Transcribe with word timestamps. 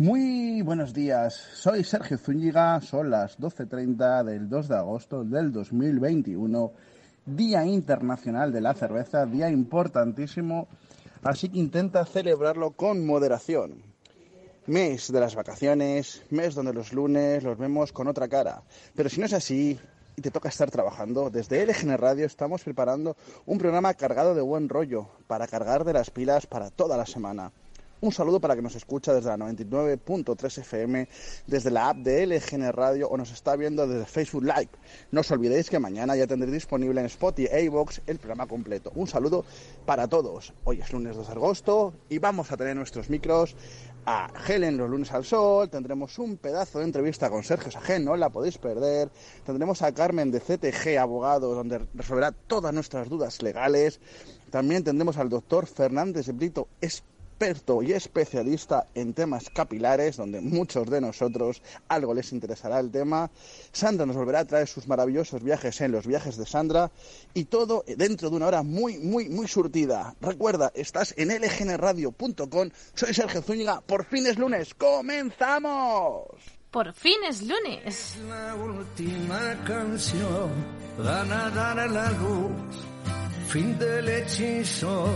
Muy 0.00 0.62
buenos 0.62 0.94
días, 0.94 1.34
soy 1.52 1.84
Sergio 1.84 2.16
Zúñiga, 2.16 2.80
son 2.80 3.10
las 3.10 3.38
12.30 3.38 4.24
del 4.24 4.48
2 4.48 4.68
de 4.68 4.76
agosto 4.76 5.24
del 5.24 5.52
2021, 5.52 6.72
Día 7.26 7.66
Internacional 7.66 8.50
de 8.50 8.62
la 8.62 8.72
Cerveza, 8.72 9.26
día 9.26 9.50
importantísimo, 9.50 10.68
así 11.22 11.50
que 11.50 11.58
intenta 11.58 12.06
celebrarlo 12.06 12.70
con 12.70 13.04
moderación. 13.04 13.82
Mes 14.68 15.12
de 15.12 15.20
las 15.20 15.34
vacaciones, 15.34 16.22
mes 16.30 16.54
donde 16.54 16.72
los 16.72 16.94
lunes 16.94 17.44
los 17.44 17.58
vemos 17.58 17.92
con 17.92 18.08
otra 18.08 18.26
cara, 18.26 18.62
pero 18.96 19.10
si 19.10 19.20
no 19.20 19.26
es 19.26 19.34
así 19.34 19.78
y 20.16 20.22
te 20.22 20.30
toca 20.30 20.48
estar 20.48 20.70
trabajando, 20.70 21.28
desde 21.28 21.62
LGN 21.66 21.98
Radio 21.98 22.24
estamos 22.24 22.64
preparando 22.64 23.18
un 23.44 23.58
programa 23.58 23.92
cargado 23.92 24.34
de 24.34 24.40
buen 24.40 24.70
rollo 24.70 25.08
para 25.26 25.46
cargar 25.46 25.84
de 25.84 25.92
las 25.92 26.08
pilas 26.08 26.46
para 26.46 26.70
toda 26.70 26.96
la 26.96 27.04
semana. 27.04 27.52
Un 28.02 28.12
saludo 28.12 28.40
para 28.40 28.56
que 28.56 28.62
nos 28.62 28.74
escucha 28.76 29.12
desde 29.12 29.28
la 29.28 29.36
99.3 29.36 30.58
FM, 30.60 31.06
desde 31.46 31.70
la 31.70 31.90
app 31.90 31.98
de 31.98 32.26
LGN 32.26 32.72
Radio 32.72 33.10
o 33.10 33.16
nos 33.18 33.30
está 33.30 33.56
viendo 33.56 33.86
desde 33.86 34.06
Facebook 34.06 34.42
Live. 34.42 34.70
No 35.10 35.20
os 35.20 35.30
olvidéis 35.30 35.68
que 35.68 35.78
mañana 35.78 36.16
ya 36.16 36.26
tendréis 36.26 36.54
disponible 36.54 37.00
en 37.00 37.06
Spotify 37.08 37.48
e 37.52 37.64
iVoox 37.64 38.00
el 38.06 38.16
programa 38.16 38.46
completo. 38.46 38.90
Un 38.94 39.06
saludo 39.06 39.44
para 39.84 40.08
todos. 40.08 40.54
Hoy 40.64 40.80
es 40.80 40.90
lunes 40.94 41.14
2 41.14 41.26
de 41.26 41.32
agosto 41.34 41.92
y 42.08 42.16
vamos 42.16 42.50
a 42.50 42.56
tener 42.56 42.74
nuestros 42.74 43.10
micros 43.10 43.54
a 44.06 44.30
Helen 44.48 44.78
los 44.78 44.88
lunes 44.88 45.12
al 45.12 45.26
sol, 45.26 45.68
tendremos 45.68 46.18
un 46.18 46.38
pedazo 46.38 46.78
de 46.78 46.86
entrevista 46.86 47.28
con 47.28 47.44
Sergio 47.44 47.70
Sajén, 47.70 48.06
no 48.06 48.16
la 48.16 48.30
podéis 48.30 48.56
perder, 48.56 49.10
tendremos 49.44 49.82
a 49.82 49.92
Carmen 49.92 50.30
de 50.30 50.40
CTG 50.40 50.98
Abogado, 50.98 51.54
donde 51.54 51.86
resolverá 51.92 52.32
todas 52.32 52.72
nuestras 52.72 53.10
dudas 53.10 53.42
legales, 53.42 54.00
también 54.50 54.84
tendremos 54.84 55.18
al 55.18 55.28
doctor 55.28 55.66
Fernández 55.66 56.26
de 56.26 56.32
Brito, 56.32 56.68
experto 57.40 57.82
y 57.82 57.92
especialista 57.92 58.88
en 58.94 59.14
temas 59.14 59.48
capilares, 59.48 60.18
donde 60.18 60.42
muchos 60.42 60.90
de 60.90 61.00
nosotros 61.00 61.62
algo 61.88 62.12
les 62.12 62.32
interesará 62.32 62.78
el 62.78 62.90
tema. 62.90 63.30
Sandra 63.72 64.04
nos 64.04 64.14
volverá 64.16 64.40
a 64.40 64.44
traer 64.44 64.68
sus 64.68 64.86
maravillosos 64.86 65.42
viajes 65.42 65.80
en 65.80 65.92
los 65.92 66.06
viajes 66.06 66.36
de 66.36 66.44
Sandra 66.44 66.90
y 67.32 67.44
todo 67.44 67.82
dentro 67.96 68.28
de 68.28 68.36
una 68.36 68.46
hora 68.46 68.62
muy, 68.62 68.98
muy, 68.98 69.30
muy 69.30 69.48
surtida. 69.48 70.14
Recuerda, 70.20 70.70
estás 70.74 71.14
en 71.16 71.28
lgnradio.com. 71.30 72.68
Soy 72.92 73.14
Sergio 73.14 73.40
Zúñiga. 73.40 73.80
Por 73.80 74.04
fin 74.04 74.26
es 74.26 74.38
lunes. 74.38 74.74
¡Comenzamos! 74.74 76.26
Por 76.70 76.92
fin 76.92 77.16
es 77.26 77.40
lunes. 77.40 78.18
La 78.28 78.54
última 78.54 79.64
canción, 79.66 80.50
van 80.98 81.32
a 81.32 81.48
dar 81.48 81.80
a 81.80 81.86
la 81.86 82.10
luz, 82.12 82.84
fin 83.48 83.78
del 83.78 84.08
hechizo 84.10 85.08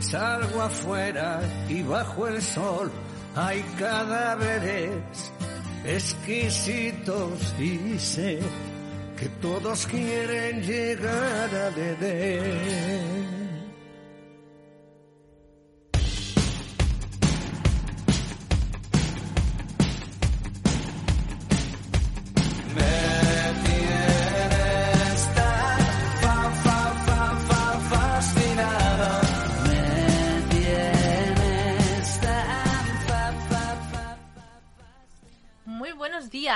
Salgo 0.00 0.62
afuera 0.62 1.40
y 1.68 1.82
bajo 1.82 2.28
el 2.28 2.40
sol 2.42 2.90
hay 3.34 3.62
cadáveres 3.78 4.92
exquisitos 5.84 7.54
y 7.58 7.98
sé 7.98 8.40
que 9.18 9.28
todos 9.40 9.86
quieren 9.86 10.62
llegar 10.62 11.54
a 11.54 11.70
beber. 11.70 13.45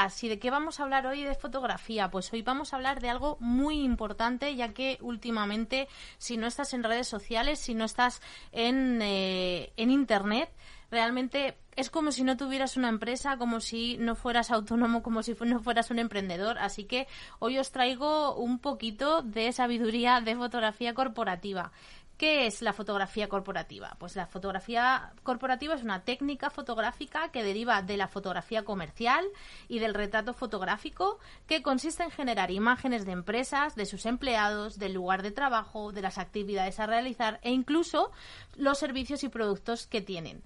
Días. 0.00 0.24
¿Y 0.24 0.28
de 0.28 0.38
qué 0.38 0.50
vamos 0.50 0.80
a 0.80 0.84
hablar 0.84 1.06
hoy 1.06 1.24
de 1.24 1.34
fotografía? 1.34 2.10
Pues 2.10 2.32
hoy 2.32 2.42
vamos 2.42 2.72
a 2.72 2.76
hablar 2.76 3.00
de 3.00 3.10
algo 3.10 3.36
muy 3.40 3.80
importante, 3.82 4.54
ya 4.54 4.72
que 4.72 4.98
últimamente, 5.00 5.88
si 6.18 6.36
no 6.36 6.46
estás 6.46 6.74
en 6.74 6.82
redes 6.82 7.08
sociales, 7.08 7.58
si 7.58 7.74
no 7.74 7.84
estás 7.84 8.20
en, 8.52 9.00
eh, 9.02 9.72
en 9.76 9.90
Internet, 9.90 10.50
realmente 10.90 11.56
es 11.76 11.88
como 11.88 12.12
si 12.12 12.24
no 12.24 12.36
tuvieras 12.36 12.76
una 12.76 12.88
empresa, 12.88 13.36
como 13.36 13.60
si 13.60 13.96
no 13.98 14.14
fueras 14.14 14.50
autónomo, 14.50 15.02
como 15.02 15.22
si 15.22 15.34
no 15.40 15.60
fueras 15.60 15.90
un 15.90 15.98
emprendedor. 15.98 16.58
Así 16.58 16.84
que 16.84 17.06
hoy 17.38 17.58
os 17.58 17.70
traigo 17.70 18.34
un 18.34 18.58
poquito 18.58 19.22
de 19.22 19.52
sabiduría 19.52 20.20
de 20.20 20.36
fotografía 20.36 20.94
corporativa. 20.94 21.72
¿Qué 22.20 22.46
es 22.46 22.60
la 22.60 22.74
fotografía 22.74 23.30
corporativa? 23.30 23.96
Pues 23.98 24.14
la 24.14 24.26
fotografía 24.26 25.14
corporativa 25.22 25.74
es 25.74 25.82
una 25.82 26.04
técnica 26.04 26.50
fotográfica 26.50 27.30
que 27.30 27.42
deriva 27.42 27.80
de 27.80 27.96
la 27.96 28.08
fotografía 28.08 28.62
comercial 28.62 29.24
y 29.68 29.78
del 29.78 29.94
retrato 29.94 30.34
fotográfico 30.34 31.18
que 31.46 31.62
consiste 31.62 32.02
en 32.02 32.10
generar 32.10 32.50
imágenes 32.50 33.06
de 33.06 33.12
empresas, 33.12 33.74
de 33.74 33.86
sus 33.86 34.04
empleados, 34.04 34.78
del 34.78 34.92
lugar 34.92 35.22
de 35.22 35.30
trabajo, 35.30 35.92
de 35.92 36.02
las 36.02 36.18
actividades 36.18 36.78
a 36.78 36.84
realizar 36.84 37.40
e 37.40 37.52
incluso 37.52 38.12
los 38.54 38.76
servicios 38.76 39.24
y 39.24 39.30
productos 39.30 39.86
que 39.86 40.02
tienen. 40.02 40.42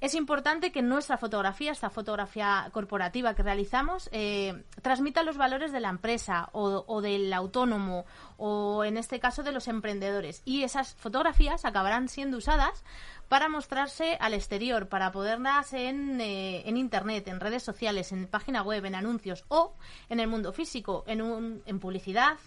Es 0.00 0.14
importante 0.14 0.70
que 0.70 0.80
nuestra 0.80 1.18
fotografía, 1.18 1.72
esta 1.72 1.90
fotografía 1.90 2.70
corporativa 2.72 3.34
que 3.34 3.42
realizamos, 3.42 4.08
eh, 4.12 4.64
transmita 4.80 5.24
los 5.24 5.36
valores 5.36 5.72
de 5.72 5.80
la 5.80 5.88
empresa 5.88 6.50
o, 6.52 6.84
o, 6.86 7.00
del 7.00 7.32
autónomo 7.32 8.06
o 8.36 8.84
en 8.84 8.96
este 8.96 9.18
caso 9.18 9.42
de 9.42 9.50
los 9.50 9.66
emprendedores. 9.66 10.42
Y 10.44 10.62
esas 10.62 10.94
fotografías 10.94 11.64
acabarán 11.64 12.08
siendo 12.08 12.36
usadas 12.36 12.84
para 13.28 13.48
mostrarse 13.48 14.16
al 14.20 14.34
exterior, 14.34 14.88
para 14.88 15.12
poderlas 15.12 15.72
en, 15.72 16.20
eh, 16.20 16.62
en 16.66 16.76
Internet, 16.76 17.28
en 17.28 17.40
redes 17.40 17.62
sociales, 17.62 18.12
en 18.12 18.26
página 18.26 18.62
web, 18.62 18.84
en 18.84 18.94
anuncios 18.94 19.44
o 19.48 19.74
en 20.08 20.20
el 20.20 20.28
mundo 20.28 20.52
físico, 20.52 21.04
en, 21.06 21.22
un, 21.22 21.62
en 21.66 21.78
publicidad, 21.78 22.38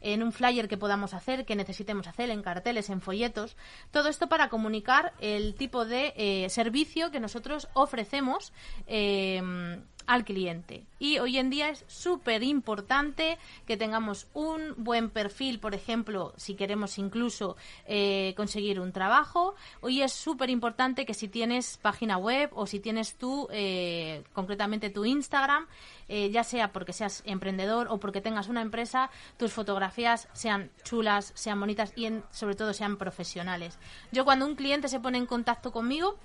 en 0.00 0.22
un 0.22 0.32
flyer 0.32 0.68
que 0.68 0.78
podamos 0.78 1.14
hacer, 1.14 1.44
que 1.44 1.56
necesitemos 1.56 2.06
hacer, 2.06 2.30
en 2.30 2.42
carteles, 2.42 2.88
en 2.90 3.00
folletos. 3.00 3.56
Todo 3.90 4.08
esto 4.08 4.28
para 4.28 4.48
comunicar 4.48 5.12
el 5.20 5.54
tipo 5.54 5.84
de 5.84 6.14
eh, 6.16 6.48
servicio 6.48 7.10
que 7.10 7.20
nosotros 7.20 7.68
ofrecemos 7.74 8.52
eh, 8.86 9.42
al 10.10 10.24
cliente. 10.24 10.84
Y 10.98 11.20
hoy 11.20 11.38
en 11.38 11.50
día 11.50 11.68
es 11.68 11.84
súper 11.86 12.42
importante 12.42 13.38
que 13.64 13.76
tengamos 13.76 14.26
un 14.34 14.74
buen 14.76 15.08
perfil, 15.08 15.60
por 15.60 15.72
ejemplo, 15.72 16.34
si 16.36 16.56
queremos 16.56 16.98
incluso 16.98 17.56
eh, 17.86 18.34
conseguir 18.36 18.80
un 18.80 18.90
trabajo. 18.90 19.54
Hoy 19.80 20.02
es 20.02 20.12
súper 20.12 20.50
importante 20.50 21.06
que 21.06 21.14
si 21.14 21.28
tienes 21.28 21.76
página 21.76 22.18
web 22.18 22.50
o 22.54 22.66
si 22.66 22.80
tienes 22.80 23.14
tú, 23.18 23.46
eh, 23.52 24.24
concretamente 24.32 24.90
tu 24.90 25.04
Instagram, 25.04 25.68
eh, 26.08 26.28
ya 26.32 26.42
sea 26.42 26.72
porque 26.72 26.92
seas 26.92 27.22
emprendedor 27.24 27.86
o 27.88 28.00
porque 28.00 28.20
tengas 28.20 28.48
una 28.48 28.62
empresa, 28.62 29.10
tus 29.36 29.52
fotografías 29.52 30.28
sean 30.32 30.72
chulas, 30.82 31.30
sean 31.36 31.60
bonitas 31.60 31.92
y 31.94 32.08
sobre 32.32 32.56
todo 32.56 32.72
sean 32.72 32.96
profesionales. 32.96 33.78
Yo 34.10 34.24
cuando 34.24 34.44
un 34.44 34.56
cliente 34.56 34.88
se 34.88 34.98
pone 34.98 35.18
en 35.18 35.26
contacto 35.26 35.70
conmigo, 35.70 36.18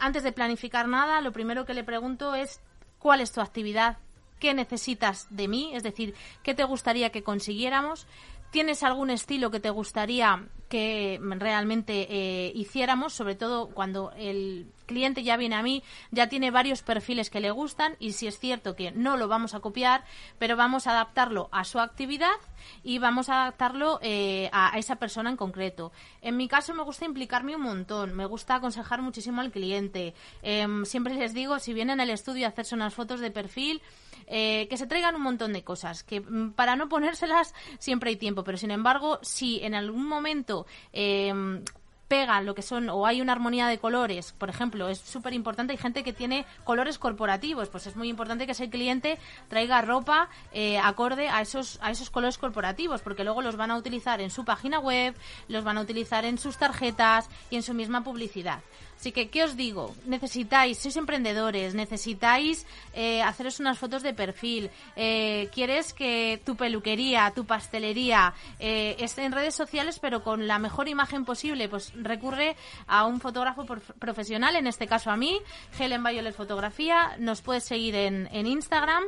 antes 0.00 0.22
de 0.22 0.32
planificar 0.32 0.88
nada, 0.88 1.20
lo 1.20 1.30
primero 1.30 1.66
que 1.66 1.74
le 1.74 1.84
pregunto 1.84 2.34
es 2.34 2.62
cuál 3.02 3.20
es 3.20 3.32
tu 3.32 3.40
actividad, 3.40 3.98
qué 4.38 4.54
necesitas 4.54 5.26
de 5.30 5.48
mí, 5.48 5.72
es 5.74 5.82
decir, 5.82 6.14
qué 6.44 6.54
te 6.54 6.62
gustaría 6.62 7.10
que 7.10 7.24
consiguiéramos, 7.24 8.06
tienes 8.52 8.82
algún 8.84 9.10
estilo 9.10 9.50
que 9.50 9.58
te 9.58 9.70
gustaría 9.70 10.46
que 10.68 11.18
realmente 11.22 12.06
eh, 12.08 12.52
hiciéramos, 12.54 13.12
sobre 13.12 13.34
todo 13.34 13.68
cuando 13.68 14.12
el 14.16 14.70
cliente 14.86 15.22
ya 15.22 15.36
viene 15.36 15.56
a 15.56 15.62
mí, 15.62 15.82
ya 16.10 16.28
tiene 16.28 16.50
varios 16.50 16.82
perfiles 16.82 17.28
que 17.28 17.40
le 17.40 17.50
gustan 17.50 17.96
y 17.98 18.12
si 18.12 18.26
es 18.26 18.38
cierto 18.38 18.74
que 18.74 18.90
no 18.90 19.16
lo 19.16 19.28
vamos 19.28 19.54
a 19.54 19.60
copiar, 19.60 20.04
pero 20.38 20.56
vamos 20.56 20.86
a 20.86 20.92
adaptarlo 20.92 21.50
a 21.52 21.64
su 21.64 21.78
actividad 21.78 22.32
y 22.82 22.98
vamos 22.98 23.28
a 23.28 23.42
adaptarlo 23.42 23.98
eh, 24.02 24.48
a, 24.52 24.78
esa 24.78 24.96
persona 24.96 25.28
en 25.28 25.36
concreto. 25.36 25.92
En 26.22 26.36
mi 26.36 26.48
caso 26.48 26.74
me 26.74 26.82
gusta 26.82 27.04
implicarme 27.04 27.56
un 27.56 27.62
montón, 27.62 28.14
me 28.14 28.24
gusta 28.24 28.54
aconsejar 28.54 29.02
muchísimo 29.02 29.40
al 29.40 29.50
cliente. 29.50 30.14
Em, 30.42 30.84
siempre 30.84 31.14
les 31.14 31.34
digo, 31.34 31.58
si 31.58 31.74
vienen 31.74 32.00
al 32.00 32.10
estudio 32.10 32.46
a 32.46 32.50
hacerse 32.50 32.74
unas 32.74 32.94
fotos 32.94 33.20
de 33.20 33.30
perfil, 33.30 33.82
eh, 34.26 34.66
que 34.68 34.76
se 34.76 34.86
traigan 34.86 35.16
un 35.16 35.22
montón 35.22 35.52
de 35.52 35.64
cosas, 35.64 36.02
que 36.02 36.20
mm, 36.20 36.52
para 36.52 36.76
no 36.76 36.88
ponérselas 36.88 37.54
siempre 37.78 38.10
hay 38.10 38.16
tiempo, 38.16 38.44
pero 38.44 38.58
sin 38.58 38.70
embargo, 38.70 39.18
si 39.22 39.60
en 39.62 39.74
algún 39.74 40.06
momento 40.06 40.66
eh, 40.92 41.32
pegan 42.12 42.44
lo 42.44 42.54
que 42.54 42.60
son 42.60 42.90
o 42.90 43.06
hay 43.06 43.22
una 43.22 43.32
armonía 43.32 43.68
de 43.68 43.78
colores, 43.78 44.34
por 44.36 44.50
ejemplo, 44.50 44.90
es 44.90 44.98
súper 44.98 45.32
importante, 45.32 45.72
hay 45.72 45.78
gente 45.78 46.04
que 46.04 46.12
tiene 46.12 46.44
colores 46.62 46.98
corporativos, 46.98 47.70
pues 47.70 47.86
es 47.86 47.96
muy 47.96 48.10
importante 48.10 48.44
que 48.44 48.52
ese 48.52 48.68
cliente 48.68 49.18
traiga 49.48 49.80
ropa 49.80 50.28
eh, 50.52 50.76
acorde 50.76 51.30
a 51.30 51.40
esos, 51.40 51.78
a 51.80 51.90
esos 51.90 52.10
colores 52.10 52.36
corporativos, 52.36 53.00
porque 53.00 53.24
luego 53.24 53.40
los 53.40 53.56
van 53.56 53.70
a 53.70 53.78
utilizar 53.78 54.20
en 54.20 54.28
su 54.28 54.44
página 54.44 54.78
web, 54.78 55.14
los 55.48 55.64
van 55.64 55.78
a 55.78 55.80
utilizar 55.80 56.26
en 56.26 56.36
sus 56.36 56.58
tarjetas 56.58 57.30
y 57.48 57.56
en 57.56 57.62
su 57.62 57.72
misma 57.72 58.04
publicidad. 58.04 58.60
Así 58.98 59.10
que, 59.10 59.30
¿qué 59.30 59.42
os 59.42 59.56
digo? 59.56 59.96
Necesitáis, 60.06 60.78
sois 60.78 60.96
emprendedores, 60.96 61.74
necesitáis 61.74 62.66
eh, 62.92 63.20
haceros 63.20 63.58
unas 63.58 63.76
fotos 63.76 64.04
de 64.04 64.14
perfil, 64.14 64.70
eh, 64.94 65.48
quieres 65.52 65.92
que 65.92 66.40
tu 66.44 66.54
peluquería, 66.56 67.32
tu 67.34 67.44
pastelería 67.44 68.32
esté 68.60 69.24
en 69.24 69.32
redes 69.32 69.56
sociales, 69.56 69.98
pero 69.98 70.22
con 70.22 70.46
la 70.46 70.60
mejor 70.60 70.86
imagen 70.88 71.24
posible, 71.24 71.68
pues 71.68 71.92
recurre 72.04 72.56
a 72.86 73.06
un 73.06 73.20
fotógrafo 73.20 73.64
profesional, 73.98 74.56
en 74.56 74.66
este 74.66 74.86
caso 74.86 75.10
a 75.10 75.16
mí, 75.16 75.40
Helen 75.78 76.02
Violet 76.02 76.34
Fotografía. 76.34 77.16
Nos 77.18 77.42
puedes 77.42 77.64
seguir 77.64 77.94
en, 77.94 78.28
en 78.32 78.46
Instagram. 78.46 79.04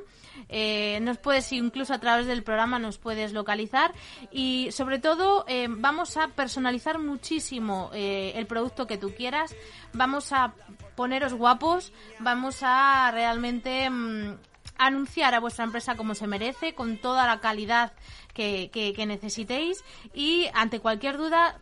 Eh, 0.49 0.99
nos 1.03 1.19
puedes, 1.19 1.53
incluso 1.53 1.95
a 1.95 1.99
través 1.99 2.27
del 2.27 2.43
programa, 2.43 2.79
nos 2.79 2.99
puedes 2.99 3.33
localizar. 3.33 3.93
Y 4.31 4.71
sobre 4.73 4.99
todo, 4.99 5.45
eh, 5.49 5.67
vamos 5.69 6.17
a 6.17 6.29
personalizar 6.29 6.99
muchísimo 6.99 7.91
eh, 7.93 8.33
el 8.35 8.47
producto 8.47 8.87
que 8.87 8.99
tú 8.99 9.13
quieras. 9.15 9.55
Vamos 9.93 10.33
a 10.33 10.55
poneros 10.97 11.35
guapos. 11.35 11.93
Vamos 12.21 12.59
a 12.63 13.11
realmente. 13.13 13.89
Mm, 13.91 14.35
anunciar 14.77 15.35
a 15.35 15.41
vuestra 15.41 15.65
empresa 15.65 15.95
como 15.95 16.17
se 16.17 16.27
merece, 16.27 16.75
con 16.75 16.99
toda 16.99 17.29
la 17.29 17.39
calidad 17.39 17.93
que, 18.33 18.71
que 18.73 19.07
necesitéis 19.07 19.85
y 20.13 20.49
ante 20.53 20.81
cualquier 20.81 21.17
duda 21.17 21.61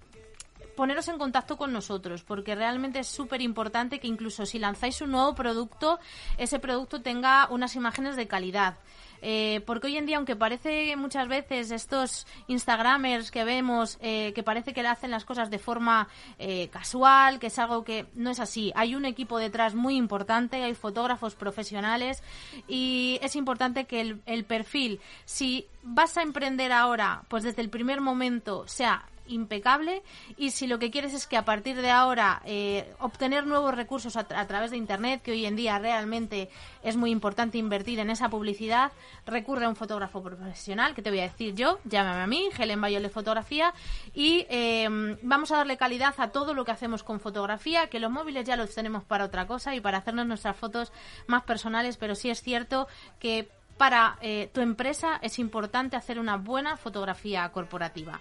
poneros 0.76 1.08
en 1.08 1.18
contacto 1.18 1.56
con 1.56 1.72
nosotros, 1.72 2.22
porque 2.22 2.54
realmente 2.54 3.00
es 3.00 3.08
súper 3.08 3.40
importante 3.40 3.98
que 3.98 4.06
incluso 4.06 4.46
si 4.46 4.58
lanzáis 4.58 5.00
un 5.00 5.12
nuevo 5.12 5.34
producto, 5.34 5.98
ese 6.38 6.58
producto 6.58 7.02
tenga 7.02 7.48
unas 7.50 7.76
imágenes 7.76 8.16
de 8.16 8.26
calidad. 8.26 8.76
Eh, 9.24 9.62
porque 9.66 9.86
hoy 9.86 9.96
en 9.96 10.04
día, 10.04 10.16
aunque 10.16 10.34
parece 10.34 10.96
muchas 10.96 11.28
veces 11.28 11.70
estos 11.70 12.26
Instagramers 12.48 13.30
que 13.30 13.44
vemos, 13.44 13.96
eh, 14.00 14.32
que 14.34 14.42
parece 14.42 14.74
que 14.74 14.82
le 14.82 14.88
hacen 14.88 15.12
las 15.12 15.24
cosas 15.24 15.48
de 15.48 15.60
forma 15.60 16.08
eh, 16.40 16.68
casual, 16.70 17.38
que 17.38 17.46
es 17.46 17.58
algo 17.60 17.84
que 17.84 18.06
no 18.14 18.30
es 18.30 18.40
así. 18.40 18.72
Hay 18.74 18.96
un 18.96 19.04
equipo 19.04 19.38
detrás 19.38 19.76
muy 19.76 19.96
importante, 19.96 20.64
hay 20.64 20.74
fotógrafos 20.74 21.36
profesionales 21.36 22.22
y 22.66 23.20
es 23.22 23.36
importante 23.36 23.84
que 23.84 24.00
el, 24.00 24.20
el 24.26 24.44
perfil, 24.44 25.00
si 25.24 25.66
vas 25.84 26.16
a 26.16 26.22
emprender 26.22 26.72
ahora, 26.72 27.22
pues 27.28 27.44
desde 27.44 27.62
el 27.62 27.70
primer 27.70 28.00
momento 28.00 28.66
sea 28.66 29.06
impecable. 29.32 30.02
Y 30.36 30.50
si 30.50 30.66
lo 30.66 30.78
que 30.78 30.90
quieres 30.90 31.14
es 31.14 31.26
que 31.26 31.36
a 31.36 31.44
partir 31.44 31.80
de 31.80 31.90
ahora 31.90 32.42
eh, 32.44 32.92
obtener 33.00 33.46
nuevos 33.46 33.74
recursos 33.74 34.16
a, 34.16 34.24
través 34.24 34.70
de 34.70 34.76
Internet, 34.76 35.22
que 35.22 35.32
hoy 35.32 35.46
en 35.46 35.56
día 35.56 35.78
realmente 35.78 36.50
es 36.82 36.96
muy 36.96 37.10
importante 37.10 37.58
invertir 37.58 37.98
en 37.98 38.10
esa 38.10 38.28
publicidad, 38.28 38.92
recurre 39.26 39.64
a 39.64 39.68
un 39.68 39.76
fotógrafo 39.76 40.22
profesional, 40.22 40.94
que 40.94 41.02
te 41.02 41.10
voy 41.10 41.20
a 41.20 41.24
decir 41.24 41.54
yo, 41.54 41.78
llámame 41.84 42.22
a 42.22 42.26
mí, 42.26 42.48
Helen 42.56 42.80
Bayo 42.80 43.00
Fotografía, 43.10 43.74
y 44.14 44.46
em, 44.48 45.16
vamos 45.22 45.50
a 45.50 45.56
darle 45.56 45.76
calidad 45.76 46.14
a 46.18 46.30
todo 46.30 46.54
lo 46.54 46.64
que 46.64 46.70
hacemos 46.70 47.02
con 47.02 47.20
fotografía, 47.20 47.88
que 47.88 47.98
los 47.98 48.10
móviles 48.10 48.46
ya 48.46 48.56
los 48.56 48.74
tenemos 48.74 49.04
para 49.04 49.24
otra 49.24 49.46
cosa 49.46 49.74
y 49.74 49.80
para 49.80 49.98
hacernos 49.98 50.26
nuestras 50.26 50.56
fotos 50.56 50.92
más 51.26 51.42
personales, 51.44 51.96
pero 51.96 52.14
sí 52.14 52.30
es 52.30 52.42
cierto 52.42 52.88
que 53.18 53.50
para 53.76 54.18
eh, 54.20 54.50
tu 54.52 54.60
empresa 54.60 55.18
es 55.22 55.38
importante 55.38 55.96
hacer 55.96 56.18
una 56.18 56.36
buena 56.36 56.76
fotografía 56.76 57.48
corporativa. 57.50 58.20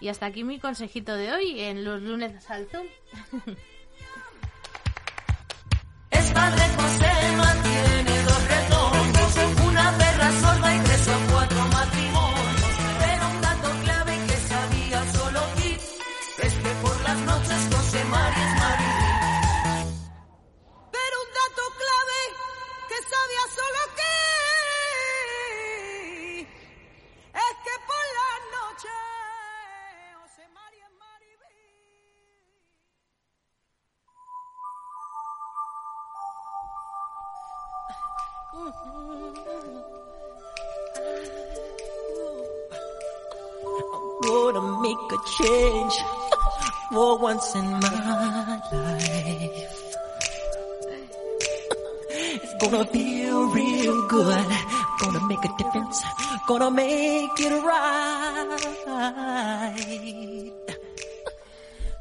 Y 0.00 0.08
hasta 0.08 0.26
aquí 0.26 0.44
mi 0.44 0.58
consejito 0.58 1.14
de 1.14 1.32
hoy 1.32 1.60
en 1.60 1.84
los 1.84 2.02
lunes 2.02 2.50
al 2.50 2.66
Zoom. 2.66 2.86
Es 6.10 6.30
padre 6.32 6.62
José, 6.76 7.36
mantiene 7.38 8.22
dos 8.24 8.48
retornos, 8.48 9.66
una 9.66 9.96
perra 9.96 10.30
sorda 10.32 10.76
y 10.76 10.80
tres 10.80 11.08
o 11.08 11.32
cuatro 11.32 11.58
matrimonios. 11.68 12.76
Pero 12.98 13.28
un 13.30 13.40
dato 13.40 13.70
clave 13.82 14.18
que 14.26 14.36
sabía 14.36 15.12
solo 15.12 15.40
aquí 15.40 15.76
es 16.42 16.54
que 16.54 16.70
por 16.82 17.00
las 17.00 17.18
noches 17.20 17.68
José 17.72 18.04
María. 18.04 18.61
Make 45.02 45.12
a 45.12 45.18
change 45.24 45.94
for 46.90 47.18
once 47.18 47.54
in 47.54 47.64
my 47.64 48.60
life. 48.72 49.88
It's 52.10 52.54
gonna 52.60 52.84
feel 52.86 53.48
real 53.48 54.08
good. 54.08 54.46
Gonna 55.00 55.26
make 55.26 55.44
a 55.44 55.48
difference. 55.58 56.04
Gonna 56.46 56.70
make 56.70 57.40
it 57.40 57.62
right. 57.64 58.52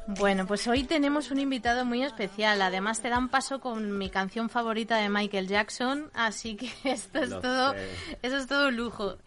Bueno, 0.08 0.46
pues 0.46 0.68
hoy 0.68 0.84
tenemos 0.84 1.32
un 1.32 1.40
invitado 1.40 1.86
muy 1.86 2.04
especial. 2.04 2.62
Además 2.62 3.02
te 3.02 3.10
dan 3.10 3.30
paso 3.30 3.60
con 3.60 3.98
mi 3.98 4.10
canción 4.10 4.50
favorita 4.50 4.98
de 4.98 5.10
Michael 5.10 5.48
Jackson, 5.48 6.12
así 6.14 6.58
que 6.58 6.70
esto 6.92 7.20
es 7.20 7.30
todo, 7.30 7.74
eso 8.22 8.38
es 8.38 8.48
todo 8.48 8.72
lujo. 8.72 9.18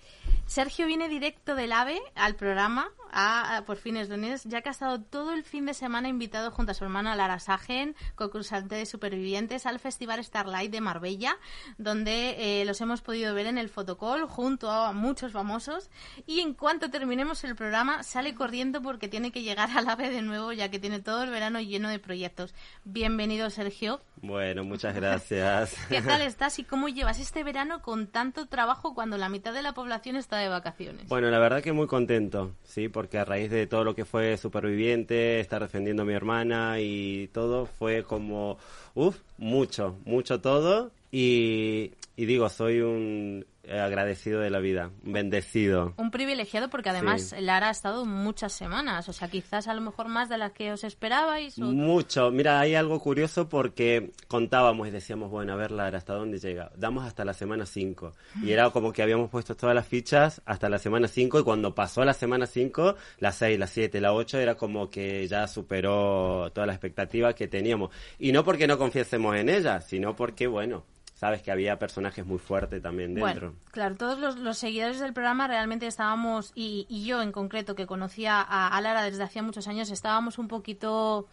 Sergio 0.47 0.87
viene 0.87 1.09
directo 1.09 1.55
del 1.55 1.73
AVE 1.73 2.01
al 2.15 2.35
programa 2.37 2.91
a, 3.15 3.63
por 3.65 3.77
fines 3.77 4.09
lunes, 4.09 4.43
ya 4.45 4.61
que 4.61 4.69
ha 4.69 4.73
estado 4.73 5.01
todo 5.01 5.33
el 5.33 5.45
fin 5.45 5.65
de 5.65 5.73
semana 5.73 6.09
invitado 6.09 6.51
junto 6.51 6.73
a 6.73 6.75
su 6.75 6.85
hermana 6.85 7.15
Lara 7.15 7.39
Sagen, 7.39 7.95
concursante 8.17 8.75
de 8.75 8.87
Supervivientes, 8.87 9.67
al 9.67 9.79
Festival 9.79 10.23
Starlight 10.23 10.71
de 10.71 10.81
Marbella, 10.81 11.39
donde 11.79 12.61
eh, 12.61 12.65
los 12.65 12.81
hemos 12.81 13.01
podido 13.01 13.33
ver 13.35 13.47
en 13.47 13.57
el 13.57 13.69
fotocall 13.69 14.27
junto 14.27 14.71
a 14.71 14.93
muchos 14.93 15.33
famosos. 15.33 15.91
Y 16.27 16.41
en 16.41 16.55
cuanto 16.55 16.91
terminemos 16.91 17.45
el 17.45 17.55
programa, 17.55 18.03
sale 18.03 18.35
corriendo 18.35 18.83
porque 18.83 19.09
tiene 19.09 19.31
que 19.31 19.43
llegar 19.43 19.71
al 19.71 19.89
AVE 19.89 20.11
de 20.11 20.23
nuevo, 20.23 20.53
ya 20.53 20.71
que 20.71 20.81
tiene 20.81 21.01
todo 21.01 21.23
el 21.23 21.31
verano 21.31 21.61
lleno 21.61 21.89
de 21.89 22.01
proyectos. 22.01 22.55
Bienvenido, 22.85 23.49
Sergio. 23.51 24.01
Bueno, 24.17 24.65
muchas 24.65 24.95
gracias. 24.95 25.77
¿Qué 25.89 26.03
tal 26.03 26.23
estás 26.23 26.59
y 26.59 26.65
cómo 26.65 26.89
llevas 26.89 27.21
este 27.21 27.45
verano 27.45 27.83
con 27.83 28.09
tanto 28.09 28.47
trabajo 28.47 28.95
cuando 28.95 29.19
la 29.19 29.29
mitad 29.29 29.53
de 29.53 29.63
la 29.63 29.75
población 29.75 30.17
está 30.17 30.39
de 30.39 30.49
vacaciones? 30.49 31.09
Bueno, 31.09 31.31
la 31.31 31.39
verdad 31.39 31.63
que 31.63 31.73
muy 31.73 31.87
contento, 31.87 32.57
sí, 32.65 32.89
porque 32.89 33.04
a 33.13 33.25
raíz 33.25 33.51
de 33.51 33.67
todo 33.67 33.85
lo 33.85 33.95
que 33.95 34.05
fue 34.05 34.37
Superviviente, 34.37 35.41
estar 35.41 35.63
defendiendo 35.63 36.03
a 36.03 36.07
mi 36.07 36.15
hermana 36.15 36.81
y 36.81 37.29
todo, 37.29 37.67
fue 37.67 38.05
como, 38.05 38.59
uff, 38.95 39.19
mucho, 39.39 39.97
mucho 40.05 40.41
todo. 40.41 40.91
Y, 41.11 41.93
y 42.17 42.27
digo, 42.27 42.49
soy 42.49 42.81
un 42.81 43.47
agradecido 43.71 44.41
de 44.41 44.51
la 44.51 44.59
vida, 44.59 44.91
bendecido. 45.03 45.95
Un 45.97 46.11
privilegiado 46.11 46.71
porque 46.71 46.91
además 46.91 47.35
Lara 47.39 47.69
ha 47.69 47.71
estado 47.71 48.05
muchas 48.05 48.53
semanas, 48.53 49.09
o 49.09 49.13
sea, 49.13 49.29
quizás 49.29 49.69
a 49.69 49.75
lo 49.75 49.81
mejor 49.81 50.09
más 50.09 50.29
de 50.29 50.39
las 50.39 50.53
que 50.53 50.73
os 50.73 50.85
esperabais. 50.85 51.59
Mucho. 51.59 52.31
Mira, 52.31 52.61
hay 52.61 52.75
algo 52.75 53.01
curioso 53.01 53.49
porque 53.49 54.13
contábamos 54.29 54.89
y 54.89 54.91
decíamos, 54.91 55.31
bueno, 55.31 55.53
a 55.53 55.57
ver 55.57 55.71
Lara, 55.71 55.99
¿hasta 55.99 56.15
dónde 56.15 56.39
llega? 56.39 56.71
Damos 56.77 57.05
hasta 57.05 57.25
la 57.25 57.35
semana 57.35 57.67
5. 57.67 58.13
Y 58.43 58.53
era 58.53 58.71
como 58.71 58.93
que 58.93 59.03
habíamos 59.03 59.31
puesto 59.31 59.57
todas 59.57 59.75
las 59.75 59.87
fichas 59.87 60.43
hasta 60.45 60.69
la 60.69 60.79
semana 60.79 61.09
5 61.09 61.41
y 61.41 61.43
cuando 61.43 61.75
pasó 61.75 62.05
la 62.05 62.15
semana 62.15 62.47
5, 62.47 62.97
la 63.19 63.33
6, 63.33 63.59
la 63.59 63.67
7, 63.67 64.01
la 64.01 64.13
8, 64.13 64.39
era 64.39 64.55
como 64.57 64.91
que 64.91 65.27
ya 65.27 65.47
superó 65.49 66.51
toda 66.53 66.67
la 66.67 66.73
expectativa 66.73 67.33
que 67.35 67.49
teníamos. 67.49 67.91
Y 68.19 68.33
no 68.33 68.45
porque 68.45 68.67
no 68.67 68.79
confiésemos 68.79 69.37
en 69.37 69.49
ella, 69.49 69.81
sino 69.81 70.15
porque, 70.17 70.47
bueno, 70.47 70.85
sabes 71.25 71.41
que 71.41 71.51
había 71.51 71.79
personajes 71.79 72.27
muy 72.27 72.37
fuertes 72.37 72.83
también 72.83 73.15
dentro. 73.15 73.49
Bueno, 73.49 73.63
claro, 73.71 73.97
todos 73.97 74.37
los, 74.37 74.59
seguidores 74.59 75.01
del 75.01 75.15
programa 75.15 75.49
realmente 75.49 75.87
estábamos, 75.87 76.53
y, 76.55 76.87
yo 77.07 77.23
en 77.23 77.33
concreto, 77.33 77.75
que 77.75 77.87
conocía 77.87 78.43
a, 78.43 78.79
Lara 78.83 79.05
desde 79.05 79.23
hacía 79.23 79.43
muchos 79.43 79.67
años, 79.67 79.91
estábamos 79.91 80.37
un 80.37 80.49
poquito 80.49 81.27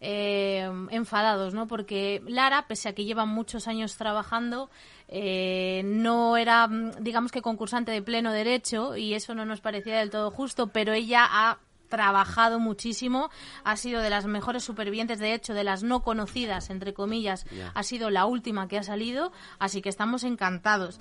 eh, 0.00 0.68
enfadados, 0.90 1.54
¿no? 1.54 1.68
Porque 1.68 2.22
Lara, 2.26 2.66
pese 2.66 2.88
a 2.88 2.92
que 2.92 3.04
lleva 3.04 3.24
muchos 3.24 3.68
años 3.68 3.94
trabajando, 3.94 4.68
eh, 5.06 5.82
no 5.84 6.36
era, 6.36 6.68
digamos 6.98 7.30
que 7.30 7.40
concursante 7.40 7.92
de 7.92 8.02
pleno 8.02 8.32
derecho, 8.32 8.96
y 8.96 9.14
eso 9.14 9.36
no 9.36 9.44
nos 9.44 9.60
parecía 9.60 10.00
del 10.00 10.10
todo 10.10 10.32
justo, 10.32 10.72
pero 10.72 10.92
ella 10.92 11.24
ha 11.24 11.58
trabajado 11.88 12.58
muchísimo, 12.58 13.30
ha 13.64 13.76
sido 13.76 14.00
de 14.00 14.10
las 14.10 14.26
mejores 14.26 14.64
supervivientes, 14.64 15.18
de 15.18 15.34
hecho, 15.34 15.54
de 15.54 15.64
las 15.64 15.82
no 15.82 16.02
conocidas, 16.02 16.70
entre 16.70 16.94
comillas, 16.94 17.46
ha 17.74 17.82
sido 17.82 18.10
la 18.10 18.26
última 18.26 18.68
que 18.68 18.78
ha 18.78 18.82
salido, 18.82 19.32
así 19.58 19.82
que 19.82 19.88
estamos 19.88 20.24
encantados. 20.24 21.00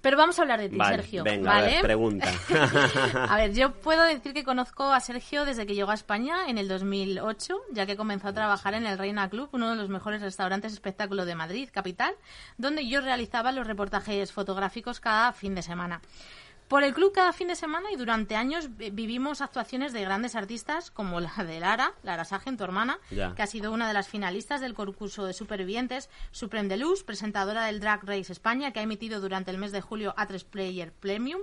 Pero 0.00 0.16
vamos 0.16 0.38
a 0.38 0.42
hablar 0.42 0.60
de 0.60 0.68
ti, 0.68 0.78
Sergio. 0.78 1.24
Venga, 1.24 1.58
a 1.58 1.82
pregunta. 1.82 2.32
a 3.28 3.36
ver, 3.36 3.52
yo 3.52 3.72
puedo 3.82 4.02
decir 4.02 4.32
que 4.32 4.44
conozco 4.44 4.92
a 4.92 5.00
Sergio 5.00 5.44
desde 5.44 5.66
que 5.66 5.74
llegó 5.74 5.90
a 5.90 5.94
España 5.94 6.48
en 6.48 6.58
el 6.58 6.68
2008, 6.68 7.56
ya 7.72 7.86
que 7.86 7.96
comenzó 7.96 8.28
a 8.28 8.32
trabajar 8.32 8.74
en 8.74 8.86
el 8.86 8.98
Reina 8.98 9.28
Club, 9.28 9.48
uno 9.52 9.70
de 9.70 9.76
los 9.76 9.88
mejores 9.88 10.22
restaurantes 10.22 10.72
espectáculo 10.72 11.24
de 11.24 11.34
Madrid, 11.34 11.68
capital, 11.72 12.14
donde 12.56 12.86
yo 12.88 13.00
realizaba 13.00 13.52
los 13.52 13.66
reportajes 13.66 14.32
fotográficos 14.32 15.00
cada 15.00 15.32
fin 15.32 15.54
de 15.54 15.62
semana. 15.62 16.00
Por 16.68 16.82
el 16.82 16.94
club 16.94 17.12
cada 17.12 17.32
fin 17.34 17.48
de 17.48 17.56
semana 17.56 17.92
y 17.92 17.96
durante 17.96 18.36
años 18.36 18.76
vi- 18.76 18.88
vivimos 18.90 19.42
actuaciones 19.42 19.92
de 19.92 20.00
grandes 20.00 20.34
artistas 20.34 20.90
como 20.90 21.20
la 21.20 21.30
de 21.44 21.60
Lara, 21.60 21.92
Lara 22.02 22.24
Sagen, 22.24 22.56
tu 22.56 22.64
hermana, 22.64 22.98
Ya. 23.10 23.34
que 23.34 23.42
ha 23.42 23.46
sido 23.46 23.70
una 23.70 23.86
de 23.86 23.92
las 23.92 24.08
finalistas 24.08 24.62
del 24.62 24.72
concurso 24.74 25.26
de 25.26 25.34
supervivientes, 25.34 26.08
Supreme 26.32 26.68
de 26.70 26.78
Luz, 26.78 27.04
presentadora 27.04 27.66
del 27.66 27.80
Drag 27.80 28.02
Race 28.04 28.32
España, 28.32 28.72
que 28.72 28.80
ha 28.80 28.82
emitido 28.82 29.20
durante 29.20 29.50
el 29.50 29.58
mes 29.58 29.72
de 29.72 29.82
julio 29.82 30.14
A3 30.16 30.42
Player 30.46 30.90
Premium 30.92 31.42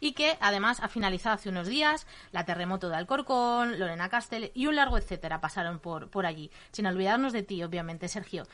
y 0.00 0.12
que 0.14 0.38
además 0.40 0.80
ha 0.80 0.88
finalizado 0.88 1.34
hace 1.34 1.50
unos 1.50 1.68
días 1.68 2.06
La 2.32 2.46
Terremoto 2.46 2.88
de 2.88 2.96
Alcorcón, 2.96 3.78
Lorena 3.78 4.08
Castel 4.08 4.52
y 4.54 4.66
un 4.68 4.76
largo 4.76 4.96
etcétera 4.96 5.40
pasaron 5.40 5.80
por, 5.80 6.08
por 6.08 6.24
allí. 6.24 6.50
Sin 6.72 6.86
olvidarnos 6.86 7.34
de 7.34 7.42
ti, 7.42 7.62
obviamente, 7.62 8.08
Sergio. 8.08 8.44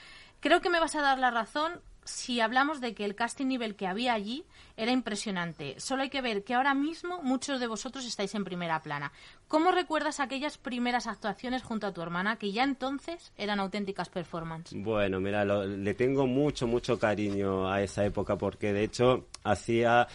Creo 0.41 0.61
que 0.61 0.71
me 0.71 0.79
vas 0.81 0.95
a 0.97 1.03
dar 1.03 1.19
la 1.19 1.31
razón 1.31 1.81
si 2.09 2.41
hablamos 2.41 2.81
de 2.81 2.95
que 2.95 3.05
el 3.05 3.15
casting 3.15 3.47
nivel 3.47 3.77
que 3.77 3.87
había 3.87 4.15
allí 4.15 4.45
era 4.77 4.93
impresionante. 4.93 5.79
Solo 5.79 6.03
hay 6.03 6.11
que 6.11 6.21
ver 6.23 6.45
que 6.45 6.55
ahora 6.55 6.75
mismo 6.75 7.23
muchos 7.23 7.61
de 7.61 7.67
vosotros 7.67 8.07
estáis 8.07 8.35
en 8.35 8.45
primera 8.45 8.81
plana. 8.83 9.13
¿Cómo 9.47 9.71
recuerdas 9.73 10.21
aquellas 10.21 10.59
primeras 10.59 11.07
actuaciones 11.07 11.63
junto 11.63 11.87
a 11.87 11.93
tu 11.93 12.01
hermana 12.03 12.37
que 12.37 12.53
ya 12.53 12.65
entonces 12.65 13.33
eran 13.37 13.61
auténticas 13.61 14.09
performances? 14.09 14.83
Bueno, 14.83 15.21
mira, 15.21 15.45
lo- 15.45 15.65
le 15.67 15.95
tengo 15.95 16.27
mucho, 16.27 16.67
mucho 16.67 16.99
cariño 16.99 17.71
a 17.71 17.83
esa 17.83 18.05
época 18.05 18.37
porque 18.37 18.73
de 18.73 18.85
hecho 18.85 19.27
hacía, 19.45 20.07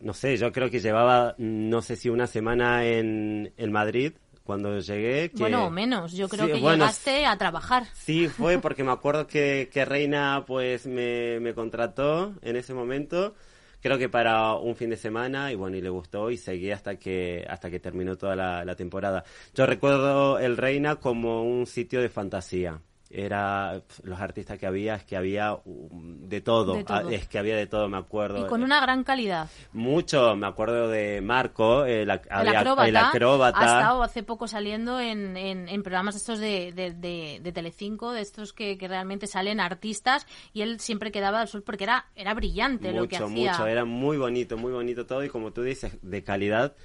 no 0.00 0.12
sé, 0.14 0.36
yo 0.36 0.52
creo 0.52 0.70
que 0.70 0.80
llevaba, 0.80 1.34
no 1.38 1.82
sé 1.82 1.96
si 1.96 2.08
una 2.10 2.26
semana 2.26 2.84
en, 2.84 3.52
en 3.56 3.72
Madrid 3.72 4.12
cuando 4.44 4.78
llegué. 4.80 5.30
Que... 5.30 5.36
Bueno, 5.38 5.66
o 5.66 5.70
menos. 5.70 6.12
Yo 6.12 6.28
creo 6.28 6.46
Sí, 6.46 6.52
que 6.52 6.58
bueno, 6.58 6.84
llegaste 6.84 7.26
a 7.26 7.36
trabajar. 7.38 7.86
Sí, 7.94 8.28
fue 8.28 8.58
porque 8.60 8.84
me 8.84 8.92
acuerdo 8.92 9.26
que, 9.26 9.68
que 9.72 9.84
Reina 9.84 10.44
pues 10.46 10.86
me, 10.86 11.40
me 11.40 11.54
contrató 11.54 12.34
en 12.42 12.56
ese 12.56 12.74
momento, 12.74 13.34
creo 13.80 13.98
que 13.98 14.08
para 14.08 14.54
un 14.54 14.76
fin 14.76 14.90
de 14.90 14.96
semana 14.96 15.52
y 15.52 15.54
bueno, 15.56 15.76
y 15.76 15.80
le 15.82 15.88
gustó 15.90 16.30
y 16.30 16.36
seguí 16.36 16.70
hasta 16.70 16.96
que 16.96 17.46
hasta 17.48 17.70
que 17.70 17.80
terminó 17.80 18.16
toda 18.16 18.36
la, 18.36 18.64
la 18.64 18.76
temporada. 18.76 19.24
Yo 19.54 19.66
recuerdo 19.66 20.38
el 20.38 20.56
Reina 20.56 20.96
como 20.96 21.42
un 21.44 21.66
sitio 21.66 22.00
de 22.00 22.08
fantasía. 22.08 22.80
Era 23.12 23.82
los 24.04 24.20
artistas 24.20 24.56
que 24.56 24.66
había, 24.66 24.94
es 24.94 25.02
que 25.04 25.16
había 25.16 25.54
um, 25.64 26.28
de 26.28 26.40
todo, 26.40 26.74
De 26.74 26.84
todo. 26.84 27.08
Ah, 27.08 27.12
es 27.12 27.26
que 27.26 27.40
había 27.40 27.56
de 27.56 27.66
todo, 27.66 27.88
me 27.88 27.96
acuerdo. 27.96 28.38
Y 28.46 28.48
con 28.48 28.62
una 28.62 28.80
gran 28.80 29.02
calidad. 29.02 29.48
Mucho, 29.72 30.36
me 30.36 30.46
acuerdo 30.46 30.88
de 30.88 31.20
Marco, 31.20 31.84
el, 31.86 32.08
ac- 32.08 32.26
El 32.26 32.48
había- 32.48 32.60
acróbata, 32.60 32.88
el 32.88 32.96
acróbata. 32.96 33.58
ha 33.58 33.64
estado 33.64 34.02
hace 34.04 34.22
poco 34.22 34.46
saliendo 34.46 35.00
en, 35.00 35.36
en, 35.36 35.68
en 35.68 35.82
programas 35.82 36.14
estos 36.14 36.38
de, 36.38 36.70
de, 36.72 36.92
de, 36.92 37.40
de 37.42 37.52
Telecinco, 37.52 38.12
de 38.12 38.20
estos 38.20 38.52
que, 38.52 38.78
que 38.78 38.86
realmente 38.86 39.26
salen 39.26 39.58
artistas, 39.58 40.24
y 40.52 40.62
él 40.62 40.78
siempre 40.78 41.10
quedaba 41.10 41.40
al 41.40 41.48
sol 41.48 41.62
porque 41.64 41.82
era, 41.82 42.06
era 42.14 42.32
brillante 42.34 42.92
lo 42.92 43.08
que 43.08 43.16
mucho, 43.18 43.26
hacía. 43.26 43.50
mucho. 43.52 43.66
Era 43.66 43.84
muy 43.84 44.18
bonito, 44.18 44.56
muy 44.56 44.70
bonito 44.70 45.04
todo 45.04 45.24
y 45.24 45.28
como 45.28 45.52
tú 45.52 45.62
dices, 45.64 45.98
de 46.00 46.22
calidad 46.22 46.76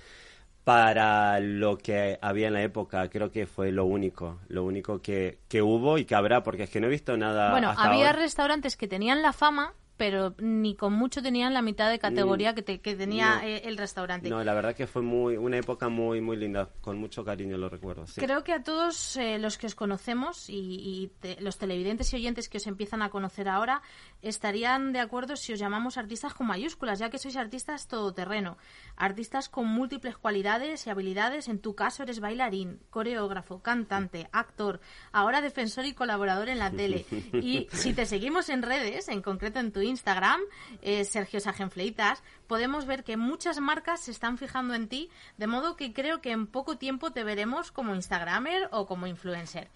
para 0.65 1.39
lo 1.39 1.77
que 1.77 2.17
había 2.21 2.47
en 2.47 2.53
la 2.53 2.63
época. 2.63 3.07
Creo 3.09 3.31
que 3.31 3.45
fue 3.45 3.71
lo 3.71 3.85
único, 3.85 4.39
lo 4.47 4.63
único 4.65 4.99
que, 4.99 5.37
que 5.47 5.61
hubo 5.61 5.99
y 5.99 6.05
que 6.05 6.15
habrá, 6.15 6.41
porque 6.43 6.63
es 6.63 6.69
que 6.71 6.81
no 6.81 6.87
he 6.87 6.89
visto 6.89 7.15
nada. 7.17 7.51
Bueno, 7.51 7.69
hasta 7.69 7.83
había 7.83 8.07
ahora. 8.07 8.19
restaurantes 8.19 8.75
que 8.75 8.87
tenían 8.87 9.21
la 9.21 9.31
fama, 9.31 9.73
pero 9.97 10.35
ni 10.39 10.75
con 10.75 10.93
mucho 10.93 11.21
tenían 11.21 11.53
la 11.53 11.61
mitad 11.61 11.89
de 11.89 11.99
categoría 11.99 12.53
que, 12.53 12.61
te- 12.61 12.79
que 12.81 12.95
tenía 12.95 13.35
no. 13.37 13.41
eh, 13.43 13.61
el 13.65 13.77
restaurante. 13.77 14.29
No, 14.29 14.43
la 14.43 14.53
verdad 14.53 14.75
que 14.75 14.87
fue 14.87 15.01
muy 15.01 15.37
una 15.37 15.57
época 15.57 15.89
muy 15.89 16.19
muy 16.21 16.37
linda, 16.37 16.69
con 16.81 16.97
mucho 16.97 17.23
cariño 17.23 17.57
lo 17.57 17.69
recuerdo. 17.69 18.05
sí. 18.07 18.19
Creo 18.19 18.43
que 18.43 18.53
a 18.53 18.61
todos 18.63 19.15
eh, 19.17 19.37
los 19.39 19.57
que 19.57 19.67
os 19.67 19.75
conocemos 19.75 20.49
y, 20.49 20.55
y 20.55 21.11
te- 21.19 21.39
los 21.41 21.57
televidentes 21.57 22.11
y 22.13 22.17
oyentes 22.17 22.49
que 22.49 22.57
os 22.57 22.67
empiezan 22.67 23.01
a 23.01 23.09
conocer 23.09 23.47
ahora 23.47 23.81
estarían 24.21 24.91
de 24.93 24.99
acuerdo 24.99 25.35
si 25.35 25.53
os 25.53 25.59
llamamos 25.59 25.97
artistas 25.97 26.33
con 26.33 26.47
mayúsculas, 26.47 26.99
ya 26.99 27.09
que 27.09 27.17
sois 27.19 27.35
artistas 27.37 27.87
todoterreno, 27.87 28.57
artistas 28.97 29.49
con 29.49 29.67
múltiples 29.67 30.17
cualidades 30.17 30.87
y 30.87 30.89
habilidades. 30.89 31.47
En 31.47 31.59
tu 31.59 31.75
caso 31.75 32.03
eres 32.03 32.19
bailarín, 32.19 32.79
coreógrafo, 32.89 33.59
cantante, 33.61 34.27
actor, 34.31 34.79
ahora 35.11 35.41
defensor 35.41 35.85
y 35.85 35.93
colaborador 35.93 36.49
en 36.49 36.59
la 36.59 36.71
tele. 36.71 37.05
Y 37.41 37.67
si 37.71 37.93
te 37.93 38.05
seguimos 38.05 38.49
en 38.49 38.61
redes, 38.61 39.07
en 39.09 39.21
concreto 39.21 39.59
en 39.59 39.71
tu 39.71 39.81
Instagram, 39.85 40.41
eh, 40.81 41.05
Sergio 41.05 41.39
Sagenfleitas, 41.39 42.23
podemos 42.47 42.85
ver 42.85 43.03
que 43.03 43.17
muchas 43.17 43.59
marcas 43.59 44.01
se 44.01 44.11
están 44.11 44.37
fijando 44.37 44.73
en 44.73 44.87
ti, 44.87 45.09
de 45.37 45.47
modo 45.47 45.75
que 45.75 45.93
creo 45.93 46.21
que 46.21 46.31
en 46.31 46.47
poco 46.47 46.77
tiempo 46.77 47.11
te 47.11 47.23
veremos 47.23 47.71
como 47.71 47.95
Instagramer 47.95 48.69
o 48.71 48.85
como 48.85 49.07
influencer. 49.07 49.69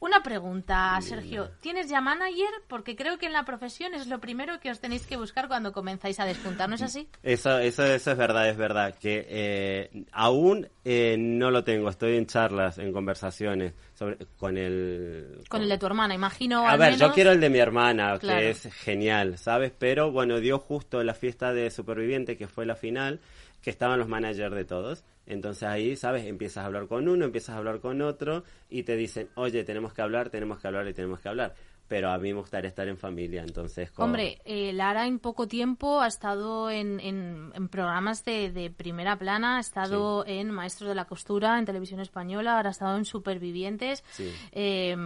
Una 0.00 0.22
pregunta, 0.22 0.98
Sergio. 1.02 1.50
¿Tienes 1.60 1.90
ya 1.90 2.00
manager? 2.00 2.48
Porque 2.68 2.96
creo 2.96 3.18
que 3.18 3.26
en 3.26 3.34
la 3.34 3.44
profesión 3.44 3.92
es 3.92 4.06
lo 4.06 4.18
primero 4.18 4.58
que 4.58 4.70
os 4.70 4.80
tenéis 4.80 5.06
que 5.06 5.18
buscar 5.18 5.46
cuando 5.46 5.74
comenzáis 5.74 6.18
a 6.20 6.24
despuntar, 6.24 6.70
¿no 6.70 6.76
es 6.76 6.82
así? 6.82 7.06
Eso, 7.22 7.58
eso, 7.58 7.84
eso 7.84 8.10
es 8.10 8.16
verdad, 8.16 8.48
es 8.48 8.56
verdad. 8.56 8.94
Que 8.94 9.26
eh, 9.28 10.04
aún 10.10 10.66
eh, 10.86 11.16
no 11.18 11.50
lo 11.50 11.64
tengo. 11.64 11.90
Estoy 11.90 12.16
en 12.16 12.24
charlas, 12.24 12.78
en 12.78 12.94
conversaciones 12.94 13.74
sobre, 14.00 14.16
con 14.38 14.56
el. 14.56 15.42
Con 15.50 15.60
el 15.60 15.68
de 15.68 15.76
tu 15.76 15.84
hermana, 15.84 16.14
imagino. 16.14 16.66
A 16.66 16.76
ver, 16.78 16.96
yo 16.96 17.12
quiero 17.12 17.32
el 17.32 17.40
de 17.40 17.50
mi 17.50 17.58
hermana, 17.58 18.18
Claro. 18.18 18.40
que 18.40 18.50
es 18.50 18.62
genial, 18.72 19.36
¿sabes? 19.36 19.72
Pero 19.78 20.10
bueno, 20.10 20.40
dio 20.40 20.58
justo 20.58 21.04
la 21.04 21.12
fiesta 21.12 21.52
de 21.52 21.70
Superviviente, 21.70 22.38
que 22.38 22.48
fue 22.48 22.64
la 22.64 22.76
final, 22.76 23.20
que 23.60 23.68
estaban 23.68 23.98
los 23.98 24.08
managers 24.08 24.54
de 24.54 24.64
todos. 24.64 25.04
Entonces 25.26 25.64
ahí, 25.64 25.96
¿sabes? 25.96 26.24
Empiezas 26.24 26.64
a 26.64 26.66
hablar 26.66 26.86
con 26.88 27.08
uno, 27.08 27.26
empiezas 27.26 27.54
a 27.54 27.58
hablar 27.58 27.80
con 27.80 28.00
otro 28.00 28.42
y 28.70 28.84
te 28.84 28.96
dicen, 28.96 29.28
oye, 29.34 29.64
tenemos 29.64 29.92
que 29.92 30.00
hablar, 30.00 30.30
tenemos 30.30 30.58
que 30.60 30.66
hablar 30.66 30.88
y 30.88 30.94
tenemos 30.94 31.20
que 31.20 31.28
hablar. 31.28 31.54
Pero 31.90 32.08
a 32.12 32.18
mí 32.18 32.32
me 32.32 32.38
gustaría 32.38 32.68
estar 32.68 32.86
en 32.86 32.96
familia, 32.96 33.42
entonces... 33.42 33.90
como- 33.90 34.04
Hombre, 34.06 34.38
eh, 34.44 34.72
Lara 34.72 35.08
en 35.08 35.18
poco 35.18 35.48
tiempo 35.48 36.00
ha 36.00 36.06
estado 36.06 36.70
en, 36.70 37.00
en- 37.00 37.50
en 37.52 37.68
programas 37.68 38.24
de, 38.24 38.52
de 38.52 38.70
primera 38.70 39.18
plana, 39.18 39.56
ha 39.56 39.60
estado 39.60 40.24
en 40.24 40.52
Maestros 40.52 40.88
de 40.88 40.94
la 40.94 41.06
Costura, 41.06 41.58
en 41.58 41.64
Televisión 41.64 41.98
Española, 41.98 42.56
ahora 42.58 42.68
ha 42.68 42.70
estado 42.70 42.96
en 42.96 43.04
Supervivientes. 43.04 44.04
Sí. 44.12 44.30
Eh, 44.52 44.96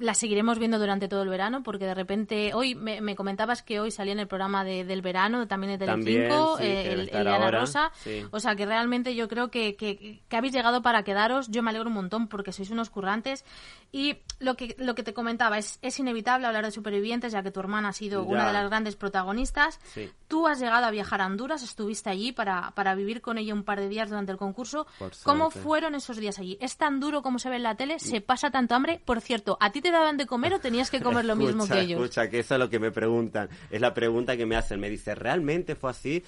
la 0.00 0.14
seguiremos 0.14 0.58
viendo 0.58 0.78
durante 0.78 1.06
todo 1.08 1.22
el 1.22 1.28
verano 1.28 1.62
porque 1.62 1.84
de 1.84 1.94
repente 1.94 2.52
hoy 2.54 2.74
me, 2.74 3.00
me 3.00 3.14
comentabas 3.14 3.62
que 3.62 3.78
hoy 3.80 3.90
salía 3.90 4.12
en 4.14 4.18
el 4.18 4.26
programa 4.26 4.64
de- 4.64 4.84
del 4.84 5.02
verano 5.02 5.46
también 5.46 5.78
de 5.78 5.86
Telecinco 5.86 6.56
sí, 6.58 6.64
eh, 6.64 6.92
el, 6.92 7.00
el 7.00 7.06
de 7.24 7.30
Ana 7.30 7.50
Rosa 7.50 7.92
sí. 8.02 8.24
o 8.32 8.40
sea 8.40 8.56
que 8.56 8.66
realmente 8.66 9.14
yo 9.14 9.28
creo 9.28 9.50
que, 9.50 9.76
que, 9.76 10.20
que 10.28 10.36
habéis 10.36 10.52
llegado 10.54 10.82
para 10.82 11.04
quedaros 11.04 11.48
yo 11.50 11.62
me 11.62 11.70
alegro 11.70 11.88
un 11.88 11.94
montón 11.94 12.26
porque 12.28 12.50
sois 12.50 12.70
unos 12.70 12.90
currantes 12.90 13.44
y 13.92 14.16
lo 14.38 14.56
que 14.56 14.74
lo 14.78 14.94
que 14.94 15.02
te 15.02 15.12
comentaba 15.14 15.58
es, 15.58 15.78
es 15.82 15.98
inevitable 16.00 16.46
hablar 16.46 16.64
de 16.64 16.70
supervivientes 16.72 17.32
ya 17.32 17.42
que 17.42 17.50
tu 17.50 17.60
hermana 17.60 17.90
ha 17.90 17.92
sido 17.92 18.22
Ya. 18.24 18.28
una 18.30 18.46
de 18.46 18.52
las 18.54 18.68
grandes 18.68 18.96
protagonistas 18.96 19.78
Sí. 19.84 20.10
Tú 20.30 20.46
has 20.46 20.60
llegado 20.60 20.86
a 20.86 20.90
viajar 20.90 21.20
a 21.20 21.26
Honduras 21.26 21.62
estuviste 21.62 22.08
allí 22.08 22.32
para, 22.32 22.70
para 22.70 22.94
vivir 22.94 23.20
con 23.20 23.36
ella 23.36 23.52
un 23.52 23.64
par 23.64 23.80
de 23.80 23.88
días 23.88 24.08
durante 24.08 24.32
el 24.32 24.38
concurso 24.38 24.86
¿cómo 25.24 25.50
fueron 25.50 25.94
esos 25.94 26.16
días 26.16 26.38
allí? 26.38 26.56
¿es 26.60 26.76
tan 26.76 27.00
duro 27.00 27.20
como 27.20 27.38
se 27.38 27.50
ve 27.50 27.56
en 27.56 27.64
la 27.64 27.74
tele? 27.74 27.98
¿se 27.98 28.20
pasa 28.20 28.50
tanto 28.50 28.74
hambre? 28.74 29.02
por 29.04 29.20
cierto 29.20 29.58
¿a 29.60 29.72
ti 29.72 29.82
te 29.82 29.90
daban 29.90 30.16
de 30.16 30.26
comer 30.26 30.54
o 30.54 30.60
tenías 30.60 30.90
que 30.90 31.00
comer 31.02 31.24
lo 31.24 31.36
mismo 31.36 31.66
que 31.66 31.80
ellos? 31.80 32.00
Escucha, 32.00 32.30
que 32.30 32.38
eso 32.38 32.54
es 32.54 32.60
lo 32.60 32.70
que 32.70 32.78
me 32.78 32.90
preguntan. 32.90 33.48
Es 33.70 33.80
la 33.80 33.92
pregunta 33.92 34.36
que 34.36 34.46
me 34.46 34.56
hacen. 34.56 34.80
Me 34.80 34.88
dice, 34.88 35.14
¿realmente 35.14 35.74
fue 35.74 35.90
así? 35.90 36.24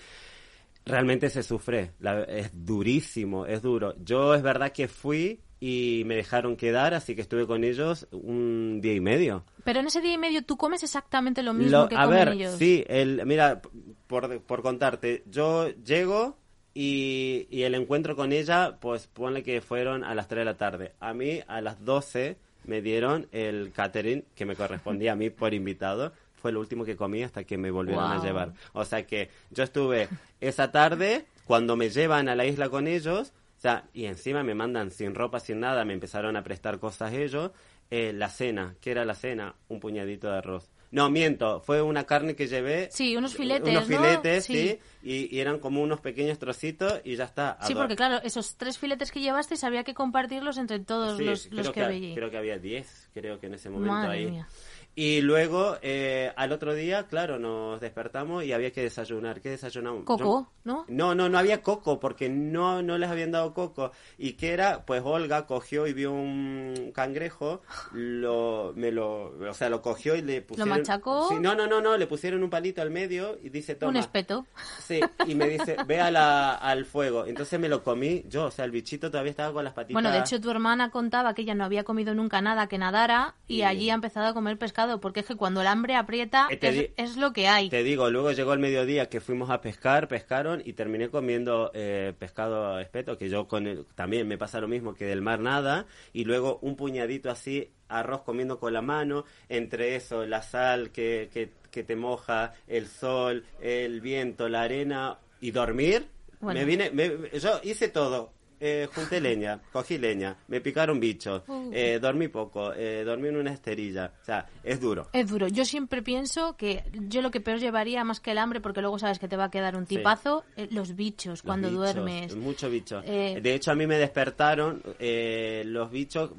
Realmente 0.84 1.30
se 1.30 1.42
sufre. 1.42 1.92
La- 2.00 2.24
es 2.24 2.50
durísimo, 2.52 3.46
es 3.46 3.62
duro. 3.62 3.94
Yo 4.04 4.34
es 4.34 4.42
verdad 4.42 4.72
que 4.72 4.88
fui 4.88 5.40
y 5.64 6.02
me 6.06 6.16
dejaron 6.16 6.56
quedar, 6.56 6.92
así 6.92 7.14
que 7.14 7.20
estuve 7.20 7.46
con 7.46 7.62
ellos 7.62 8.08
un 8.10 8.80
día 8.82 8.94
y 8.94 9.00
medio. 9.00 9.44
pero 9.62 9.78
en 9.78 9.86
ese 9.86 10.00
día 10.00 10.14
y 10.14 10.18
medio 10.18 10.42
tú 10.42 10.56
comes 10.56 10.82
exactamente 10.82 11.40
lo 11.44 11.52
mismo 11.54 11.82
Lo- 11.82 11.88
que 11.88 11.94
a 11.94 12.02
comen 12.06 12.18
ver, 12.18 12.28
ellos 12.30 12.56
sí, 12.58 12.84
el, 12.88 13.24
mira, 13.26 13.62
por, 14.08 14.40
por 14.40 14.60
contarte, 14.62 15.22
yo 15.30 15.68
llego 15.84 16.36
y, 16.74 17.46
y 17.48 17.62
el 17.62 17.76
encuentro 17.76 18.16
con 18.16 18.32
ella, 18.32 18.78
pues 18.80 19.06
ponle 19.06 19.44
que 19.44 19.60
fueron 19.60 20.02
a 20.02 20.16
las 20.16 20.26
3 20.26 20.40
de 20.40 20.44
la 20.46 20.56
tarde. 20.56 20.92
A 20.98 21.14
mí 21.14 21.40
a 21.46 21.60
las 21.60 21.84
12 21.84 22.36
me 22.64 22.82
dieron 22.82 23.28
el 23.30 23.70
catering 23.72 24.24
que 24.34 24.44
me 24.46 24.56
correspondía 24.56 25.12
a 25.12 25.16
mí 25.16 25.30
por 25.30 25.54
invitado. 25.54 26.12
Fue 26.40 26.50
lo 26.50 26.58
último 26.58 26.84
que 26.84 26.96
comí 26.96 27.22
hasta 27.22 27.44
que 27.44 27.56
me 27.56 27.70
volvieron 27.70 28.10
a 28.10 28.20
llevar. 28.24 28.52
O 28.72 28.84
sea 28.84 29.06
que 29.06 29.28
yo 29.52 29.62
estuve 29.62 30.08
esa 30.40 30.72
tarde, 30.72 31.26
cuando 31.44 31.76
me 31.76 31.88
llevan 31.90 32.28
a 32.28 32.34
la 32.34 32.46
isla 32.46 32.68
con 32.68 32.88
ellos, 32.88 33.32
sea, 33.62 33.84
y 33.92 34.04
encima 34.06 34.42
me 34.42 34.54
mandan 34.54 34.90
sin 34.90 35.14
ropa, 35.14 35.40
sin 35.40 35.60
nada, 35.60 35.84
me 35.84 35.92
empezaron 35.94 36.36
a 36.36 36.42
prestar 36.44 36.78
cosas 36.78 37.12
ellos. 37.12 37.50
Eh, 37.90 38.12
la 38.14 38.28
cena, 38.30 38.74
¿qué 38.80 38.90
era 38.90 39.04
la 39.04 39.14
cena? 39.14 39.54
Un 39.68 39.78
puñadito 39.78 40.30
de 40.30 40.38
arroz. 40.38 40.70
No, 40.90 41.08
miento, 41.10 41.60
fue 41.60 41.80
una 41.80 42.04
carne 42.04 42.34
que 42.36 42.46
llevé. 42.46 42.88
Sí, 42.90 43.16
unos 43.16 43.34
filetes, 43.34 43.68
Unos 43.70 43.88
¿no? 43.88 43.96
filetes, 43.98 44.44
Sí. 44.44 44.52
sí. 44.54 44.78
y, 45.02 45.34
y 45.36 45.40
eran 45.40 45.58
como 45.58 45.80
unos 45.82 46.00
pequeños 46.00 46.38
trocitos 46.38 47.00
y 47.04 47.16
ya 47.16 47.24
está. 47.24 47.56
Sí, 47.62 47.74
porque 47.74 47.96
claro, 47.96 48.20
esos 48.24 48.56
tres 48.56 48.76
filetes 48.78 49.10
que 49.10 49.20
llevasteis 49.20 49.64
había 49.64 49.84
que 49.84 49.94
compartirlos 49.94 50.58
entre 50.58 50.80
todos 50.80 51.16
Sí, 51.16 51.24
los, 51.24 51.48
que 51.68 51.72
que, 51.72 51.82
había 51.82 52.14
creo 52.14 52.30
que 52.30 52.36
había 52.36 52.58
10, 52.58 53.10
creo 53.14 53.38
que 53.40 53.46
en 53.46 53.54
ese 53.54 53.70
momento 53.70 53.92
Madre 53.94 54.10
ahí. 54.18 54.30
mía. 54.30 54.48
Y 54.94 55.22
luego, 55.22 55.76
eh, 55.80 56.32
al 56.36 56.52
otro 56.52 56.74
día, 56.74 57.06
claro, 57.06 57.38
nos 57.38 57.80
despertamos 57.80 58.44
y 58.44 58.52
había 58.52 58.72
que 58.72 58.82
desayunar. 58.82 59.40
¿Qué 59.40 59.48
desayunamos? 59.48 60.04
Coco, 60.04 60.22
Yo- 60.24 60.52
¿no? 60.64 60.84
No, 60.88 61.14
no, 61.14 61.30
no 61.30 61.38
había 61.38 61.62
coco 61.62 61.98
porque 61.98 62.28
no, 62.28 62.82
no 62.82 62.98
les 62.98 63.08
habían 63.10 63.30
dado 63.30 63.54
coco. 63.54 63.92
¿Y 64.18 64.34
qué 64.34 64.52
era? 64.52 64.84
Pues 64.84 65.00
Olga 65.02 65.46
cogió 65.46 65.86
y 65.86 65.94
vio 65.94 66.12
un 66.12 66.92
cangrejo, 66.94 67.62
lo, 67.92 68.72
me 68.76 68.90
lo, 68.92 69.32
o 69.48 69.54
sea, 69.54 69.68
lo 69.70 69.80
cogió 69.80 70.14
y 70.14 70.22
le 70.22 70.42
pusieron... 70.42 70.68
machacó? 70.68 71.28
Sí, 71.28 71.36
no, 71.40 71.54
no, 71.54 71.66
no, 71.66 71.80
no, 71.80 71.96
le 71.96 72.06
pusieron 72.06 72.42
un 72.42 72.50
palito 72.50 72.82
al 72.82 72.90
medio 72.90 73.38
y 73.42 73.48
dice, 73.48 73.74
toma. 73.74 73.90
Un 73.90 73.96
espeto. 73.96 74.46
Sí, 74.78 75.00
y 75.26 75.34
me 75.34 75.48
dice, 75.48 75.76
ve 75.86 76.00
a 76.00 76.10
la- 76.10 76.54
al 76.54 76.84
fuego. 76.84 77.24
Entonces 77.26 77.58
me 77.58 77.68
lo 77.68 77.82
comí 77.82 78.24
yo, 78.28 78.44
o 78.46 78.50
sea, 78.50 78.64
el 78.64 78.70
bichito 78.70 79.10
todavía 79.10 79.30
estaba 79.30 79.52
con 79.54 79.64
las 79.64 79.72
patitas. 79.72 79.94
Bueno, 79.94 80.10
de 80.10 80.18
hecho 80.18 80.40
tu 80.40 80.50
hermana 80.50 80.90
contaba 80.90 81.34
que 81.34 81.42
ella 81.42 81.54
no 81.54 81.64
había 81.64 81.84
comido 81.84 82.14
nunca 82.14 82.42
nada 82.42 82.66
que 82.66 82.76
nadara 82.78 83.36
y 83.48 83.56
Sí. 83.56 83.62
allí 83.62 83.90
ha 83.90 83.94
empezado 83.94 84.26
a 84.26 84.34
comer 84.34 84.58
pescado 84.58 84.81
porque 85.00 85.20
es 85.20 85.26
que 85.26 85.36
cuando 85.36 85.60
el 85.60 85.66
hambre 85.66 85.94
aprieta 85.96 86.48
Eh, 86.50 86.92
es, 86.96 87.16
lo 87.16 87.32
que 87.32 87.48
hay. 87.48 87.68
Te 87.68 87.82
digo, 87.82 88.10
luego 88.10 88.32
llegó 88.32 88.52
el 88.52 88.58
mediodía 88.58 89.08
que 89.08 89.20
fuimos 89.20 89.50
a 89.50 89.60
pescar, 89.60 90.08
pescaron 90.08 90.62
y 90.64 90.72
terminé 90.74 91.08
comiendo 91.08 91.70
eh, 91.74 92.12
pescado 92.18 92.78
espeto, 92.80 93.16
que 93.18 93.28
yo 93.28 93.48
con 93.48 93.66
el- 93.66 93.84
también 93.94 94.26
me 94.28 94.38
pasa 94.38 94.60
lo 94.60 94.68
mismo 94.68 94.94
que 94.94 95.06
del 95.06 95.22
mar 95.22 95.40
nada, 95.40 95.86
y 96.12 96.24
luego 96.24 96.58
un 96.62 96.76
puñadito 96.76 97.30
así, 97.30 97.70
arroz 97.88 98.22
comiendo 98.22 98.58
con 98.58 98.72
la 98.72 98.82
mano, 98.82 99.24
entre 99.48 99.96
eso, 99.96 100.24
la 100.26 100.42
sal 100.42 100.90
que, 100.90 101.28
que, 101.32 101.50
que 101.70 101.82
te 101.82 101.96
moja, 101.96 102.54
el 102.68 102.86
sol, 102.88 103.44
el 103.60 104.00
viento, 104.00 104.48
la 104.48 104.62
arena 104.62 105.18
y 105.40 105.50
dormir. 105.50 106.06
Bueno. 106.40 106.58
Me 106.60 106.66
vine, 106.66 106.90
me- 106.90 107.38
yo 107.38 107.60
hice 107.62 107.88
todo. 107.88 108.32
Eh, 108.64 108.88
junté 108.94 109.20
leña, 109.20 109.60
cogí 109.72 109.98
leña, 109.98 110.36
me 110.46 110.60
picaron 110.60 111.00
bichos, 111.00 111.42
eh, 111.72 111.98
dormí 112.00 112.28
poco, 112.28 112.72
eh, 112.72 113.02
dormí 113.04 113.26
en 113.26 113.36
una 113.38 113.52
esterilla. 113.52 114.12
O 114.22 114.24
sea, 114.24 114.46
es 114.62 114.80
duro. 114.80 115.08
Es 115.12 115.28
duro. 115.28 115.48
Yo 115.48 115.64
siempre 115.64 116.00
pienso 116.00 116.56
que 116.56 116.84
yo 116.92 117.22
lo 117.22 117.32
que 117.32 117.40
peor 117.40 117.58
llevaría 117.58 118.04
más 118.04 118.20
que 118.20 118.30
el 118.30 118.38
hambre, 118.38 118.60
porque 118.60 118.80
luego 118.80 119.00
sabes 119.00 119.18
que 119.18 119.26
te 119.26 119.36
va 119.36 119.46
a 119.46 119.50
quedar 119.50 119.74
un 119.74 119.84
tipazo, 119.84 120.44
eh, 120.56 120.68
los 120.70 120.94
bichos 120.94 121.32
Los 121.32 121.42
cuando 121.42 121.70
bichos, 121.70 121.94
duermes. 121.94 122.36
Mucho 122.36 122.70
bicho. 122.70 123.02
Eh, 123.04 123.40
de 123.42 123.52
hecho, 123.52 123.72
a 123.72 123.74
mí 123.74 123.84
me 123.88 123.96
despertaron 123.96 124.80
eh, 125.00 125.64
los 125.66 125.90
bichos, 125.90 126.30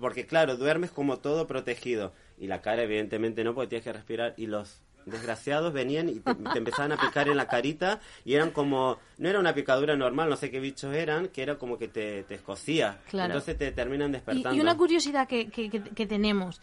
porque 0.00 0.24
claro, 0.24 0.56
duermes 0.56 0.92
como 0.92 1.18
todo 1.18 1.48
protegido. 1.48 2.12
Y 2.38 2.46
la 2.46 2.60
cara, 2.60 2.84
evidentemente, 2.84 3.42
no, 3.42 3.54
porque 3.56 3.70
tienes 3.70 3.84
que 3.84 3.92
respirar. 3.92 4.34
Y 4.36 4.46
los 4.46 4.82
desgraciados 5.06 5.72
venían 5.72 6.08
y 6.08 6.20
te, 6.20 6.34
te 6.34 6.58
empezaban 6.58 6.92
a 6.92 6.96
picar 6.96 7.28
en 7.28 7.36
la 7.36 7.46
carita. 7.46 8.00
Y 8.24 8.34
eran 8.34 8.50
como, 8.50 8.98
no 9.18 9.28
era 9.28 9.38
una 9.40 9.54
picadura 9.54 9.96
normal, 9.96 10.28
no 10.28 10.36
sé 10.36 10.50
qué 10.50 10.60
bichos 10.60 10.94
eran, 10.94 11.28
que 11.28 11.42
era 11.42 11.56
como 11.56 11.78
que 11.78 11.88
te, 11.88 12.22
te 12.24 12.34
escocía. 12.34 13.00
Claro. 13.08 13.32
Entonces 13.32 13.56
te 13.58 13.72
terminan 13.72 14.10
Y, 14.10 14.12
despertando. 14.12 14.54
y 14.54 14.60
una 14.60 14.76
curiosidad 14.76 15.26
que, 15.28 15.48
que- 15.50 15.70
que- 15.70 15.82
que 15.82 16.06
tenemos. 16.06 16.60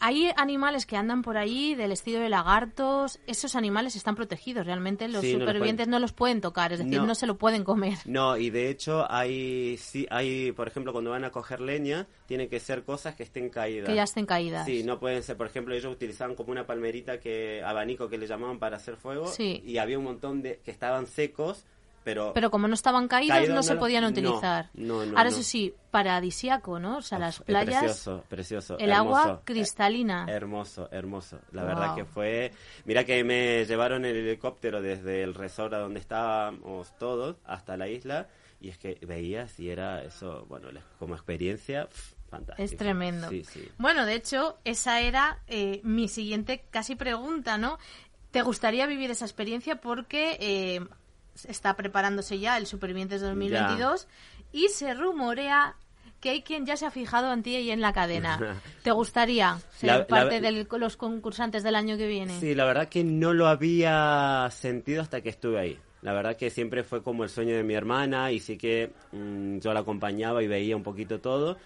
Hay 0.00 0.30
animales 0.36 0.86
que 0.86 0.96
andan 0.96 1.22
por 1.22 1.36
ahí 1.36 1.74
del 1.74 1.90
estilo 1.90 2.20
de 2.20 2.28
lagartos. 2.28 3.18
Esos 3.26 3.56
animales 3.56 3.96
están 3.96 4.14
protegidos. 4.14 4.64
Realmente 4.64 5.08
los 5.08 5.22
Sí, 5.22 5.32
no 5.32 5.38
los 5.40 5.46
supervivientes 5.48 5.86
pueden- 5.86 5.90
no 5.90 5.98
los 5.98 6.12
pueden 6.12 6.40
tocar. 6.40 6.72
Es 6.72 6.78
decir, 6.78 6.98
No. 7.00 7.06
no 7.06 7.14
se 7.16 7.26
lo 7.26 7.36
pueden 7.36 7.64
comer. 7.64 7.98
No, 8.04 8.36
y 8.36 8.50
de 8.50 8.70
hecho 8.70 9.10
hay, 9.10 9.76
sí, 9.78 10.06
hay, 10.10 10.52
por 10.52 10.68
ejemplo, 10.68 10.92
cuando 10.92 11.10
van 11.10 11.24
a 11.24 11.30
coger 11.30 11.60
leña, 11.60 12.06
tienen 12.26 12.48
que 12.48 12.60
ser 12.60 12.84
cosas 12.84 13.16
que 13.16 13.24
estén 13.24 13.48
caídas. 13.48 13.88
Que 13.88 13.96
ya 13.96 14.04
estén 14.04 14.24
caídas. 14.26 14.66
Sí, 14.66 14.84
no 14.84 15.00
pueden 15.00 15.22
ser, 15.24 15.36
por 15.36 15.46
ejemplo, 15.48 15.74
ellos 15.74 15.92
utilizaban 15.92 16.36
como 16.36 16.52
una 16.52 16.64
palmerita 16.66 17.18
que 17.18 17.62
abanico 17.64 18.08
que 18.08 18.18
le 18.18 18.26
llamaban 18.28 18.58
para 18.60 18.76
hacer 18.76 18.96
fuego 18.96 19.26
Sí. 19.26 19.62
y 19.64 19.78
había 19.78 19.98
un 19.98 20.04
montón 20.04 20.42
de 20.42 20.60
que 20.64 20.70
estaban 20.70 21.06
secos, 21.08 21.64
pero 22.08 22.32
Pero 22.32 22.50
como 22.50 22.68
no 22.68 22.74
estaban 22.74 23.06
caídos, 23.06 23.36
Caídos 23.36 23.54
no, 23.54 23.62
se 23.62 23.76
podían 23.76 24.04
utilizar. 24.04 24.70
no, 24.72 25.04
no, 25.04 25.18
Ahora, 25.18 25.28
eso 25.28 25.42
sí, 25.42 25.74
paradisiaco, 25.90 26.78
¿no? 26.78 26.96
O 26.98 27.02
sea, 27.02 27.18
las 27.18 27.40
Uf, 27.40 27.46
playas, 27.46 27.66
precioso, 27.82 28.24
precioso, 28.28 28.78
el 28.78 28.90
hermoso. 28.90 29.16
agua 29.20 29.42
cristalina. 29.44 30.24
Eh, 30.26 30.32
hermoso, 30.32 30.88
hermoso. 30.90 31.38
La 31.52 31.62
Wow. 31.64 31.68
verdad 31.74 31.94
que 31.94 32.04
fue, 32.06 32.52
mira 32.86 33.04
que 33.04 33.22
me 33.24 33.66
llevaron 33.66 34.06
el 34.06 34.16
helicóptero 34.16 34.80
desde 34.80 35.22
el 35.22 35.34
resort 35.34 35.74
a 35.74 35.78
donde 35.80 36.00
estábamos 36.00 36.96
todos 36.98 37.36
hasta 37.44 37.76
la 37.76 37.88
isla 37.88 38.28
y 38.60 38.70
es 38.70 38.78
que 38.78 38.98
veías 39.06 39.60
y 39.60 39.68
era 39.68 40.02
eso, 40.02 40.46
bueno, 40.48 40.68
como 40.98 41.14
experiencia 41.14 41.86
pf, 41.88 42.14
fantástico. 42.30 42.64
Es 42.64 42.76
tremendo. 42.76 43.28
Sí, 43.28 43.44
sí. 43.44 43.68
Bueno, 43.76 44.06
de 44.06 44.14
hecho, 44.14 44.56
esa 44.64 45.00
era 45.00 45.40
eh, 45.46 45.80
mi 45.84 46.08
siguiente 46.08 46.64
casi 46.70 46.96
pregunta, 46.96 47.58
¿no? 47.58 47.78
¿Te 48.30 48.42
gustaría 48.42 48.86
vivir 48.86 49.10
esa 49.10 49.24
experiencia? 49.26 49.80
Porque 49.80 50.36
eh, 50.40 50.80
está 51.46 51.76
preparándose 51.76 52.38
ya 52.38 52.56
el 52.56 52.66
Supervivientes 52.66 53.20
2022 53.20 54.08
y 54.52 54.68
se 54.68 54.94
rumorea 54.94 55.76
que 56.20 56.30
hay 56.30 56.42
quien 56.42 56.66
ya 56.66 56.76
se 56.76 56.84
ha 56.86 56.90
fijado 56.90 57.32
en 57.32 57.42
ti 57.42 57.56
y 57.56 57.70
en 57.70 57.80
la 57.80 57.92
cadena. 57.92 58.60
¿Te 58.82 58.90
gustaría 58.90 59.58
ser 59.76 59.88
La- 59.88 60.06
parte 60.06 60.40
de 60.40 60.66
los 60.78 60.96
concursantes 60.96 61.62
del 61.62 61.76
año 61.76 61.96
que 61.96 62.08
viene? 62.08 62.38
Sí, 62.40 62.54
la 62.54 62.64
verdad 62.64 62.88
que 62.88 63.04
no 63.04 63.32
lo 63.34 63.46
había 63.46 64.48
sentido 64.50 65.02
hasta 65.02 65.20
que 65.20 65.28
estuve 65.28 65.58
ahí. 65.60 65.78
La 66.02 66.12
verdad 66.12 66.36
que 66.36 66.50
siempre 66.50 66.84
fue 66.84 67.02
como 67.02 67.24
el 67.24 67.30
sueño 67.30 67.56
de 67.56 67.62
mi 67.64 67.74
hermana 67.74 68.30
y 68.32 68.38
sí 68.40 68.56
que 68.56 68.92
mm, 69.12 69.58
yo 69.58 69.72
la 69.72 69.80
acompañaba 69.80 70.42
y 70.42 70.46
veía 70.46 70.76
un 70.76 70.82
poquito 70.84 71.20
todo, 71.20 71.56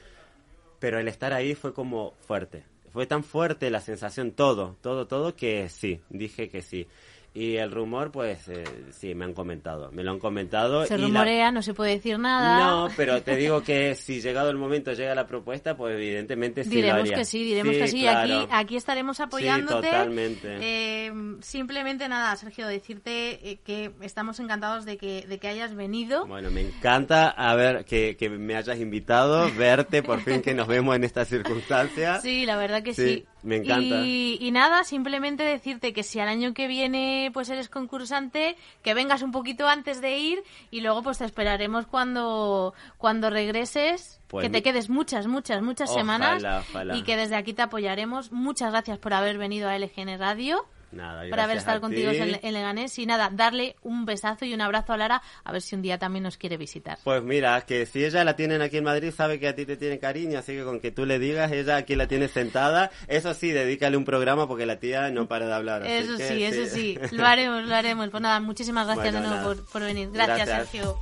pero 0.78 0.98
el 0.98 1.08
estar 1.08 1.32
ahí 1.32 1.54
fue 1.54 1.72
como 1.72 2.14
fuerte. 2.26 2.64
Fue 2.92 3.06
tan 3.06 3.24
fuerte 3.24 3.70
la 3.70 3.80
sensación, 3.80 4.32
todo, 4.32 4.76
todo, 4.82 5.06
todo, 5.06 5.34
que 5.34 5.68
sí, 5.68 6.00
dije 6.10 6.48
que 6.48 6.60
sí. 6.62 6.86
Y 7.34 7.56
el 7.56 7.70
rumor, 7.70 8.12
pues 8.12 8.46
eh, 8.48 8.62
sí, 8.90 9.14
me 9.14 9.24
han 9.24 9.32
comentado, 9.32 9.90
me 9.90 10.02
lo 10.04 10.10
han 10.10 10.18
comentado. 10.18 10.84
Se 10.84 10.96
y 10.96 10.98
la- 10.98 11.06
rumorea, 11.06 11.50
no 11.50 11.62
se 11.62 11.72
puede 11.72 11.92
decir 11.92 12.18
nada. 12.18 12.58
No, 12.58 12.88
pero 12.94 13.22
te 13.22 13.36
digo 13.36 13.62
que 13.62 13.94
si 13.94 14.20
llegado 14.20 14.50
el 14.50 14.58
momento 14.58 14.92
llega 14.92 15.14
la 15.14 15.26
propuesta, 15.26 15.74
pues 15.74 15.94
evidentemente 15.94 16.62
sí 16.62 16.68
lo 16.68 16.76
diremos 16.76 17.00
haría. 17.00 17.16
que 17.16 17.24
sí, 17.24 17.42
diremos 17.42 17.72
Sí, 17.74 17.80
que 17.80 17.88
sí. 17.88 18.00
claro. 18.02 18.40
Aquí, 18.40 18.48
aquí 18.50 18.76
estaremos 18.76 19.18
apoyándote. 19.20 19.86
totalmente. 19.88 20.58
Eh, 20.60 21.12
simplemente 21.40 22.06
nada, 22.06 22.36
Sergio, 22.36 22.66
decirte 22.66 23.50
eh, 23.50 23.60
que 23.64 23.92
estamos 24.02 24.38
encantados 24.38 24.84
de 24.84 24.98
que, 24.98 25.24
de 25.26 25.38
que 25.38 25.48
hayas 25.48 25.74
venido. 25.74 26.26
Bueno, 26.26 26.50
me 26.50 26.60
encanta 26.60 27.30
a 27.30 27.54
ver 27.54 27.86
que, 27.86 28.14
que 28.18 28.28
me 28.28 28.56
hayas 28.56 28.78
invitado, 28.78 29.50
verte, 29.56 30.02
por 30.02 30.20
fin 30.20 30.42
que 30.42 30.52
nos 30.52 30.66
vemos 30.68 30.94
en 30.96 31.04
esta 31.04 31.24
circunstancia. 31.24 32.20
Sí, 32.22 32.44
la 32.44 32.56
verdad 32.56 32.82
que 32.82 32.92
sí. 32.92 33.02
Sí, 33.02 33.26
me 33.42 33.56
encanta. 33.56 34.02
Y, 34.04 34.38
y 34.40 34.50
nada, 34.50 34.84
simplemente 34.84 35.42
decirte 35.42 35.92
que 35.92 36.02
si 36.02 36.20
al 36.20 36.28
año 36.28 36.54
que 36.54 36.66
viene 36.68 37.30
pues 37.32 37.48
eres 37.48 37.68
concursante, 37.68 38.56
que 38.82 38.94
vengas 38.94 39.22
un 39.22 39.32
poquito 39.32 39.68
antes 39.68 40.00
de 40.00 40.18
ir 40.18 40.42
y 40.70 40.80
luego 40.80 41.02
pues 41.02 41.18
te 41.18 41.24
esperaremos 41.24 41.86
cuando, 41.86 42.74
cuando 42.98 43.30
regreses. 43.30 44.20
Pues 44.28 44.44
que 44.44 44.50
te 44.50 44.62
quedes 44.62 44.88
muchas, 44.88 45.26
muchas, 45.26 45.60
muchas 45.60 45.90
Ojalá, 45.90 46.00
semanas 46.38 46.66
ojalá. 46.70 46.96
y 46.96 47.02
que 47.02 47.16
desde 47.16 47.36
aquí 47.36 47.52
te 47.52 47.62
apoyaremos. 47.62 48.32
Muchas 48.32 48.70
gracias 48.70 48.98
por 48.98 49.12
haber 49.12 49.36
venido 49.38 49.68
a 49.68 49.78
LGN 49.78 50.18
Radio. 50.18 50.66
Nada, 50.92 51.28
por 51.28 51.40
haber 51.40 51.56
estado 51.56 51.80
contigo 51.80 52.10
ti. 52.10 52.18
en, 52.18 52.40
en 52.42 52.52
Leganés 52.54 52.98
y 52.98 53.06
nada, 53.06 53.30
darle 53.32 53.76
un 53.82 54.04
besazo 54.04 54.44
y 54.44 54.54
un 54.54 54.60
abrazo 54.60 54.92
a 54.92 54.96
Lara 54.96 55.22
a 55.44 55.52
ver 55.52 55.62
si 55.62 55.74
un 55.74 55.82
día 55.82 55.98
también 55.98 56.22
nos 56.22 56.36
quiere 56.36 56.56
visitar. 56.56 56.98
Pues 57.02 57.22
mira, 57.22 57.60
que 57.62 57.86
si 57.86 58.04
ella 58.04 58.24
la 58.24 58.36
tienen 58.36 58.62
aquí 58.62 58.76
en 58.76 58.84
Madrid, 58.84 59.12
sabe 59.16 59.40
que 59.40 59.48
a 59.48 59.54
ti 59.54 59.66
te 59.66 59.76
tiene 59.76 59.98
cariño, 59.98 60.38
así 60.38 60.52
que 60.52 60.64
con 60.64 60.80
que 60.80 60.90
tú 60.90 61.06
le 61.06 61.18
digas, 61.18 61.50
ella 61.52 61.76
aquí 61.76 61.96
la 61.96 62.06
tiene 62.06 62.28
sentada. 62.28 62.90
Eso 63.08 63.34
sí, 63.34 63.50
dedícale 63.50 63.96
un 63.96 64.04
programa 64.04 64.46
porque 64.46 64.66
la 64.66 64.78
tía 64.78 65.10
no 65.10 65.26
para 65.26 65.46
de 65.46 65.54
hablar. 65.54 65.86
Eso 65.86 66.16
que 66.16 66.28
sí, 66.28 66.44
eso 66.44 66.74
sí, 66.74 66.98
lo 67.12 67.26
haremos, 67.26 67.64
lo 67.64 67.74
haremos. 67.74 68.10
Pues 68.10 68.22
nada, 68.22 68.40
muchísimas 68.40 68.86
gracias 68.86 69.12
Bueno, 69.12 69.30
de 69.30 69.36
nuevo 69.36 69.54
por, 69.54 69.64
por 69.72 69.82
venir. 69.82 70.10
Gracias, 70.12 70.46
Gracias. 70.48 70.70
Sergio. 70.70 70.98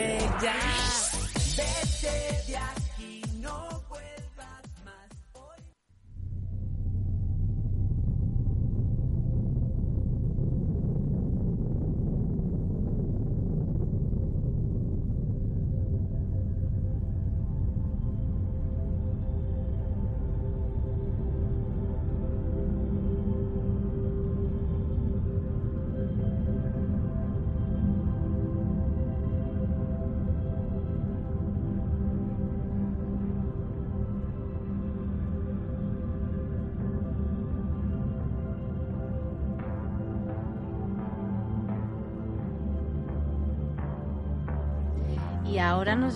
Ya. 0.00 0.54
Vete 1.56 2.45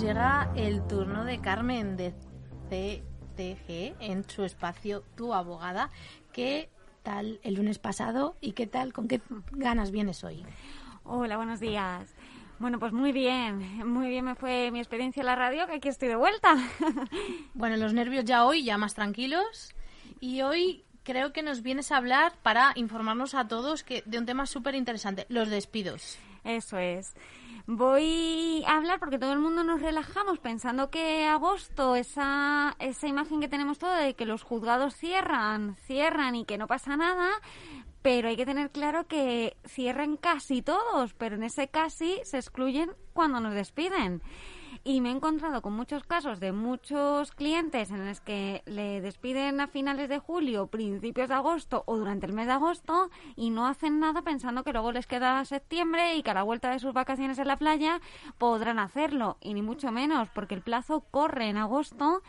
nos 0.01 0.07
llega 0.09 0.51
el 0.57 0.87
turno 0.87 1.27
de 1.27 1.43
Carmen 1.43 1.99
de 1.99 2.15
CTG 2.71 4.01
en 4.01 4.27
su 4.27 4.45
espacio 4.45 5.05
Tu 5.15 5.35
Abogada. 5.35 5.91
¿Qué 6.33 6.71
tal 7.03 7.39
el 7.43 7.57
lunes 7.57 7.79
pasado 7.79 8.35
y 8.41 8.53
qué 8.53 8.67
tal, 8.67 8.95
con 8.95 9.09
qué 9.09 9.21
ganas 9.53 9.91
vienes 9.91 10.25
hoy? 10.25 10.43
Hola, 11.05 11.37
buenos 11.37 11.61
días. 11.61 12.15
Bueno, 12.59 12.79
pues 12.79 12.95
muy 12.95 13.13
bien, 13.13 13.87
muy 13.87 14.09
bien 14.09 14.25
me 14.25 14.37
fue 14.37 14.71
mi 14.71 14.79
experiencia 14.79 15.21
en 15.21 15.27
la 15.27 15.37
radio, 15.37 15.67
que 15.67 15.75
aquí 15.75 15.89
estoy 15.89 16.09
de 16.09 16.17
vuelta. 16.17 16.57
Bueno, 17.53 17.77
los 17.77 17.93
nervios 17.93 18.25
ya 18.25 18.47
hoy, 18.47 18.65
ya 18.65 18.79
más 18.79 18.95
tranquilos. 18.95 19.75
Y 20.19 20.41
hoy 20.41 20.83
creo 21.03 21.35
que 21.35 21.43
nos 21.43 21.63
vienes 21.63 21.93
a 21.93 21.99
hablar 21.99 22.33
para 22.43 22.73
informarnos 22.75 23.35
a 23.35 23.49
todos 23.49 23.85
que 23.85 24.03
de 24.07 24.19
un 24.19 24.25
tema 24.25 24.47
súper 24.47 24.77
interesante, 24.77 25.27
los 25.29 25.51
despidos. 25.51 26.19
Eso 26.45 26.79
es. 26.79 27.15
Voy 27.67 28.65
a 28.67 28.77
hablar 28.77 28.99
porque 28.99 29.19
todo 29.19 29.33
el 29.33 29.39
mundo 29.39 29.63
nos 29.63 29.81
relajamos 29.81 30.39
pensando 30.39 30.91
que 30.91 31.27
agosto, 31.27 31.95
esa, 31.95 32.75
esa 32.79 33.07
imagen 33.07 33.41
que 33.41 33.49
tenemos 33.49 33.79
todo 33.79 33.93
de 33.93 34.15
que 34.15 34.27
los 34.27 34.43
juzgados 34.43 34.95
cierran, 34.97 35.77
cierran 35.87 36.35
y 36.35 36.45
que 36.45 36.59
no 36.59 36.67
pasa 36.67 36.97
nada, 36.97 37.29
pero 38.03 38.29
hay 38.29 38.37
que 38.37 38.47
tener 38.47 38.71
claro 38.71 39.07
que 39.07 39.57
cierran 39.67 40.17
casi 40.17 40.63
todos, 40.63 41.13
pero 41.15 41.37
en 41.37 41.43
ese 41.43 41.69
casi 41.69 42.19
se 42.25 42.39
excluyen 42.39 42.93
cuando 43.13 43.41
nos 43.41 43.55
despiden. 43.55 44.23
Y 44.83 45.03
me 45.03 45.11
he 45.11 45.13
encontrado 45.13 45.61
con 45.61 45.75
muchos 45.75 46.05
casos 46.05 46.41
de 46.41 46.53
muchos 46.53 47.33
clientes 47.33 47.91
en 47.91 48.07
los 48.07 48.21
que 48.21 48.63
le 48.65 49.03
despiden 49.03 49.61
a 49.61 49.67
finales 49.67 50.09
de 50.09 50.19
julio, 50.19 50.69
principios 50.69 51.29
de 51.29 51.35
agosto 51.35 51.83
o 51.85 51.99
durante 51.99 52.25
el 52.25 52.33
mes 52.33 52.47
de 52.47 52.55
agosto 52.55 53.11
y 53.37 53.51
no 53.51 53.67
hacen 53.67 54.01
nada 54.01 54.23
pensando 54.23 54.65
que 54.65 54.73
luego 54.73 54.91
les 54.91 55.07
queda 55.07 55.45
septiembre 55.45 56.17
y 56.17 56.23
que 56.23 56.31
a 56.31 56.35
la 56.35 56.45
vuelta 56.45 56.71
de 56.71 56.79
sus 56.79 56.95
vacaciones 56.95 57.39
en 57.39 57.49
la 57.49 57.59
playa 57.59 58.01
podrán 58.39 58.79
hacerlo. 58.79 59.37
Y 59.43 59.53
ni 59.53 59.61
mucho 59.61 59.93
menos, 59.93 60.31
porque 60.31 60.55
el 60.55 60.63
plazo 60.63 61.05
corre 61.11 61.51
en 61.51 61.59
agosto 61.59 62.23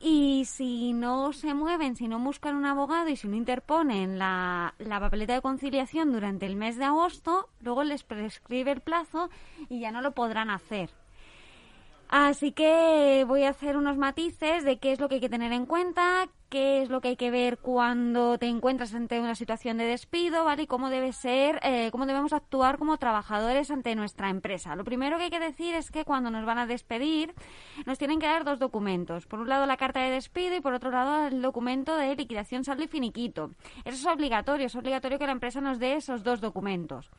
y 0.00 0.44
si 0.46 0.92
no 0.92 1.32
se 1.32 1.54
mueven, 1.54 1.94
si 1.94 2.08
no 2.08 2.18
buscan 2.18 2.56
un 2.56 2.66
abogado 2.66 3.08
y 3.10 3.16
si 3.16 3.28
no 3.28 3.36
interponen 3.36 4.18
la, 4.18 4.74
la 4.78 4.98
papeleta 4.98 5.34
de 5.34 5.40
conciliación 5.40 6.10
durante 6.10 6.46
el 6.46 6.56
mes 6.56 6.78
de 6.78 6.84
agosto, 6.84 7.48
luego 7.60 7.84
les 7.84 8.02
prescribe 8.02 8.72
el 8.72 8.80
plazo 8.80 9.30
y 9.68 9.78
ya 9.78 9.92
no 9.92 10.00
lo 10.00 10.10
podrán 10.10 10.50
hacer. 10.50 10.90
Así 12.08 12.52
que 12.52 13.24
voy 13.26 13.42
a 13.42 13.50
hacer 13.50 13.76
unos 13.76 13.96
matices 13.96 14.64
de 14.64 14.78
qué 14.78 14.92
es 14.92 15.00
lo 15.00 15.08
que 15.08 15.16
hay 15.16 15.20
que 15.20 15.28
tener 15.28 15.52
en 15.52 15.66
cuenta, 15.66 16.28
qué 16.48 16.82
es 16.82 16.88
lo 16.88 17.00
que 17.00 17.08
hay 17.08 17.16
que 17.16 17.32
ver 17.32 17.58
cuando 17.58 18.38
te 18.38 18.46
encuentras 18.46 18.94
ante 18.94 19.18
una 19.18 19.34
situación 19.34 19.76
de 19.76 19.86
despido, 19.86 20.44
¿vale? 20.44 20.62
Y 20.62 20.66
cómo 20.68 20.88
debe 20.88 21.12
ser, 21.12 21.58
eh, 21.64 21.90
cómo 21.90 22.06
debemos 22.06 22.32
actuar 22.32 22.78
como 22.78 22.96
trabajadores 22.96 23.72
ante 23.72 23.94
nuestra 23.96 24.30
empresa. 24.30 24.76
Lo 24.76 24.84
primero 24.84 25.18
que 25.18 25.24
hay 25.24 25.30
que 25.30 25.40
decir 25.40 25.74
es 25.74 25.90
que 25.90 26.04
cuando 26.04 26.30
nos 26.30 26.46
van 26.46 26.58
a 26.58 26.66
despedir, 26.66 27.34
nos 27.86 27.98
tienen 27.98 28.20
que 28.20 28.26
dar 28.26 28.44
dos 28.44 28.60
documentos. 28.60 29.26
Por 29.26 29.40
un 29.40 29.48
lado 29.48 29.66
la 29.66 29.76
carta 29.76 30.00
de 30.00 30.10
despido 30.10 30.54
y 30.56 30.60
por 30.60 30.74
otro 30.74 30.92
lado 30.92 31.26
el 31.26 31.42
documento 31.42 31.96
de 31.96 32.14
liquidación 32.14 32.62
saldo 32.62 32.84
y 32.84 32.88
finiquito. 32.88 33.50
Eso 33.84 33.96
es 33.96 34.06
obligatorio, 34.06 34.66
es 34.66 34.76
obligatorio 34.76 35.18
que 35.18 35.26
la 35.26 35.32
empresa 35.32 35.60
nos 35.60 35.80
dé 35.80 35.94
esos 35.94 36.22
dos 36.22 36.40
documentos. 36.40 37.10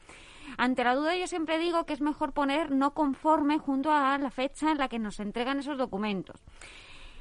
Ante 0.57 0.83
la 0.83 0.95
duda 0.95 1.15
yo 1.15 1.27
siempre 1.27 1.59
digo 1.59 1.85
que 1.85 1.93
es 1.93 2.01
mejor 2.01 2.33
poner 2.33 2.71
no 2.71 2.93
conforme 2.93 3.57
junto 3.57 3.91
a 3.91 4.17
la 4.17 4.31
fecha 4.31 4.71
en 4.71 4.77
la 4.77 4.87
que 4.87 4.99
nos 4.99 5.19
entregan 5.19 5.59
esos 5.59 5.77
documentos. 5.77 6.41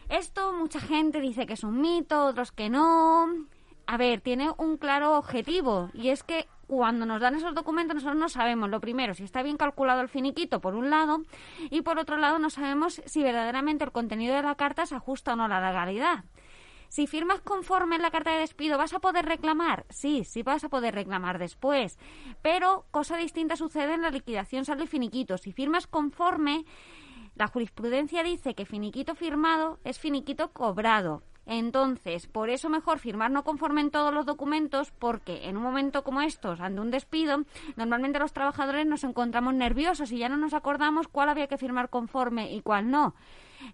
Esto 0.09 0.53
mucha 0.53 0.81
gente 0.81 1.21
dice 1.21 1.47
que 1.47 1.55
es 1.55 1.65
un 1.65 1.81
mito, 1.81 2.27
otros 2.27 2.53
que 2.53 2.71
no. 2.71 3.27
A 3.87 3.97
ver, 3.97 4.21
tiene 4.21 4.51
un 4.59 4.77
claro 4.77 5.17
objetivo 5.17 5.91
y 5.95 6.09
es 6.09 6.23
que 6.23 6.47
cuando 6.67 7.07
nos 7.07 7.21
dan 7.21 7.37
esos 7.37 7.55
documentos 7.55 7.95
nosotros 7.95 8.19
no 8.19 8.29
sabemos, 8.29 8.69
lo 8.69 8.81
primero, 8.81 9.15
si 9.15 9.23
está 9.23 9.43
bien 9.43 9.57
calculado 9.57 10.01
el 10.01 10.09
finiquito 10.09 10.61
por 10.61 10.75
un 10.75 10.91
lado 10.91 11.23
y 11.71 11.83
por 11.83 11.99
otro 11.99 12.17
lado 12.17 12.39
no 12.39 12.51
sabemos 12.51 13.01
si 13.05 13.23
verdaderamente 13.23 13.85
el 13.85 13.93
contenido 13.93 14.35
de 14.35 14.43
la 14.43 14.57
carta 14.57 14.87
se 14.87 14.97
ajusta 14.97 15.33
o 15.33 15.37
no 15.37 15.45
a 15.45 15.49
la 15.49 15.61
legalidad. 15.61 16.25
Si 16.97 17.07
firmas 17.07 17.43
conforme 17.43 17.97
en 17.97 18.01
la 18.01 18.11
carta 18.11 18.31
de 18.31 18.39
despido, 18.39 18.79
¿vas 18.79 18.95
a 18.95 19.01
poder 19.01 19.27
reclamar? 19.27 19.85
Sí, 19.91 20.25
sí 20.25 20.43
vas 20.43 20.65
a 20.65 20.71
poder 20.71 20.95
reclamar 20.95 21.39
después. 21.39 21.99
Pero 22.41 22.87
cosa 22.91 23.19
distinta 23.19 23.55
sucede 23.55 23.93
en 23.93 24.01
la 24.01 24.09
liquidación 24.09 24.65
saldo 24.65 24.85
y 24.85 24.87
finiquito. 24.87 25.37
Si 25.37 25.53
firmas 25.53 25.87
conforme, 25.87 26.65
la 27.35 27.49
jurisprudencia 27.49 28.23
dice 28.23 28.55
que 28.55 28.65
finiquito 28.65 29.15
firmado 29.15 29.79
es 29.85 29.99
finiquito 29.99 30.55
cobrado. 30.55 31.23
Entonces, 31.45 32.29
por 32.29 32.49
eso 32.49 32.71
mejor 32.71 32.99
firmar 32.99 33.31
no 33.31 33.45
conforme 33.45 33.83
en 33.83 33.91
todos 33.91 34.15
los 34.15 34.25
documentos, 34.25 34.91
porque 34.99 35.51
en 35.51 35.59
un 35.59 35.65
momento 35.65 36.03
como 36.03 36.23
estos, 36.23 36.61
ante 36.61 36.81
un 36.81 36.91
despido, 36.91 37.45
normalmente 37.77 38.19
los 38.19 38.33
trabajadores 38.33 38.87
nos 38.87 39.05
encontramos 39.05 39.53
nerviosos 39.53 40.13
y 40.13 40.19
ya 40.19 40.31
no 40.31 40.39
nos 40.39 40.55
acordamos 40.55 41.09
cuál 41.09 41.29
había 41.29 41.47
que 41.47 41.59
firmar 41.59 41.91
conforme 41.91 42.55
y 42.55 42.63
cuál 42.63 42.91
no. 42.91 43.15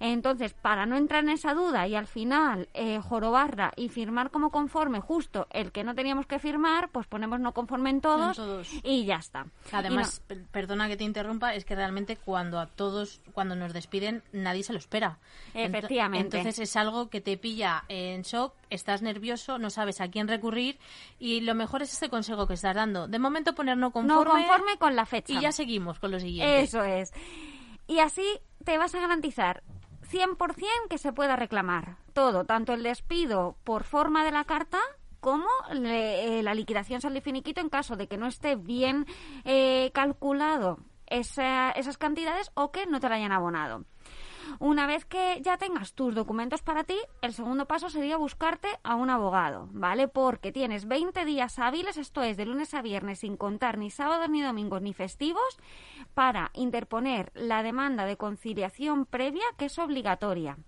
Entonces, 0.01 0.53
para 0.55 0.87
no 0.87 0.97
entrar 0.97 1.23
en 1.25 1.31
esa 1.31 1.55
duda 1.55 1.87
y 1.87 1.95
al 1.95 2.07
final 2.07 2.69
eh, 2.75 3.01
jorobarla 3.01 3.73
y 3.77 3.89
firmar 3.89 4.31
como 4.31 4.51
conforme 4.51 5.01
justo 5.01 5.47
el 5.51 5.73
que 5.73 5.85
no 5.85 5.95
teníamos 5.95 6.27
que 6.27 6.39
firmar, 6.39 6.91
pues 6.91 7.07
ponemos 7.07 7.41
no 7.41 7.53
conforme 7.53 7.91
en 7.91 8.01
todos, 8.01 8.39
En 8.39 8.45
todos. 8.45 8.69
y 8.83 9.05
ya 9.05 9.17
está. 9.17 9.47
Además, 9.73 10.21
per- 10.27 10.45
perdona 10.47 10.89
que 10.89 10.97
te 10.97 11.05
interrumpa, 11.05 11.55
es 11.55 11.65
que 11.65 11.75
realmente 11.75 12.17
cuando 12.17 12.59
a 12.61 12.67
todos, 12.67 13.21
cuando 13.33 13.55
nos 13.57 13.73
despiden, 13.73 14.23
nadie 14.33 14.63
se 14.63 14.73
lo 14.73 14.79
espera. 14.79 15.19
Efectivamente. 15.55 16.39
Entonces 16.39 16.59
es 16.59 16.77
algo 16.77 17.09
que 17.09 17.21
te 17.21 17.37
pilla 17.37 17.85
en 17.89 18.23
shock, 18.23 18.55
estás 18.71 19.03
nervioso, 19.03 19.59
no 19.59 19.71
sabes 19.71 20.01
a 20.01 20.09
quién 20.09 20.29
recurrir 20.29 20.79
y 21.19 21.41
lo 21.41 21.55
mejor 21.55 21.83
es 21.83 21.93
este 21.93 22.09
consejo 22.09 22.47
que 22.47 22.55
estás 22.55 22.75
dando. 22.75 23.09
De 23.09 23.19
momento 23.19 23.55
poner 23.55 23.77
no 23.77 23.87
no 23.87 23.93
conforme, 23.93 24.33
conforme 24.47 24.77
con 24.79 24.97
la 24.97 25.07
fecha. 25.07 25.33
y 25.33 25.41
ya 25.41 25.53
seguimos 25.53 25.99
con 25.99 26.11
lo 26.11 26.21
siguiente. 26.21 26.63
Eso 26.63 26.83
es. 26.85 27.13
Y 27.87 27.99
así 28.01 28.25
te 28.65 28.79
vas 28.79 28.95
a 28.95 29.01
garantizar 29.01 29.63
100% 30.11 30.89
que 30.89 30.99
se 30.99 31.13
pueda 31.13 31.37
reclamar 31.37 31.97
todo, 32.13 32.45
tanto 32.45 32.73
el 32.75 32.83
despido 32.83 33.57
por 33.65 33.85
forma 33.85 34.25
de 34.25 34.33
la 34.33 34.45
carta 34.45 34.79
como 35.21 35.47
le- 35.73 36.39
eh, 36.39 36.43
la 36.43 36.55
liquidación 36.55 37.01
saldo 37.01 37.19
y 37.19 37.23
finiquito 37.23 37.61
en 37.61 37.69
caso 37.69 37.97
de 37.97 38.09
que 38.09 38.17
no 38.17 38.27
esté 38.27 38.57
bien 38.57 39.07
eh, 39.45 39.91
calculado 39.95 40.79
esa- 41.07 41.71
esas 41.73 41.99
cantidades 41.99 42.51
o 42.55 42.73
que 42.73 42.87
no 42.87 42.99
te 43.01 43.09
la 43.09 43.17
hayan 43.17 43.33
abonado. 43.33 43.85
Una 44.59 44.87
vez 44.87 45.05
que 45.05 45.41
ya 45.43 45.57
tengas 45.57 45.95
tus 45.95 46.15
documentos 46.15 46.63
para 46.63 46.85
ti, 46.85 46.97
el 47.21 47.33
segundo 47.33 47.67
paso 47.67 47.91
sería 47.91 48.17
buscarte 48.17 48.69
a 48.83 48.95
un 48.95 49.11
abogado, 49.11 49.69
¿vale? 49.73 50.09
Porque 50.09 50.53
tienes 50.53 50.87
20 50.87 51.25
días 51.25 51.59
hábiles, 51.59 51.97
esto 51.97 52.23
es 52.23 52.37
de 52.37 52.47
lunes 52.47 52.75
a 52.75 52.83
viernes, 52.83 53.21
sin 53.21 53.37
contar 53.37 53.79
ni 53.79 53.91
sábados, 53.91 54.29
ni 54.29 54.43
domingos, 54.43 54.83
ni 54.83 54.93
festivos, 54.93 55.59
para 56.15 56.51
interponer 56.55 57.33
la 57.35 57.63
demanda 57.63 58.05
de 58.05 58.17
conciliación 58.17 59.07
previa, 59.07 59.45
que 59.57 59.67
es 59.67 59.79
obligatoria. 59.79 60.59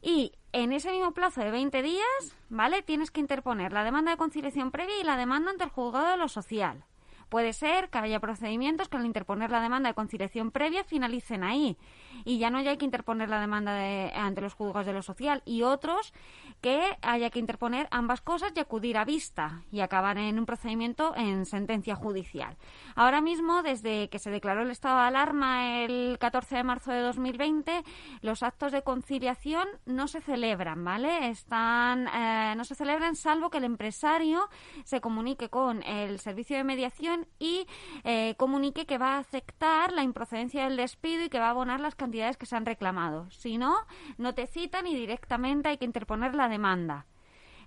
Y 0.00 0.32
en 0.52 0.72
ese 0.72 0.92
mismo 0.92 1.12
plazo 1.12 1.40
de 1.40 1.50
20 1.50 1.82
días, 1.82 2.36
¿vale? 2.48 2.82
Tienes 2.82 3.10
que 3.10 3.20
interponer 3.20 3.72
la 3.72 3.84
demanda 3.84 4.12
de 4.12 4.16
conciliación 4.16 4.70
previa 4.70 5.00
y 5.00 5.04
la 5.04 5.16
demanda 5.16 5.50
ante 5.50 5.64
el 5.64 5.70
juzgado 5.70 6.10
de 6.10 6.16
lo 6.16 6.28
social. 6.28 6.84
Puede 7.28 7.52
ser 7.52 7.90
que 7.90 7.98
haya 7.98 8.20
procedimientos 8.20 8.88
que 8.88 8.96
al 8.96 9.06
interponer 9.06 9.50
la 9.50 9.60
demanda 9.60 9.88
de 9.90 9.94
conciliación 9.94 10.50
previa 10.50 10.84
finalicen 10.84 11.44
ahí 11.44 11.76
y 12.24 12.38
ya 12.38 12.50
no 12.50 12.58
haya 12.58 12.76
que 12.76 12.84
interponer 12.84 13.28
la 13.28 13.40
demanda 13.40 13.74
de- 13.74 14.12
ante 14.14 14.40
los 14.40 14.54
juzgados 14.54 14.86
de 14.86 14.92
lo 14.92 15.02
social 15.02 15.42
y 15.44 15.62
otros 15.62 16.12
que 16.60 16.80
haya 17.02 17.30
que 17.30 17.38
interponer 17.38 17.86
ambas 17.90 18.20
cosas 18.20 18.52
y 18.56 18.60
acudir 18.60 18.96
a 18.98 19.04
vista 19.04 19.62
y 19.70 19.80
acabar 19.80 20.18
en 20.18 20.38
un 20.38 20.46
procedimiento 20.46 21.14
en 21.16 21.46
sentencia 21.46 21.94
judicial. 21.94 22.56
Ahora 22.96 23.20
mismo, 23.20 23.62
desde 23.62 24.08
que 24.08 24.18
se 24.18 24.30
declaró 24.30 24.62
el 24.62 24.70
estado 24.70 24.96
de 25.00 25.06
alarma 25.06 25.82
el 25.84 26.18
14 26.18 26.56
de 26.56 26.64
marzo 26.64 26.90
de 26.92 27.00
2020, 27.00 27.82
los 28.22 28.42
actos 28.42 28.72
de 28.72 28.82
conciliación 28.82 29.68
no 29.86 30.08
se 30.08 30.20
celebran, 30.20 30.84
¿vale? 30.84 31.28
Están, 31.28 32.08
eh, 32.08 32.54
no 32.56 32.64
se 32.64 32.74
celebran 32.74 33.14
salvo 33.16 33.50
que 33.50 33.58
el 33.58 33.64
empresario 33.64 34.48
se 34.84 35.00
comunique 35.00 35.48
con 35.48 35.82
el 35.84 36.18
servicio 36.18 36.56
de 36.56 36.64
mediación 36.64 37.17
y 37.38 37.66
eh, 38.04 38.34
comunique 38.36 38.86
que 38.86 38.98
va 38.98 39.16
a 39.16 39.18
aceptar 39.18 39.92
la 39.92 40.02
improcedencia 40.02 40.64
del 40.64 40.76
despido 40.76 41.24
y 41.24 41.28
que 41.28 41.38
va 41.38 41.46
a 41.46 41.50
abonar 41.50 41.80
las 41.80 41.94
cantidades 41.94 42.36
que 42.36 42.46
se 42.46 42.56
han 42.56 42.66
reclamado. 42.66 43.30
Si 43.30 43.58
no, 43.58 43.76
no 44.16 44.34
te 44.34 44.46
citan 44.46 44.86
y 44.86 44.94
directamente 44.94 45.68
hay 45.68 45.78
que 45.78 45.84
interponer 45.84 46.34
la 46.34 46.48
demanda. 46.48 47.06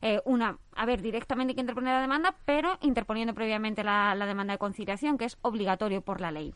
Eh, 0.02 0.20
una, 0.26 0.58
a 0.76 0.86
ver, 0.86 1.02
directamente 1.02 1.52
hay 1.52 1.56
que 1.56 1.62
interponer 1.62 1.94
la 1.94 2.02
demanda, 2.02 2.36
pero 2.46 2.78
interponiendo 2.82 3.34
previamente 3.34 3.84
la, 3.84 4.16
la 4.16 4.26
demanda 4.26 4.54
de 4.54 4.60
conciliación, 4.60 5.18
que 5.18 5.26
es 5.26 5.38
obligatorio 5.42 6.02
por 6.02 6.22
la 6.22 6.32
ley. 6.32 6.56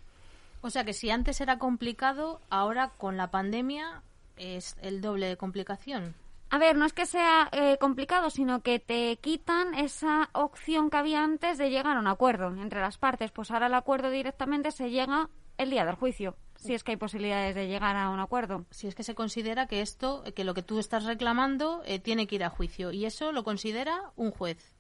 O 0.62 0.70
sea 0.72 0.84
que 0.84 0.94
si 0.94 1.12
antes 1.12 1.42
era 1.42 1.60
complicado, 1.60 2.42
ahora 2.50 2.90
con 2.98 3.18
la 3.18 3.30
pandemia 3.30 4.02
es 4.36 4.76
el 4.82 5.00
doble 5.02 5.28
de 5.28 5.38
complicación. 5.38 6.16
A 6.50 6.58
ver, 6.58 6.78
no 6.78 6.86
es 6.86 6.94
que 6.94 7.06
sea 7.06 7.50
eh, 7.52 7.78
complicado, 7.80 8.30
sino 8.30 8.62
que 8.62 8.80
te 8.80 9.18
quitan 9.18 9.74
esa 9.74 10.30
opción 10.34 10.90
que 10.90 10.98
había 10.98 11.24
antes 11.24 11.58
de 11.58 11.70
llegar 11.70 11.98
a 11.98 12.00
un 12.00 12.08
acuerdo 12.08 12.48
entre 12.48 12.82
las 12.82 12.98
partes. 12.98 13.32
Pues 13.32 13.52
ahora 13.52 13.68
el 13.68 13.74
acuerdo 13.74 14.10
directamente 14.10 14.72
se 14.72 14.90
llega 14.90 15.30
el 15.58 15.70
día 15.70 15.86
del 15.86 15.96
juicio, 15.96 16.36
si 16.56 16.74
es 16.74 16.84
que 16.84 16.92
hay 16.92 16.98
posibilidades 16.98 17.56
de 17.56 17.68
llegar 17.68 17.96
a 17.96 18.10
un 18.10 18.20
acuerdo. 18.20 18.66
Si 18.72 18.88
es 18.88 18.96
que 18.96 19.04
se 19.04 19.16
considera 19.16 19.68
que 19.68 19.82
esto, 19.82 20.24
que 20.36 20.44
lo 20.44 20.54
que 20.54 20.64
tú 20.64 20.80
estás 20.80 21.06
reclamando, 21.06 21.82
eh, 21.86 22.00
tiene 22.00 22.28
que 22.28 22.36
ir 22.36 22.44
a 22.44 22.50
juicio. 22.50 22.92
Y 22.92 23.06
eso 23.06 23.32
lo 23.32 23.44
considera 23.44 24.12
un 24.16 24.32
juez. 24.32 24.75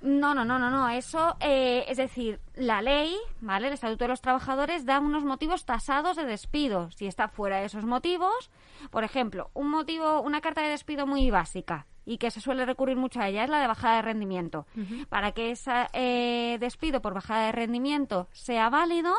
No, 0.00 0.34
no, 0.34 0.44
no, 0.44 0.58
no, 0.58 0.70
no. 0.70 0.88
Eso, 0.88 1.36
eh, 1.40 1.84
es 1.88 1.98
decir, 1.98 2.40
la 2.54 2.80
ley, 2.80 3.14
¿vale? 3.40 3.66
El 3.66 3.74
Estatuto 3.74 4.04
de 4.04 4.08
los 4.08 4.22
Trabajadores 4.22 4.86
da 4.86 4.98
unos 4.98 5.24
motivos 5.24 5.66
tasados 5.66 6.16
de 6.16 6.24
despido. 6.24 6.90
Si 6.90 7.06
está 7.06 7.28
fuera 7.28 7.58
de 7.58 7.66
esos 7.66 7.84
motivos, 7.84 8.50
por 8.90 9.04
ejemplo, 9.04 9.50
un 9.52 9.68
motivo, 9.68 10.22
una 10.22 10.40
carta 10.40 10.62
de 10.62 10.70
despido 10.70 11.06
muy 11.06 11.30
básica 11.30 11.86
y 12.10 12.18
que 12.18 12.32
se 12.32 12.40
suele 12.40 12.66
recurrir 12.66 12.96
mucho 12.96 13.20
a 13.20 13.28
ella 13.28 13.44
es 13.44 13.50
la 13.50 13.60
de 13.60 13.68
bajada 13.68 13.94
de 13.96 14.02
rendimiento. 14.02 14.66
Para 15.10 15.30
que 15.30 15.52
ese 15.52 16.58
despido 16.58 17.00
por 17.00 17.14
bajada 17.14 17.46
de 17.46 17.52
rendimiento 17.52 18.26
sea 18.32 18.68
válido, 18.68 19.14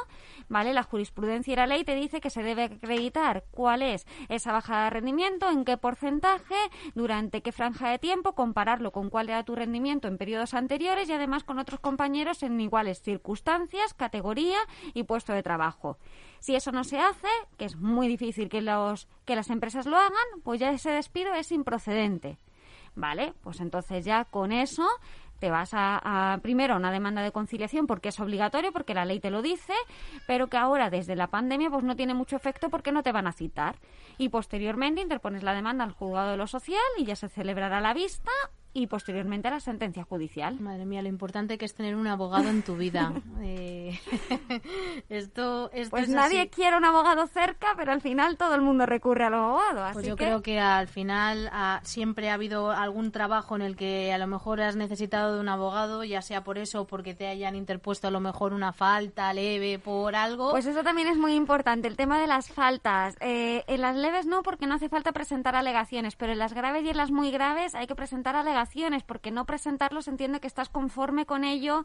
¿vale? 0.50 0.74
La 0.74 0.84
jurisprudencia 0.84 1.54
y 1.54 1.56
la 1.56 1.68
ley 1.68 1.86
te 1.86 1.96
dice 1.96 2.20
que 2.20 2.30
se 2.30 2.44
debe 2.44 2.64
acreditar 2.64 3.46
cuál 3.52 3.82
es 3.82 4.06
esa 4.28 4.52
bajada 4.52 4.84
de 4.84 4.90
rendimiento, 4.90 5.50
en 5.50 5.64
qué 5.64 5.78
porcentaje, 5.78 6.56
durante 6.94 7.42
qué 7.42 7.54
franja 7.54 7.90
de 7.90 7.98
tiempo, 7.98 8.36
compararlo 8.36 8.92
con 8.92 9.10
cuál 9.10 9.30
era 9.30 9.46
tu 9.46 9.56
rendimiento 9.56 10.10
en 10.10 10.18
periodos 10.18 10.54
anteriores 10.54 11.08
y 11.08 11.14
además 11.14 11.46
con 11.46 11.60
otros 11.60 11.80
compañeros 11.80 12.44
en 12.44 12.60
iguales 12.60 13.02
circunstancias, 13.02 13.94
categoría 13.94 14.58
y 14.94 15.04
puesto 15.04 15.32
de 15.32 15.44
trabajo. 15.44 15.98
Si 16.40 16.56
eso 16.56 16.74
no 16.74 16.84
se 16.84 17.00
hace, 17.00 17.30
que 17.58 17.64
es 17.64 17.78
muy 17.78 18.10
difícil 18.10 18.50
que, 18.50 18.60
los, 18.60 19.08
que 19.24 19.38
las 19.38 19.50
empresas 19.50 19.86
lo 19.86 19.96
hagan, 19.96 20.42
pues 20.44 20.60
ya 20.60 20.72
ese 20.72 20.90
despido 20.92 21.34
es 21.36 21.54
improcedente. 21.54 22.38
¿Vale? 22.96 23.34
Pues 23.42 23.62
entonces 23.62 24.04
ya 24.04 24.26
con 24.26 24.52
eso 24.52 24.86
te 25.40 25.50
vas 25.50 25.74
a, 25.74 26.34
a, 26.34 26.38
primero 26.38 26.76
una 26.76 26.92
demanda 26.92 27.24
de 27.24 27.32
conciliación 27.32 27.88
porque 27.88 28.10
es 28.10 28.20
obligatorio, 28.20 28.72
porque 28.72 28.94
la 28.94 29.06
ley 29.06 29.20
te 29.20 29.32
lo 29.32 29.42
dice, 29.42 29.74
pero 30.28 30.48
que 30.48 30.58
ahora 30.58 30.92
desde 30.92 31.16
la 31.16 31.28
pandemia 31.28 31.72
pues 31.72 31.84
no 31.84 31.96
tiene 31.96 32.14
mucho 32.14 32.36
efecto 32.36 32.70
porque 32.70 32.92
no 32.92 33.02
te 33.02 33.12
van 33.12 33.26
a 33.26 33.32
citar. 33.32 33.78
Y 34.20 34.30
posteriormente 34.30 35.02
interpones 35.02 35.42
la 35.42 35.56
demanda 35.56 35.84
al 35.84 35.94
juzgado 35.94 36.32
de 36.32 36.38
lo 36.38 36.46
social 36.46 36.80
y 36.98 37.06
ya 37.06 37.16
se 37.16 37.28
celebrará 37.28 37.82
la 37.82 37.94
vista 37.94 38.32
y 38.74 38.88
posteriormente 38.88 39.48
a 39.48 39.52
la 39.52 39.60
sentencia 39.60 40.04
judicial. 40.04 40.60
Madre 40.60 40.86
mía, 40.86 41.02
lo 41.02 41.10
importante 41.10 41.58
que 41.58 41.66
es 41.66 41.74
tener 41.74 41.96
un 41.96 42.08
abogado 42.08 42.50
en 42.50 42.64
tu 42.64 42.76
vida. 42.76 43.14
Eh, 43.44 44.00
esto, 45.10 45.72
esto 45.74 45.92
Pues 45.92 46.04
es 46.04 46.10
nadie 46.10 46.42
así. 46.42 46.50
quiere 46.50 46.78
un 46.78 46.86
abogado 46.86 47.28
cerca, 47.28 47.70
pero 47.76 47.92
al 47.92 48.02
final 48.02 48.38
todo 48.38 48.56
el 48.56 48.62
mundo 48.62 48.86
recurre 48.86 49.26
al 49.26 49.34
abogado. 49.34 49.84
Así 49.84 49.94
Pues 49.94 50.08
yo 50.08 50.16
que... 50.16 50.26
creo 50.26 50.42
que 50.42 50.60
al 50.60 50.88
final 50.88 51.50
ah, 51.52 51.80
siempre 51.84 52.30
ha 52.30 52.36
habido 52.36 52.72
algún 52.72 53.12
trabajo 53.12 53.56
en 53.56 53.62
el 53.64 53.76
que 53.76 54.14
a 54.14 54.18
lo 54.18 54.28
mejor 54.28 54.62
has 54.62 54.76
necesitado 54.76 55.36
de 55.36 55.42
un 55.42 55.50
abogado, 55.50 56.04
ya 56.04 56.22
sea 56.22 56.44
por 56.44 56.58
eso 56.58 56.82
o 56.82 56.88
porque 56.88 57.14
te 57.14 57.28
hayan 57.28 57.56
interpuesto 57.56 58.08
a 58.08 58.12
lo 58.12 58.20
mejor 58.20 58.54
una 58.54 58.74
falta 58.74 59.34
leve 59.34 59.80
por 59.80 60.16
algo. 60.16 60.52
Pues 60.52 60.66
eso 60.66 60.84
también 60.84 61.08
es 61.08 61.18
muy 61.18 61.34
importante, 61.34 61.88
el 61.88 61.96
tema 61.98 62.20
de 62.20 62.28
las 62.28 62.50
faltas. 62.50 63.16
Eh, 63.22 63.64
en 63.68 63.82
las 63.82 63.96
leves 63.96 64.26
no, 64.28 64.44
porque 64.44 64.68
no 64.68 64.76
hace 64.76 64.90
falta 64.90 65.12
presentar 65.12 65.56
alegaciones, 65.56 66.16
pero 66.16 66.32
en 66.32 66.40
las 66.40 66.54
graves 66.54 66.84
y 66.86 66.90
en 66.90 66.98
las 66.98 67.12
muy 67.12 67.32
graves 67.32 67.76
hay 67.76 67.88
que 67.88 67.96
presentar 67.96 68.36
alegaciones, 68.36 68.61
porque 69.06 69.32
no 69.32 69.46
presentarlos 69.46 70.08
entiende 70.08 70.40
que 70.40 70.48
estás 70.48 70.70
conforme 70.70 71.26
con 71.26 71.44
ello 71.44 71.84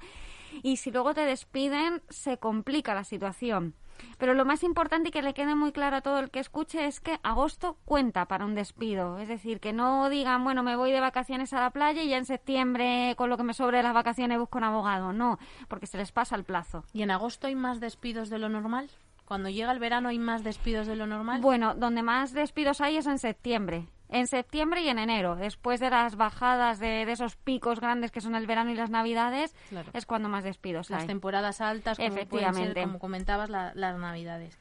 y 0.62 0.76
si 0.76 0.90
luego 0.90 1.14
te 1.14 1.22
despiden 1.22 2.02
se 2.08 2.38
complica 2.38 2.94
la 2.94 3.04
situación. 3.04 3.74
Pero 4.18 4.34
lo 4.34 4.44
más 4.44 4.62
importante 4.62 5.08
y 5.08 5.12
que 5.12 5.22
le 5.22 5.34
quede 5.34 5.54
muy 5.54 5.72
claro 5.72 5.96
a 5.96 6.00
todo 6.00 6.18
el 6.18 6.30
que 6.30 6.40
escuche 6.40 6.86
es 6.86 7.00
que 7.00 7.18
agosto 7.22 7.76
cuenta 7.84 8.26
para 8.26 8.44
un 8.44 8.54
despido. 8.54 9.18
Es 9.18 9.28
decir, 9.28 9.60
que 9.60 9.72
no 9.72 10.08
digan, 10.08 10.44
bueno, 10.44 10.62
me 10.62 10.76
voy 10.76 10.92
de 10.92 11.00
vacaciones 11.00 11.52
a 11.52 11.60
la 11.60 11.70
playa 11.70 12.02
y 12.02 12.08
ya 12.08 12.18
en 12.18 12.26
septiembre, 12.26 13.14
con 13.16 13.30
lo 13.30 13.36
que 13.36 13.42
me 13.42 13.54
sobre 13.54 13.78
de 13.78 13.82
las 13.82 13.94
vacaciones, 13.94 14.38
busco 14.38 14.58
un 14.58 14.64
abogado. 14.64 15.12
No, 15.12 15.38
porque 15.68 15.86
se 15.86 15.98
les 15.98 16.12
pasa 16.12 16.36
el 16.36 16.44
plazo. 16.44 16.84
¿Y 16.92 17.02
en 17.02 17.10
agosto 17.10 17.46
hay 17.46 17.54
más 17.54 17.80
despidos 17.80 18.28
de 18.28 18.38
lo 18.38 18.48
normal? 18.48 18.90
Cuando 19.24 19.48
llega 19.48 19.72
el 19.72 19.80
verano 19.80 20.08
hay 20.08 20.18
más 20.18 20.44
despidos 20.44 20.86
de 20.86 20.96
lo 20.96 21.06
normal. 21.06 21.40
Bueno, 21.40 21.74
donde 21.74 22.02
más 22.02 22.32
despidos 22.32 22.80
hay 22.80 22.96
es 22.96 23.06
en 23.06 23.18
septiembre. 23.18 23.88
En 24.08 24.26
septiembre 24.28 24.82
y 24.82 24.88
en 24.88 24.98
enero, 24.98 25.34
después 25.36 25.80
de 25.80 25.90
las 25.90 26.14
bajadas 26.16 26.78
de, 26.78 27.04
de 27.04 27.12
esos 27.12 27.34
picos 27.36 27.80
grandes 27.80 28.10
que 28.12 28.20
son 28.20 28.34
el 28.36 28.46
verano 28.46 28.70
y 28.70 28.74
las 28.76 28.90
navidades, 28.90 29.54
Claro. 29.68 29.90
es 29.92 30.06
cuando 30.06 30.28
más 30.28 30.44
despidos 30.44 30.90
las 30.90 31.02
hay. 31.02 31.06
temporadas 31.08 31.60
altas, 31.60 31.96
como 31.98 32.08
pueden 32.08 32.26
ser, 32.28 32.38
Efectivamente. 32.38 32.82
como 32.82 32.98
comentabas, 33.00 33.50
la- 33.50 33.72
las 33.74 33.98
navidades. 33.98 34.58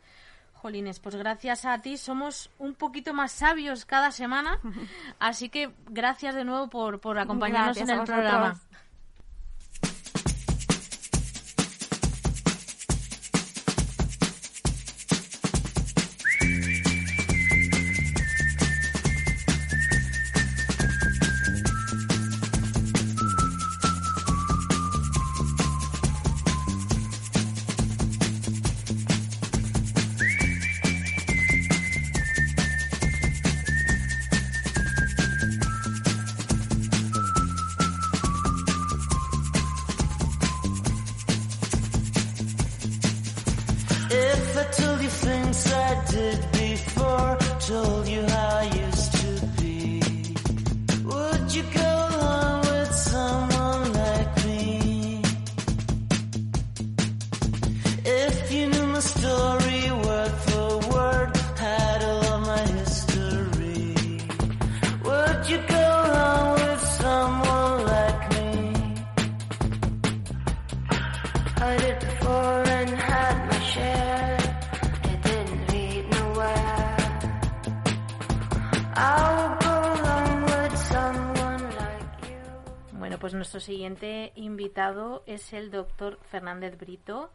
Jolines, 0.54 1.00
pues 1.00 1.16
gracias 1.16 1.64
a 1.66 1.80
ti 1.84 1.96
somos 1.98 2.50
un 2.58 2.74
poquito 2.74 3.14
más 3.14 3.32
sabios 3.32 3.86
cada 3.86 4.10
semana, 4.10 4.60
así 5.20 5.50
que 5.50 5.70
gracias 5.90 6.34
de 6.34 6.44
nuevo 6.44 6.68
por, 6.70 7.00
por 7.00 7.20
acompañarnos 7.20 7.76
Gracias 7.78 7.90
en 7.90 8.00
el 8.00 8.04
programa. 8.06 8.60
Bueno, 82.98 83.20
pues 83.20 83.34
nuestro 83.34 83.60
siguiente 83.60 84.34
invitado 84.36 85.24
es 85.28 85.54
el 85.54 85.72
doctor 85.72 86.20
Fernández 86.30 86.78
Brito. 86.78 87.32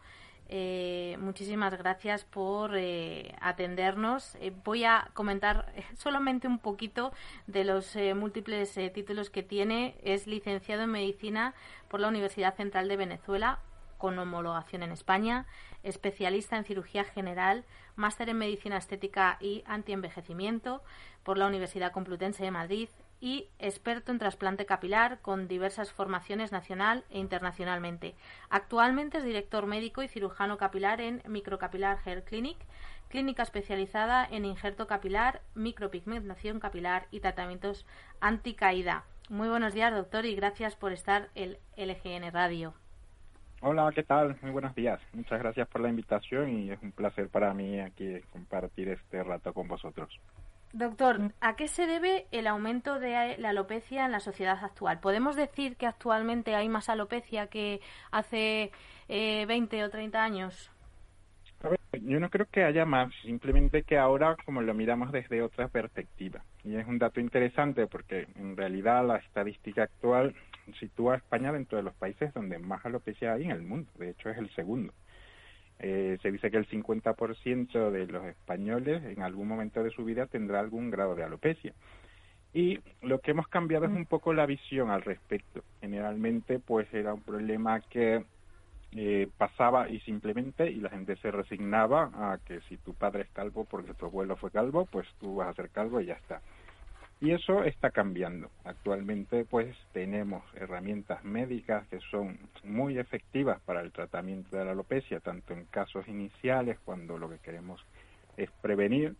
Eh, 0.48 1.16
muchísimas 1.20 1.78
gracias 1.78 2.24
por 2.24 2.76
eh, 2.76 3.34
atendernos. 3.40 4.34
Eh, 4.40 4.52
voy 4.64 4.84
a 4.84 5.08
comentar 5.14 5.72
solamente 5.96 6.48
un 6.48 6.58
poquito 6.58 7.12
de 7.46 7.64
los 7.64 7.96
múltiples 8.16 8.78
títulos 8.92 9.30
que 9.30 9.42
tiene. 9.44 9.96
Es 10.02 10.26
licenciado 10.26 10.82
en 10.82 10.90
Medicina 10.90 11.54
por 11.88 12.00
la 12.00 12.08
Universidad 12.08 12.56
Central 12.56 12.88
de 12.88 12.96
Venezuela, 12.96 13.60
con 14.00 14.18
homologación 14.18 14.82
en 14.82 14.90
España, 14.90 15.46
especialista 15.84 16.56
en 16.56 16.64
cirugía 16.64 17.04
general, 17.04 17.64
máster 17.94 18.28
en 18.30 18.38
medicina 18.38 18.78
estética 18.78 19.36
y 19.40 19.62
antienvejecimiento 19.66 20.82
por 21.22 21.38
la 21.38 21.46
Universidad 21.46 21.92
Complutense 21.92 22.42
de 22.42 22.50
Madrid 22.50 22.88
y 23.20 23.48
experto 23.58 24.10
en 24.10 24.18
trasplante 24.18 24.64
capilar 24.64 25.20
con 25.20 25.46
diversas 25.46 25.92
formaciones 25.92 26.50
nacional 26.50 27.04
e 27.10 27.18
internacionalmente. 27.18 28.14
Actualmente 28.48 29.18
es 29.18 29.24
director 29.24 29.66
médico 29.66 30.02
y 30.02 30.08
cirujano 30.08 30.56
capilar 30.56 31.00
en 31.00 31.22
Microcapilar 31.28 31.98
Hair 32.04 32.24
Clinic, 32.24 32.56
clínica 33.10 33.42
especializada 33.42 34.26
en 34.28 34.46
injerto 34.46 34.86
capilar, 34.86 35.42
micropigmentación 35.54 36.58
capilar 36.58 37.06
y 37.10 37.20
tratamientos 37.20 37.84
anticaída. 38.20 39.04
Muy 39.28 39.48
buenos 39.48 39.74
días, 39.74 39.94
doctor, 39.94 40.24
y 40.24 40.34
gracias 40.34 40.74
por 40.74 40.92
estar 40.92 41.28
en 41.34 41.58
LGN 41.76 42.32
Radio. 42.32 42.74
Hola, 43.62 43.92
¿qué 43.94 44.02
tal? 44.02 44.38
Muy 44.40 44.52
buenos 44.52 44.74
días. 44.74 44.98
Muchas 45.12 45.38
gracias 45.38 45.68
por 45.68 45.82
la 45.82 45.90
invitación 45.90 46.48
y 46.48 46.70
es 46.70 46.82
un 46.82 46.92
placer 46.92 47.28
para 47.28 47.52
mí 47.52 47.78
aquí 47.78 48.18
compartir 48.32 48.88
este 48.88 49.22
rato 49.22 49.52
con 49.52 49.68
vosotros. 49.68 50.18
Doctor, 50.72 51.32
¿a 51.42 51.56
qué 51.56 51.68
se 51.68 51.86
debe 51.86 52.26
el 52.30 52.46
aumento 52.46 52.98
de 52.98 53.36
la 53.36 53.50
alopecia 53.50 54.06
en 54.06 54.12
la 54.12 54.20
sociedad 54.20 54.64
actual? 54.64 55.00
¿Podemos 55.00 55.36
decir 55.36 55.76
que 55.76 55.86
actualmente 55.86 56.54
hay 56.54 56.70
más 56.70 56.88
alopecia 56.88 57.48
que 57.48 57.80
hace 58.10 58.70
eh, 59.08 59.44
20 59.46 59.84
o 59.84 59.90
30 59.90 60.22
años? 60.22 60.70
A 61.62 61.68
ver, 61.68 61.80
yo 61.92 62.18
no 62.18 62.30
creo 62.30 62.46
que 62.50 62.64
haya 62.64 62.86
más, 62.86 63.12
simplemente 63.22 63.82
que 63.82 63.98
ahora 63.98 64.36
como 64.46 64.62
lo 64.62 64.72
miramos 64.72 65.12
desde 65.12 65.42
otra 65.42 65.68
perspectiva. 65.68 66.42
Y 66.64 66.76
es 66.76 66.86
un 66.86 66.98
dato 66.98 67.20
interesante 67.20 67.86
porque 67.86 68.26
en 68.36 68.56
realidad 68.56 69.06
la 69.06 69.16
estadística 69.16 69.82
actual 69.82 70.34
sitúa 70.74 71.14
a 71.14 71.16
España 71.18 71.52
dentro 71.52 71.78
de 71.78 71.84
los 71.84 71.94
países 71.94 72.32
donde 72.34 72.58
más 72.58 72.84
alopecia 72.84 73.32
hay 73.32 73.44
en 73.44 73.50
el 73.50 73.62
mundo. 73.62 73.90
De 73.98 74.10
hecho, 74.10 74.30
es 74.30 74.38
el 74.38 74.50
segundo. 74.50 74.92
Eh, 75.78 76.18
se 76.20 76.30
dice 76.30 76.50
que 76.50 76.58
el 76.58 76.68
50% 76.68 77.90
de 77.90 78.06
los 78.06 78.24
españoles 78.26 79.02
en 79.04 79.22
algún 79.22 79.48
momento 79.48 79.82
de 79.82 79.90
su 79.90 80.04
vida 80.04 80.26
tendrá 80.26 80.60
algún 80.60 80.90
grado 80.90 81.14
de 81.14 81.24
alopecia. 81.24 81.72
Y 82.52 82.80
lo 83.02 83.20
que 83.20 83.30
hemos 83.30 83.48
cambiado 83.48 83.86
es 83.86 83.92
un 83.92 84.06
poco 84.06 84.32
la 84.32 84.44
visión 84.44 84.90
al 84.90 85.02
respecto. 85.02 85.62
Generalmente, 85.80 86.58
pues 86.58 86.92
era 86.92 87.14
un 87.14 87.22
problema 87.22 87.80
que 87.80 88.24
eh, 88.92 89.28
pasaba 89.38 89.88
y 89.88 90.00
simplemente 90.00 90.68
y 90.68 90.80
la 90.80 90.90
gente 90.90 91.14
se 91.16 91.30
resignaba 91.30 92.10
a 92.12 92.38
que 92.44 92.60
si 92.62 92.76
tu 92.76 92.92
padre 92.92 93.22
es 93.22 93.30
calvo 93.30 93.64
porque 93.64 93.94
tu 93.94 94.06
abuelo 94.06 94.36
fue 94.36 94.50
calvo, 94.50 94.84
pues 94.86 95.06
tú 95.20 95.36
vas 95.36 95.48
a 95.48 95.54
ser 95.54 95.70
calvo 95.70 96.00
y 96.00 96.06
ya 96.06 96.14
está. 96.14 96.42
Y 97.20 97.32
eso 97.32 97.64
está 97.64 97.90
cambiando. 97.90 98.50
Actualmente 98.64 99.44
pues 99.44 99.76
tenemos 99.92 100.42
herramientas 100.54 101.22
médicas 101.22 101.86
que 101.88 102.00
son 102.10 102.38
muy 102.64 102.98
efectivas 102.98 103.60
para 103.60 103.82
el 103.82 103.92
tratamiento 103.92 104.56
de 104.56 104.64
la 104.64 104.72
alopecia, 104.72 105.20
tanto 105.20 105.52
en 105.52 105.66
casos 105.66 106.08
iniciales 106.08 106.78
cuando 106.84 107.18
lo 107.18 107.28
que 107.28 107.38
queremos 107.38 107.84
es 108.38 108.50
prevenir, 108.62 109.16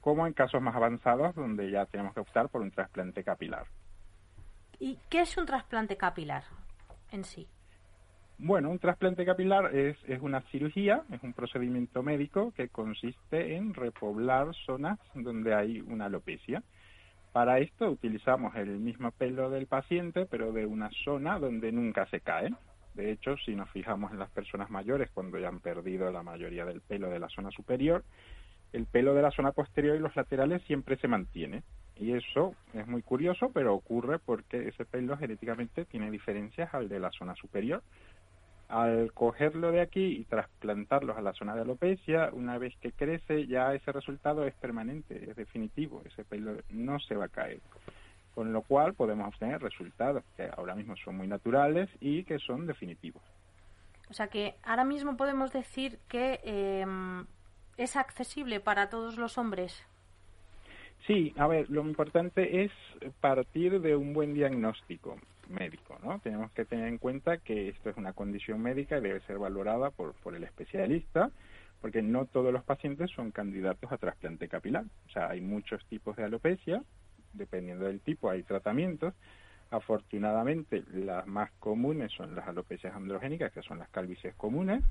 como 0.00 0.26
en 0.26 0.32
casos 0.32 0.62
más 0.62 0.76
avanzados 0.76 1.34
donde 1.34 1.70
ya 1.70 1.86
tenemos 1.86 2.14
que 2.14 2.20
optar 2.20 2.48
por 2.48 2.62
un 2.62 2.70
trasplante 2.70 3.24
capilar. 3.24 3.66
¿Y 4.78 4.96
qué 5.10 5.22
es 5.22 5.36
un 5.36 5.44
trasplante 5.44 5.96
capilar 5.96 6.44
en 7.10 7.24
sí? 7.24 7.48
Bueno, 8.38 8.70
un 8.70 8.78
trasplante 8.78 9.26
capilar 9.26 9.76
es, 9.76 9.98
es 10.06 10.22
una 10.22 10.40
cirugía, 10.50 11.02
es 11.12 11.22
un 11.22 11.34
procedimiento 11.34 12.02
médico 12.02 12.52
que 12.56 12.68
consiste 12.68 13.56
en 13.56 13.74
repoblar 13.74 14.54
zonas 14.64 14.98
donde 15.14 15.52
hay 15.54 15.80
una 15.80 16.06
alopecia. 16.06 16.62
Para 17.32 17.60
esto 17.60 17.88
utilizamos 17.88 18.56
el 18.56 18.80
mismo 18.80 19.12
pelo 19.12 19.50
del 19.50 19.66
paciente, 19.66 20.26
pero 20.26 20.52
de 20.52 20.66
una 20.66 20.90
zona 21.04 21.38
donde 21.38 21.70
nunca 21.70 22.06
se 22.06 22.20
cae. 22.20 22.50
De 22.94 23.12
hecho, 23.12 23.36
si 23.36 23.54
nos 23.54 23.70
fijamos 23.70 24.10
en 24.10 24.18
las 24.18 24.30
personas 24.30 24.68
mayores, 24.68 25.10
cuando 25.14 25.38
ya 25.38 25.48
han 25.48 25.60
perdido 25.60 26.10
la 26.10 26.24
mayoría 26.24 26.64
del 26.64 26.80
pelo 26.80 27.08
de 27.08 27.20
la 27.20 27.28
zona 27.28 27.52
superior, 27.52 28.02
el 28.72 28.86
pelo 28.86 29.14
de 29.14 29.22
la 29.22 29.30
zona 29.30 29.52
posterior 29.52 29.96
y 29.96 30.00
los 30.00 30.14
laterales 30.16 30.62
siempre 30.62 30.96
se 30.96 31.06
mantiene. 31.06 31.62
Y 31.96 32.12
eso 32.12 32.54
es 32.72 32.86
muy 32.86 33.02
curioso, 33.02 33.50
pero 33.52 33.74
ocurre 33.74 34.18
porque 34.18 34.68
ese 34.68 34.84
pelo 34.84 35.16
genéticamente 35.16 35.84
tiene 35.84 36.10
diferencias 36.10 36.72
al 36.74 36.88
de 36.88 36.98
la 36.98 37.10
zona 37.12 37.34
superior. 37.36 37.82
Al 38.70 39.12
cogerlo 39.12 39.72
de 39.72 39.80
aquí 39.80 40.04
y 40.04 40.24
trasplantarlos 40.24 41.16
a 41.16 41.22
la 41.22 41.32
zona 41.32 41.54
de 41.56 41.62
alopecia, 41.62 42.30
una 42.32 42.56
vez 42.56 42.74
que 42.80 42.92
crece, 42.92 43.46
ya 43.46 43.74
ese 43.74 43.90
resultado 43.90 44.46
es 44.46 44.54
permanente, 44.54 45.30
es 45.30 45.36
definitivo, 45.36 46.02
ese 46.06 46.24
pelo 46.24 46.52
no 46.70 47.00
se 47.00 47.16
va 47.16 47.24
a 47.24 47.28
caer. 47.28 47.60
Con 48.34 48.52
lo 48.52 48.62
cual 48.62 48.94
podemos 48.94 49.26
obtener 49.26 49.60
resultados 49.60 50.22
que 50.36 50.48
ahora 50.56 50.76
mismo 50.76 50.94
son 50.96 51.16
muy 51.16 51.26
naturales 51.26 51.90
y 52.00 52.22
que 52.22 52.38
son 52.38 52.66
definitivos. 52.66 53.22
O 54.08 54.14
sea 54.14 54.28
que 54.28 54.54
ahora 54.62 54.84
mismo 54.84 55.16
podemos 55.16 55.52
decir 55.52 55.98
que 56.08 56.40
eh, 56.44 56.86
es 57.76 57.96
accesible 57.96 58.60
para 58.60 58.88
todos 58.88 59.16
los 59.18 59.36
hombres. 59.36 59.84
Sí, 61.06 61.34
a 61.36 61.46
ver, 61.46 61.68
lo 61.70 61.82
importante 61.82 62.64
es 62.64 62.72
partir 63.20 63.80
de 63.80 63.96
un 63.96 64.12
buen 64.12 64.34
diagnóstico 64.34 65.16
médico, 65.50 65.98
¿no? 66.02 66.18
Tenemos 66.20 66.50
que 66.52 66.64
tener 66.64 66.88
en 66.88 66.98
cuenta 66.98 67.38
que 67.38 67.68
esto 67.68 67.90
es 67.90 67.96
una 67.96 68.12
condición 68.12 68.62
médica 68.62 68.98
y 68.98 69.02
debe 69.02 69.20
ser 69.20 69.38
valorada 69.38 69.90
por, 69.90 70.14
por 70.14 70.34
el 70.34 70.44
especialista, 70.44 71.30
porque 71.80 72.02
no 72.02 72.26
todos 72.26 72.52
los 72.52 72.64
pacientes 72.64 73.10
son 73.10 73.30
candidatos 73.30 73.90
a 73.90 73.98
trasplante 73.98 74.48
capilar. 74.48 74.84
O 75.06 75.10
sea, 75.10 75.30
hay 75.30 75.40
muchos 75.40 75.84
tipos 75.86 76.16
de 76.16 76.24
alopecia, 76.24 76.82
dependiendo 77.32 77.86
del 77.86 78.00
tipo 78.00 78.30
hay 78.30 78.42
tratamientos. 78.42 79.14
Afortunadamente, 79.70 80.82
las 80.92 81.26
más 81.26 81.50
comunes 81.60 82.12
son 82.12 82.34
las 82.34 82.48
alopecias 82.48 82.94
androgénicas, 82.94 83.52
que 83.52 83.62
son 83.62 83.78
las 83.78 83.88
calvicies 83.90 84.34
comunes. 84.34 84.82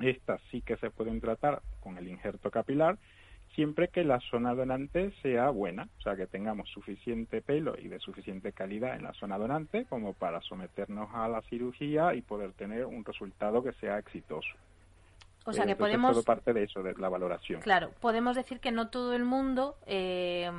Estas 0.00 0.40
sí 0.50 0.62
que 0.62 0.76
se 0.76 0.90
pueden 0.90 1.20
tratar 1.20 1.62
con 1.80 1.98
el 1.98 2.06
injerto 2.06 2.50
capilar, 2.50 2.96
siempre 3.54 3.88
que 3.88 4.04
la 4.04 4.20
zona 4.20 4.54
donante 4.54 5.12
sea 5.22 5.50
buena, 5.50 5.88
o 5.98 6.02
sea, 6.02 6.16
que 6.16 6.26
tengamos 6.26 6.68
suficiente 6.70 7.40
pelo 7.40 7.76
y 7.78 7.88
de 7.88 7.98
suficiente 7.98 8.52
calidad 8.52 8.96
en 8.96 9.04
la 9.04 9.12
zona 9.14 9.38
donante 9.38 9.84
como 9.86 10.12
para 10.12 10.40
someternos 10.42 11.08
a 11.12 11.28
la 11.28 11.42
cirugía 11.42 12.14
y 12.14 12.22
poder 12.22 12.52
tener 12.52 12.84
un 12.86 13.04
resultado 13.04 13.62
que 13.62 13.72
sea 13.74 13.98
exitoso. 13.98 14.50
O 15.48 15.52
sea 15.54 15.64
Eh, 15.64 15.68
que 15.68 15.76
podemos 15.76 16.12
todo 16.12 16.22
parte 16.22 16.52
de 16.52 16.64
eso, 16.64 16.82
de 16.82 16.92
la 16.94 17.08
valoración. 17.08 17.62
Claro, 17.62 17.90
podemos 18.00 18.36
decir 18.36 18.60
que 18.60 18.70
no 18.70 18.88
todo 18.90 19.14
el 19.14 19.24
mundo 19.24 19.76
eh, 19.86 20.50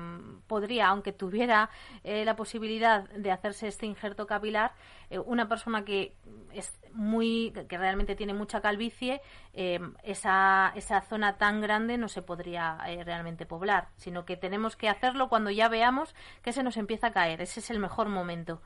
podría, 0.47 0.87
aunque 0.87 1.13
tuviera 1.13 1.69
eh, 2.03 2.25
la 2.25 2.35
posibilidad 2.35 3.07
de 3.09 3.31
hacerse 3.31 3.67
este 3.67 3.85
injerto 3.85 4.25
capilar, 4.25 4.71
eh, 5.11 5.19
una 5.19 5.47
persona 5.47 5.85
que 5.85 6.15
es 6.53 6.73
muy, 6.91 7.53
que 7.67 7.77
realmente 7.77 8.15
tiene 8.15 8.33
mucha 8.33 8.61
calvicie, 8.61 9.21
eh, 9.53 9.79
esa, 10.03 10.71
esa 10.75 11.01
zona 11.01 11.37
tan 11.37 11.61
grande 11.61 11.99
no 11.99 12.07
se 12.07 12.23
podría 12.23 12.79
eh, 12.87 13.03
realmente 13.03 13.45
poblar, 13.45 13.89
sino 13.95 14.25
que 14.25 14.37
tenemos 14.37 14.75
que 14.75 14.89
hacerlo 14.89 15.29
cuando 15.29 15.51
ya 15.51 15.69
veamos 15.69 16.15
que 16.41 16.51
se 16.51 16.63
nos 16.63 16.77
empieza 16.77 17.07
a 17.07 17.11
caer. 17.11 17.41
Ese 17.41 17.59
es 17.59 17.69
el 17.69 17.77
mejor 17.77 18.09
momento. 18.09 18.59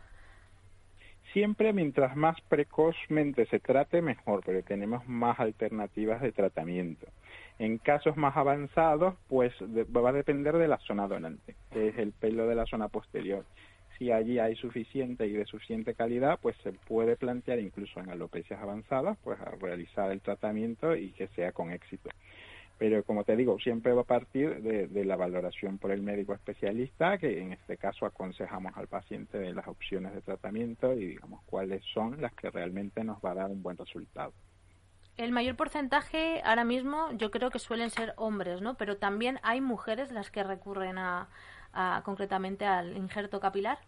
Siempre 1.34 1.74
mientras 1.74 2.16
más 2.16 2.40
precozmente 2.42 3.48
se 3.48 3.60
trate, 3.60 4.04
mejor, 4.04 4.44
pero 4.46 4.62
tenemos 4.62 5.08
más 5.08 5.40
alternativas 5.40 6.22
de 6.22 6.32
tratamiento. 6.32 7.08
En 7.58 7.80
casos 7.80 8.16
más 8.18 8.38
avanzados, 8.38 9.16
pues 9.28 9.52
va 9.62 10.10
a 10.10 10.14
depender 10.14 10.56
de 10.58 10.68
la 10.68 10.78
zona 10.78 11.08
donante, 11.08 11.56
que 11.72 11.88
es 11.88 11.98
el 11.98 12.12
pelo 12.12 12.48
de 12.48 12.54
la 12.54 12.68
zona 12.68 12.88
posterior. 12.88 13.46
Si 13.98 14.12
allí 14.12 14.38
hay 14.38 14.56
suficiente 14.56 15.26
y 15.26 15.34
de 15.34 15.46
suficiente 15.46 15.96
calidad, 15.96 16.38
pues 16.40 16.56
se 16.58 16.72
puede 16.72 17.16
plantear 17.16 17.58
incluso 17.60 18.00
en 18.00 18.10
alopecias 18.10 18.62
avanzadas, 18.62 19.18
pues 19.24 19.40
a 19.42 19.52
realizar 19.60 20.12
el 20.12 20.22
tratamiento 20.22 20.96
y 20.96 21.12
que 21.14 21.28
sea 21.30 21.52
con 21.52 21.72
éxito. 21.72 22.12
Pero 22.78 23.04
como 23.06 23.24
te 23.24 23.36
digo, 23.36 23.58
siempre 23.60 23.94
va 23.94 24.02
a 24.02 24.06
partir 24.06 24.62
de, 24.62 24.88
de 24.88 25.06
la 25.06 25.16
valoración 25.16 25.80
por 25.80 25.92
el 25.92 26.02
médico 26.04 26.34
especialista, 26.34 27.18
que 27.18 27.40
en 27.42 27.54
este 27.54 27.78
caso 27.78 28.06
aconsejamos 28.06 28.74
al 28.78 28.88
paciente 28.88 29.38
de 29.40 29.54
las 29.54 29.68
opciones 29.68 30.14
de 30.14 30.22
tratamiento 30.22 30.94
y 30.94 31.08
digamos 31.08 31.42
cuáles 31.46 31.84
son 31.94 32.22
las 32.22 32.34
que 32.36 32.52
realmente 32.52 33.04
nos 33.04 33.18
va 33.20 33.32
a 33.32 33.36
dar 33.36 33.52
un 33.52 33.64
buen 33.64 33.78
resultado. 33.78 34.34
El 35.18 35.32
mayor 35.32 35.56
porcentaje 35.56 36.42
ahora 36.46 36.64
mismo 36.66 37.12
yo 37.14 37.32
creo 37.32 37.50
que 37.50 37.58
suelen 37.58 37.90
ser 37.90 38.14
hombres, 38.16 38.62
¿no? 38.62 38.78
Pero 38.78 38.98
también 38.98 39.40
hay 39.42 39.60
mujeres 39.60 40.12
las 40.12 40.30
que 40.30 40.44
recurren 40.44 41.00
a, 41.00 41.30
a- 41.74 42.04
concretamente 42.06 42.66
al 42.66 42.96
injerto 42.96 43.40
capilar. 43.40 43.80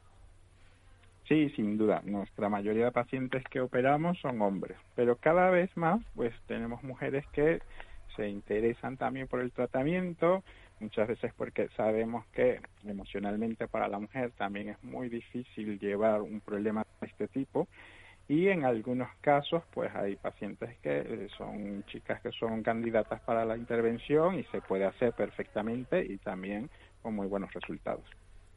Sí, 1.27 1.49
sin 1.51 1.77
duda. 1.77 2.01
Nuestra 2.05 2.49
mayoría 2.49 2.85
de 2.85 2.91
pacientes 2.91 3.43
que 3.49 3.59
operamos 3.61 4.19
son 4.19 4.41
hombres, 4.41 4.77
pero 4.93 5.17
cada 5.17 5.49
vez 5.49 5.75
más, 5.75 6.01
pues 6.13 6.33
tenemos 6.45 6.83
mujeres 6.83 7.25
que 7.33 7.63
se 8.15 8.27
interesan 8.27 8.97
también 8.97 9.27
por 9.27 9.41
el 9.41 9.51
tratamiento, 9.51 10.43
muchas 10.79 11.07
veces 11.07 11.33
porque 11.35 11.69
sabemos 11.75 12.25
que 12.27 12.59
emocionalmente 12.85 13.67
para 13.67 13.87
la 13.87 13.99
mujer 13.99 14.31
también 14.37 14.69
es 14.69 14.83
muy 14.83 15.09
difícil 15.09 15.79
llevar 15.79 16.21
un 16.21 16.41
problema 16.41 16.85
de 17.01 17.07
este 17.07 17.27
tipo 17.27 17.67
y 18.27 18.47
en 18.47 18.65
algunos 18.65 19.09
casos 19.21 19.63
pues 19.73 19.93
hay 19.95 20.15
pacientes 20.15 20.77
que 20.79 20.99
eh, 20.99 21.27
son 21.37 21.83
chicas 21.85 22.21
que 22.21 22.31
son 22.31 22.63
candidatas 22.63 23.21
para 23.21 23.45
la 23.45 23.55
intervención 23.55 24.39
y 24.39 24.43
se 24.45 24.61
puede 24.61 24.85
hacer 24.85 25.13
perfectamente 25.13 26.03
y 26.03 26.17
también 26.17 26.69
con 27.01 27.15
muy 27.15 27.27
buenos 27.27 27.53
resultados. 27.53 28.05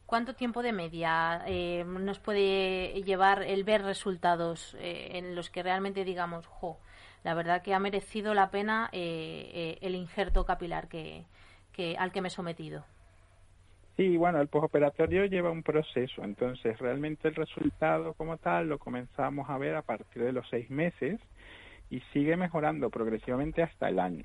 ¿Cuánto 0.07 0.33
tiempo 0.33 0.63
de 0.63 0.73
media 0.73 1.43
eh, 1.45 1.85
nos 1.85 2.17
puede 2.17 3.03
llevar 3.03 3.43
el 3.43 3.63
ver 3.63 3.83
resultados 3.83 4.75
eh, 4.79 5.11
en 5.13 5.35
los 5.35 5.51
que 5.51 5.61
realmente 5.61 6.03
digamos, 6.03 6.47
jo, 6.47 6.79
la 7.23 7.33
verdad 7.33 7.61
que 7.61 7.73
ha 7.73 7.79
merecido 7.79 8.33
la 8.33 8.51
pena 8.51 8.89
eh, 8.91 9.51
eh, 9.53 9.77
el 9.81 9.95
injerto 9.95 10.45
capilar 10.45 10.87
que, 10.87 11.25
que, 11.73 11.97
al 11.97 12.11
que 12.11 12.21
me 12.21 12.27
he 12.29 12.31
sometido? 12.31 12.83
Sí, 13.97 14.15
bueno, 14.15 14.39
el 14.39 14.47
postoperatorio 14.47 15.25
lleva 15.25 15.51
un 15.51 15.61
proceso, 15.61 16.23
entonces 16.23 16.79
realmente 16.79 17.27
el 17.27 17.35
resultado 17.35 18.13
como 18.13 18.37
tal 18.37 18.69
lo 18.69 18.79
comenzamos 18.79 19.49
a 19.49 19.57
ver 19.57 19.75
a 19.75 19.81
partir 19.81 20.23
de 20.23 20.31
los 20.31 20.47
seis 20.49 20.69
meses 20.69 21.19
y 21.89 21.99
sigue 22.13 22.37
mejorando 22.37 22.89
progresivamente 22.89 23.61
hasta 23.61 23.89
el 23.89 23.99
año. 23.99 24.23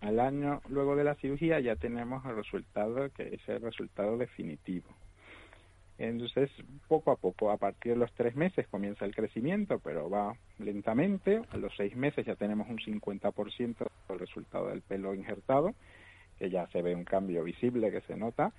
Al 0.00 0.18
año 0.18 0.60
luego 0.68 0.96
de 0.96 1.04
la 1.04 1.14
cirugía 1.14 1.60
ya 1.60 1.76
tenemos 1.76 2.24
el 2.26 2.34
resultado 2.34 3.10
que 3.10 3.34
es 3.34 3.48
el 3.48 3.62
resultado 3.62 4.16
definitivo. 4.18 4.88
Entonces, 6.02 6.50
poco 6.88 7.12
a 7.12 7.16
poco, 7.16 7.52
a 7.52 7.58
partir 7.58 7.92
de 7.92 7.98
los 7.98 8.12
tres 8.14 8.34
meses 8.34 8.66
comienza 8.66 9.04
el 9.04 9.14
crecimiento, 9.14 9.78
pero 9.78 10.10
va 10.10 10.34
lentamente. 10.58 11.42
A 11.52 11.56
los 11.56 11.72
seis 11.76 11.94
meses 11.94 12.26
ya 12.26 12.34
tenemos 12.34 12.68
un 12.68 12.78
50% 12.78 13.86
del 14.08 14.18
resultado 14.18 14.66
del 14.66 14.82
pelo 14.82 15.14
injertado, 15.14 15.76
que 16.40 16.50
ya 16.50 16.66
se 16.72 16.82
ve 16.82 16.96
un 16.96 17.04
cambio 17.04 17.44
visible 17.44 17.92
que 17.92 18.00
se 18.00 18.16
nota. 18.16 18.52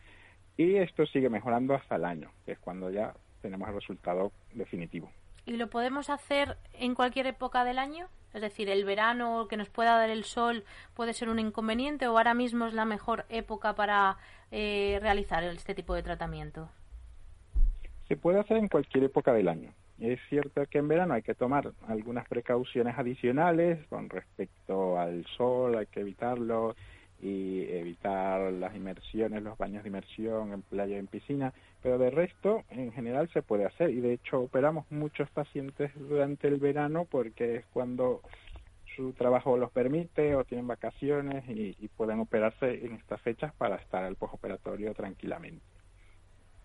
Y 0.56 0.76
esto 0.78 1.06
sigue 1.06 1.30
mejorando 1.30 1.74
hasta 1.74 1.98
el 1.98 2.06
año, 2.06 2.32
que 2.46 2.54
es 2.54 2.60
cuando 2.60 2.90
ya 2.90 3.14
tenemos 3.42 3.68
el 3.68 3.76
resultado 3.76 4.32
definitivo. 4.54 5.12
¿Y 5.46 5.58
lo 5.58 5.70
podemos 5.70 6.10
hacer 6.10 6.56
en 6.80 6.96
cualquier 6.96 7.28
época 7.28 7.66
del 7.66 7.78
año? 7.78 8.08
Es 8.34 8.42
decir, 8.42 8.70
el 8.70 8.86
verano 8.86 9.50
que 9.50 9.58
nos 9.58 9.68
pueda 9.68 9.98
dar 9.98 10.10
el 10.10 10.24
sol 10.24 10.64
puede 10.94 11.12
ser 11.12 11.28
un 11.28 11.40
inconveniente 11.40 12.08
o 12.08 12.18
ahora 12.18 12.36
mismo 12.36 12.68
es 12.68 12.74
la 12.74 12.86
mejor 12.86 13.26
época 13.28 13.76
para 13.76 14.16
eh, 14.50 14.98
realizar 15.02 15.44
este 15.44 15.76
tipo 15.76 15.94
de 15.94 16.04
tratamiento. 16.04 16.70
Se 18.14 18.18
puede 18.18 18.40
hacer 18.40 18.58
en 18.58 18.68
cualquier 18.68 19.06
época 19.06 19.34
del 19.34 19.48
año. 19.48 19.74
Es 20.00 20.20
cierto 20.30 20.64
que 20.68 20.78
en 20.78 20.88
verano 20.88 21.16
hay 21.16 21.24
que 21.24 21.34
tomar 21.34 21.72
algunas 21.88 22.28
precauciones 22.28 22.96
adicionales 22.96 23.84
con 23.88 24.08
respecto 24.08 25.00
al 25.00 25.26
sol, 25.36 25.76
hay 25.76 25.88
que 25.88 26.02
evitarlo 26.02 26.76
y 27.20 27.64
evitar 27.72 28.54
las 28.54 28.76
inmersiones, 28.76 29.42
los 29.42 29.58
baños 29.58 29.82
de 29.82 29.90
inmersión 29.90 30.54
en 30.54 30.62
playa 30.62 30.96
y 30.96 31.00
en 31.00 31.08
piscina, 31.08 31.56
pero 31.82 31.98
de 31.98 32.12
resto 32.12 32.62
en 32.70 32.92
general 32.92 33.30
se 33.34 33.42
puede 33.42 33.66
hacer 33.66 33.90
y 33.90 34.00
de 34.00 34.14
hecho 34.14 34.42
operamos 34.42 34.86
muchos 34.92 35.28
pacientes 35.32 35.90
durante 35.96 36.48
el 36.48 36.58
verano 36.58 37.08
porque 37.10 37.56
es 37.56 37.66
cuando 37.74 38.22
su 38.96 39.14
trabajo 39.14 39.58
los 39.58 39.72
permite 39.72 40.36
o 40.36 40.44
tienen 40.44 40.68
vacaciones 40.68 41.50
y, 41.50 41.76
y 41.80 41.88
pueden 41.88 42.20
operarse 42.20 42.86
en 42.86 42.94
estas 42.94 43.20
fechas 43.22 43.56
para 43.56 43.78
estar 43.78 44.04
al 44.04 44.18
postoperatorio 44.18 44.94
tranquilamente. 44.94 45.73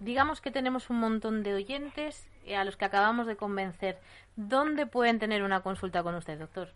Digamos 0.01 0.41
que 0.41 0.51
tenemos 0.51 0.91
un 0.91 1.01
montón 1.01 1.43
de 1.43 1.55
oyentes 1.55 2.29
eh, 2.45 2.57
a 2.57 2.65
los 2.65 2.77
que 2.77 2.85
acabamos 2.85 3.27
de 3.27 3.37
convencer. 3.37 3.99
¿Dónde 4.37 4.87
pueden 4.87 5.19
tener 5.19 5.43
una 5.43 5.61
consulta 5.61 6.03
con 6.03 6.15
usted, 6.15 6.39
doctor? 6.39 6.69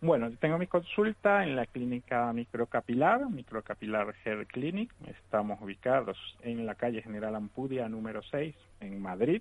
Bueno, 0.00 0.28
yo 0.28 0.36
tengo 0.36 0.58
mi 0.58 0.66
consulta 0.66 1.44
en 1.44 1.56
la 1.56 1.66
clínica 1.66 2.30
microcapilar, 2.32 3.30
Microcapilar 3.30 4.14
Hair 4.24 4.46
Clinic. 4.46 4.92
Estamos 5.06 5.60
ubicados 5.62 6.18
en 6.42 6.66
la 6.66 6.74
calle 6.74 7.02
General 7.02 7.34
Ampudia 7.34 7.88
número 7.88 8.22
6 8.22 8.54
en 8.80 9.00
Madrid 9.00 9.40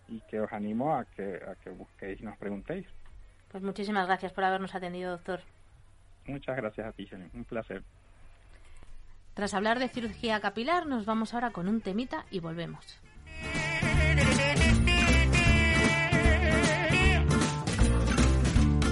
y 0.08 0.20
que 0.28 0.40
os 0.40 0.52
animo 0.52 0.94
a 0.94 1.04
que, 1.04 1.36
a 1.36 1.54
que 1.62 1.70
busquéis 1.70 2.20
y 2.20 2.24
nos 2.24 2.36
preguntéis. 2.36 2.86
Pues 3.50 3.62
muchísimas 3.62 4.06
gracias 4.06 4.32
por 4.32 4.44
habernos 4.44 4.74
atendido, 4.74 5.12
doctor. 5.12 5.40
Muchas 6.26 6.56
gracias 6.56 6.86
a 6.86 6.92
ti, 6.92 7.08
Helen. 7.10 7.30
Un 7.32 7.44
placer. 7.44 7.82
Tras 9.36 9.52
hablar 9.52 9.78
de 9.78 9.90
cirugía 9.90 10.40
capilar, 10.40 10.86
nos 10.86 11.04
vamos 11.04 11.34
ahora 11.34 11.50
con 11.50 11.68
un 11.68 11.82
temita 11.82 12.24
y 12.30 12.40
volvemos. 12.40 12.82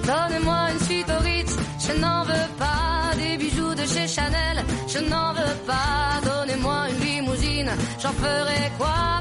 Donnez-moi 0.06 0.70
une 0.72 0.80
suite 0.80 1.10
au 1.10 1.22
Ritz, 1.22 1.56
je 1.86 1.92
n'en 1.98 2.24
veux 2.24 2.48
pas 2.58 3.16
des 3.16 3.38
bijoux 3.38 3.74
de 3.74 3.86
chez 3.86 4.06
Chanel, 4.06 4.62
je 4.86 4.98
n'en 5.08 5.32
veux 5.32 5.56
pas. 5.66 6.20
Donnez-moi 6.22 6.90
une 6.90 7.00
limousine, 7.06 7.70
j'en 8.02 8.12
ferai 8.12 8.70
quoi. 8.76 9.14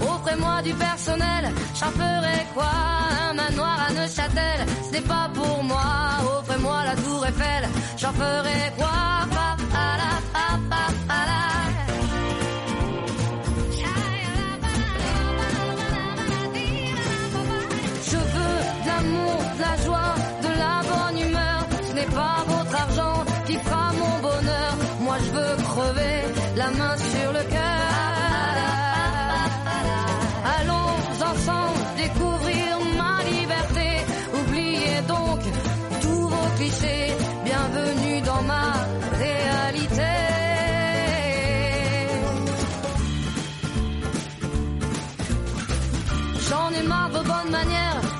Offrez-moi 0.00 0.62
du 0.62 0.74
personnel, 0.74 1.44
j'en 1.78 1.90
ferai 1.90 2.46
quoi 2.54 2.70
Un 3.30 3.34
manoir 3.34 3.78
à 3.88 3.92
Neuchâtel, 3.92 4.66
ce 4.86 4.92
n'est 4.92 5.00
pas 5.00 5.30
pour 5.34 5.62
moi. 5.62 6.03
J'en 7.96 8.12
ferai 8.12 8.70
quoi? 8.76 9.23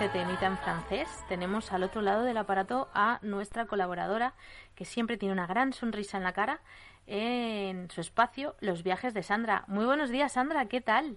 este 0.00 0.20
temita 0.20 0.46
en 0.46 0.56
francés, 0.58 1.08
tenemos 1.28 1.72
al 1.72 1.82
otro 1.82 2.02
lado 2.02 2.22
del 2.22 2.36
aparato 2.36 2.88
a 2.94 3.18
nuestra 3.22 3.66
colaboradora, 3.66 4.34
que 4.76 4.84
siempre 4.84 5.16
tiene 5.16 5.32
una 5.32 5.48
gran 5.48 5.72
sonrisa 5.72 6.18
en 6.18 6.22
la 6.22 6.32
cara, 6.32 6.60
en 7.08 7.90
su 7.90 8.00
espacio, 8.00 8.54
Los 8.60 8.84
viajes 8.84 9.12
de 9.12 9.24
Sandra. 9.24 9.64
Muy 9.66 9.86
buenos 9.86 10.10
días, 10.10 10.34
Sandra, 10.34 10.66
¿qué 10.66 10.80
tal? 10.80 11.16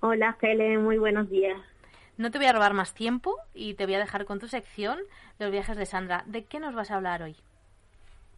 Hola, 0.00 0.34
Fele, 0.34 0.76
muy 0.76 0.98
buenos 0.98 1.30
días. 1.30 1.58
No 2.18 2.30
te 2.30 2.36
voy 2.36 2.48
a 2.48 2.52
robar 2.52 2.74
más 2.74 2.92
tiempo 2.92 3.34
y 3.54 3.74
te 3.74 3.86
voy 3.86 3.94
a 3.94 4.00
dejar 4.00 4.26
con 4.26 4.38
tu 4.38 4.46
sección, 4.46 4.98
Los 5.38 5.50
viajes 5.50 5.78
de 5.78 5.86
Sandra. 5.86 6.22
¿De 6.26 6.44
qué 6.44 6.60
nos 6.60 6.74
vas 6.74 6.90
a 6.90 6.96
hablar 6.96 7.22
hoy? 7.22 7.36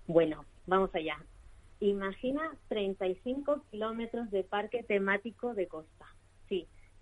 Bueno, 0.07 0.45
vamos 0.67 0.95
allá. 0.95 1.19
Imagina 1.81 2.43
35 2.69 3.65
kilómetros 3.73 4.31
de 4.31 4.45
parque 4.45 4.85
temático 4.85 5.53
de 5.53 5.67
costa. 5.67 6.07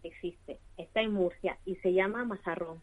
Existe. 0.03 0.59
Está 0.77 1.01
en 1.03 1.13
Murcia 1.13 1.59
y 1.65 1.77
se 1.77 1.93
llama 1.93 2.25
Mazarrón. 2.25 2.83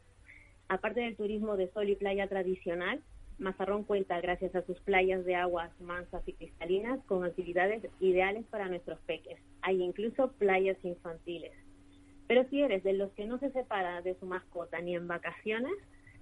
Aparte 0.68 1.02
del 1.02 1.16
turismo 1.16 1.58
de 1.58 1.72
sol 1.72 1.90
y 1.90 1.96
playa 1.96 2.28
tradicional, 2.28 3.02
Mazarrón 3.40 3.86
cuenta, 3.86 4.20
gracias 4.20 4.54
a 4.54 4.66
sus 4.66 4.80
playas 4.82 5.24
de 5.24 5.36
aguas 5.36 5.72
mansas 5.80 6.22
y 6.28 6.34
cristalinas, 6.34 7.00
con 7.06 7.24
actividades 7.24 7.84
ideales 8.02 8.46
para 8.48 8.68
nuestros 8.68 9.00
peques. 9.02 9.40
Hay 9.62 9.82
incluso 9.82 10.34
playas 10.34 10.78
infantiles. 10.84 11.54
Pero 12.28 12.44
si 12.50 12.62
eres 12.62 12.84
de 12.84 12.94
los 12.94 13.12
que 13.14 13.26
no 13.26 13.40
se 13.40 13.52
separa 13.52 14.02
de 14.02 14.16
su 14.20 14.26
mascota 14.26 14.82
ni 14.82 14.96
en 14.96 15.08
vacaciones, 15.08 15.74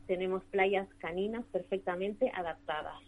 tenemos 0.05 0.43
playas 0.45 0.87
caninas 0.99 1.43
perfectamente 1.51 2.31
adaptadas. 2.33 3.01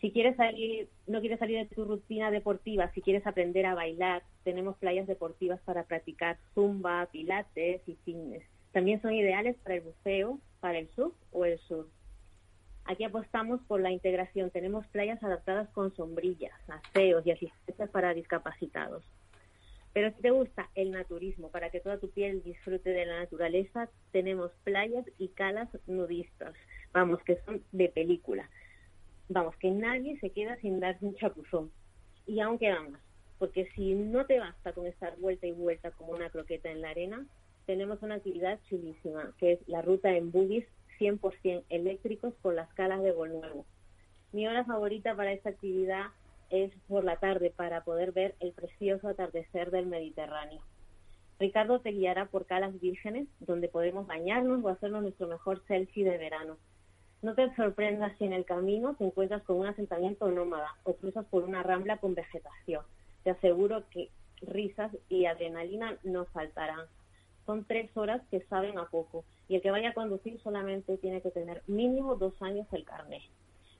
Si 0.00 0.12
quieres 0.12 0.36
salir, 0.36 0.88
no 1.06 1.20
quieres 1.20 1.38
salir 1.38 1.58
de 1.58 1.74
tu 1.74 1.84
rutina 1.84 2.30
deportiva, 2.30 2.90
si 2.92 3.00
quieres 3.00 3.26
aprender 3.26 3.64
a 3.66 3.74
bailar, 3.74 4.22
tenemos 4.44 4.76
playas 4.76 5.06
deportivas 5.06 5.60
para 5.62 5.84
practicar 5.84 6.38
zumba, 6.54 7.08
pilates 7.10 7.80
y 7.86 7.96
fitness. 8.04 8.44
También 8.72 9.00
son 9.00 9.14
ideales 9.14 9.56
para 9.62 9.76
el 9.76 9.80
buceo, 9.80 10.38
para 10.60 10.78
el 10.78 10.88
surf 10.90 11.14
o 11.32 11.46
el 11.46 11.58
surf. 11.60 11.88
Aquí 12.84 13.04
apostamos 13.04 13.60
por 13.62 13.80
la 13.80 13.90
integración. 13.90 14.50
Tenemos 14.50 14.86
playas 14.88 15.22
adaptadas 15.22 15.68
con 15.70 15.94
sombrillas, 15.96 16.54
aseos 16.68 17.26
y 17.26 17.32
asistencias 17.32 17.90
para 17.90 18.14
discapacitados. 18.14 19.02
Pero 19.92 20.14
si 20.14 20.20
te 20.20 20.30
gusta 20.30 20.68
el 20.74 20.90
naturismo, 20.90 21.50
para 21.50 21.70
que 21.70 21.80
toda 21.80 21.98
tu 21.98 22.10
piel 22.10 22.42
disfrute 22.42 22.90
de 22.90 23.06
la 23.06 23.20
naturaleza, 23.20 23.88
tenemos 24.12 24.52
playas 24.62 25.06
y 25.18 25.28
calas 25.28 25.68
nudistas. 25.86 26.54
Vamos, 26.92 27.22
que 27.24 27.38
son 27.46 27.62
de 27.72 27.88
película. 27.88 28.48
Vamos, 29.28 29.56
que 29.56 29.70
nadie 29.70 30.18
se 30.20 30.30
queda 30.30 30.56
sin 30.56 30.80
darse 30.80 31.04
un 31.04 31.14
chapuzón. 31.16 31.70
Y 32.26 32.40
aún 32.40 32.58
quedan 32.58 32.92
más, 32.92 33.02
porque 33.38 33.68
si 33.74 33.94
no 33.94 34.26
te 34.26 34.38
basta 34.38 34.72
con 34.72 34.86
estar 34.86 35.16
vuelta 35.18 35.46
y 35.46 35.52
vuelta 35.52 35.90
como 35.92 36.12
una 36.12 36.30
croqueta 36.30 36.70
en 36.70 36.80
la 36.80 36.90
arena, 36.90 37.26
tenemos 37.66 38.02
una 38.02 38.16
actividad 38.16 38.60
chulísima, 38.68 39.34
que 39.38 39.52
es 39.54 39.68
la 39.68 39.82
ruta 39.82 40.10
en 40.16 40.30
buggies 40.30 40.66
100% 40.98 41.64
eléctricos 41.68 42.34
por 42.42 42.54
las 42.54 42.72
calas 42.74 43.02
de 43.02 43.12
Nuevo. 43.12 43.66
Mi 44.32 44.46
hora 44.46 44.64
favorita 44.64 45.14
para 45.14 45.32
esta 45.32 45.50
actividad 45.50 46.06
es 46.50 46.72
por 46.88 47.04
la 47.04 47.16
tarde 47.16 47.52
para 47.54 47.84
poder 47.84 48.12
ver 48.12 48.34
el 48.40 48.52
precioso 48.52 49.08
atardecer 49.08 49.70
del 49.70 49.86
Mediterráneo. 49.86 50.62
Ricardo 51.38 51.80
te 51.80 51.90
guiará 51.90 52.26
por 52.26 52.46
calas 52.46 52.78
vírgenes 52.80 53.28
donde 53.40 53.68
podemos 53.68 54.06
bañarnos 54.06 54.64
o 54.64 54.68
hacernos 54.68 55.02
nuestro 55.02 55.26
mejor 55.26 55.62
selfie 55.66 56.04
de 56.04 56.16
verano. 56.16 56.56
No 57.22 57.34
te 57.34 57.54
sorprendas 57.56 58.16
si 58.18 58.24
en 58.24 58.32
el 58.32 58.44
camino 58.44 58.94
te 58.94 59.04
encuentras 59.04 59.42
con 59.42 59.56
un 59.56 59.66
asentamiento 59.66 60.30
nómada 60.30 60.74
o 60.84 60.94
cruzas 60.94 61.24
por 61.26 61.44
una 61.44 61.62
rambla 61.62 61.98
con 61.98 62.14
vegetación. 62.14 62.84
Te 63.24 63.30
aseguro 63.30 63.84
que 63.90 64.10
risas 64.42 64.92
y 65.08 65.26
adrenalina 65.26 65.98
no 66.04 66.26
faltarán. 66.26 66.86
Son 67.46 67.64
tres 67.64 67.96
horas 67.96 68.22
que 68.30 68.42
saben 68.42 68.78
a 68.78 68.86
poco 68.86 69.24
y 69.48 69.56
el 69.56 69.62
que 69.62 69.70
vaya 69.70 69.90
a 69.90 69.94
conducir 69.94 70.40
solamente 70.40 70.98
tiene 70.98 71.22
que 71.22 71.30
tener 71.30 71.62
mínimo 71.66 72.16
dos 72.16 72.34
años 72.42 72.66
el 72.72 72.84
carnet. 72.84 73.22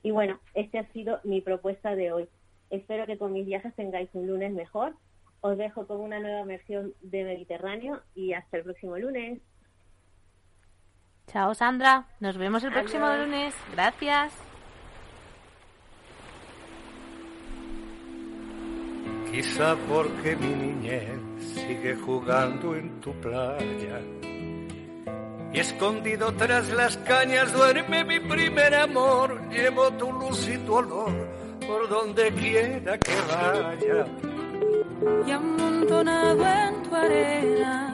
Y 0.03 0.11
bueno, 0.11 0.39
este 0.53 0.79
ha 0.79 0.91
sido 0.93 1.19
mi 1.23 1.41
propuesta 1.41 1.95
de 1.95 2.11
hoy. 2.11 2.27
Espero 2.69 3.05
que 3.05 3.17
con 3.17 3.33
mis 3.33 3.45
viajes 3.45 3.75
tengáis 3.75 4.09
un 4.13 4.27
lunes 4.27 4.51
mejor. 4.53 4.95
Os 5.41 5.57
dejo 5.57 5.85
con 5.85 5.99
una 5.99 6.19
nueva 6.19 6.43
versión 6.43 6.93
de 7.01 7.23
Mediterráneo 7.23 8.01
y 8.15 8.33
hasta 8.33 8.57
el 8.57 8.63
próximo 8.63 8.97
lunes. 8.97 9.39
Chao, 11.31 11.53
Sandra. 11.53 12.05
Nos 12.19 12.37
vemos 12.37 12.63
el 12.63 12.71
próximo 12.71 13.05
Adiós. 13.05 13.27
lunes. 13.27 13.53
Gracias. 13.73 14.33
Quizá 19.31 19.75
porque 19.89 20.35
mi 20.37 20.47
niñez 20.47 21.19
sigue 21.53 21.95
jugando 21.95 22.75
en 22.75 22.99
tu 23.01 23.11
playa. 23.21 23.99
Y 25.53 25.59
escondido 25.59 26.33
tras 26.33 26.69
las 26.69 26.97
cañas 26.97 27.51
duerme 27.53 28.03
mi 28.03 28.19
primer 28.19 28.73
amor. 28.73 29.41
Llevo 29.49 29.91
tu 29.91 30.11
luz 30.11 30.47
y 30.47 30.57
tu 30.59 30.73
olor 30.75 31.13
por 31.67 31.89
donde 31.89 32.31
quiera 32.31 32.97
que 32.97 33.15
vaya. 33.29 34.05
y 35.27 35.31
amontonado 35.31 36.45
en 36.45 36.83
tu 36.83 36.95
arena 36.95 37.93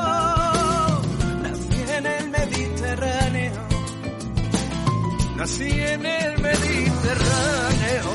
Nací 5.41 5.71
en 5.71 6.05
el 6.05 6.39
Mediterráneo. 6.39 8.11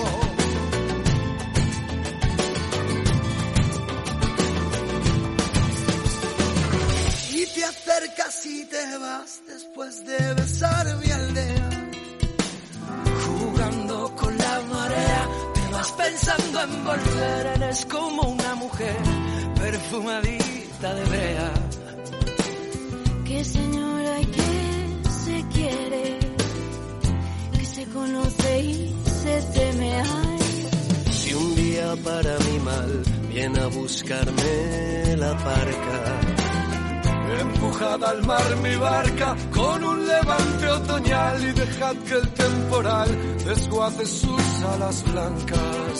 Y 7.34 7.46
te 7.46 7.64
acercas 7.64 8.46
y 8.46 8.64
te 8.66 8.98
vas 8.98 9.42
después 9.48 10.06
de 10.06 10.34
besar 10.34 10.96
mi 10.98 11.10
aldea. 11.10 11.70
Jugando 13.26 14.14
con 14.14 14.38
la 14.38 14.60
marea, 14.70 15.28
te 15.52 15.72
vas 15.72 15.92
pensando 16.02 16.62
en 16.62 16.84
volver. 16.84 17.46
Eres 17.56 17.86
como 17.86 18.22
una 18.22 18.54
mujer 18.54 18.96
perfumadita 19.56 20.94
de 20.94 21.04
brea. 21.06 21.52
Que 23.24 23.44
señora 23.44 24.20
y 24.20 24.26
que 24.26 24.66
se 25.24 25.44
quiere, 25.48 25.95
se 27.76 27.84
conoce 27.88 28.60
y 28.62 28.94
se 29.22 29.42
teme. 29.54 29.92
Ay, 30.00 30.68
Si 31.10 31.34
un 31.34 31.54
día 31.56 31.94
para 32.02 32.38
mi 32.46 32.58
mal 32.60 33.02
viene 33.28 33.58
a 33.60 33.66
buscarme 33.66 35.16
la 35.16 35.36
parca. 35.36 35.98
Empujada 37.40 38.10
al 38.14 38.22
mar 38.24 38.48
mi 38.62 38.74
barca 38.76 39.36
con 39.52 39.84
un 39.84 40.06
levante 40.06 40.66
otoñal 40.78 41.36
y 41.48 41.52
dejad 41.52 41.96
que 42.06 42.14
el 42.14 42.28
temporal 42.44 43.10
desguace 43.44 44.06
sus 44.06 44.46
alas 44.72 45.04
blancas. 45.12 45.98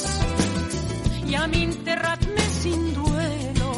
y 1.29 1.35
a 1.35 1.47
mí 1.49 1.63
enterradme 1.65 2.45
sin 2.63 2.95
duelo 2.95 3.71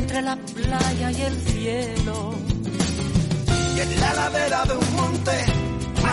entre 0.00 0.22
la 0.22 0.36
playa 0.36 1.10
y 1.12 1.22
el 1.30 1.36
cielo. 1.50 2.34
Y 3.76 3.80
en 3.84 4.00
la 4.00 4.14
ladera 4.14 4.64
de 4.64 4.74
un 4.82 4.96
monte, 4.96 5.67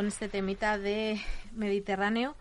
con 0.00 0.06
este 0.06 0.30
temita 0.30 0.78
de 0.78 1.20
Mediterráneo 1.52 2.34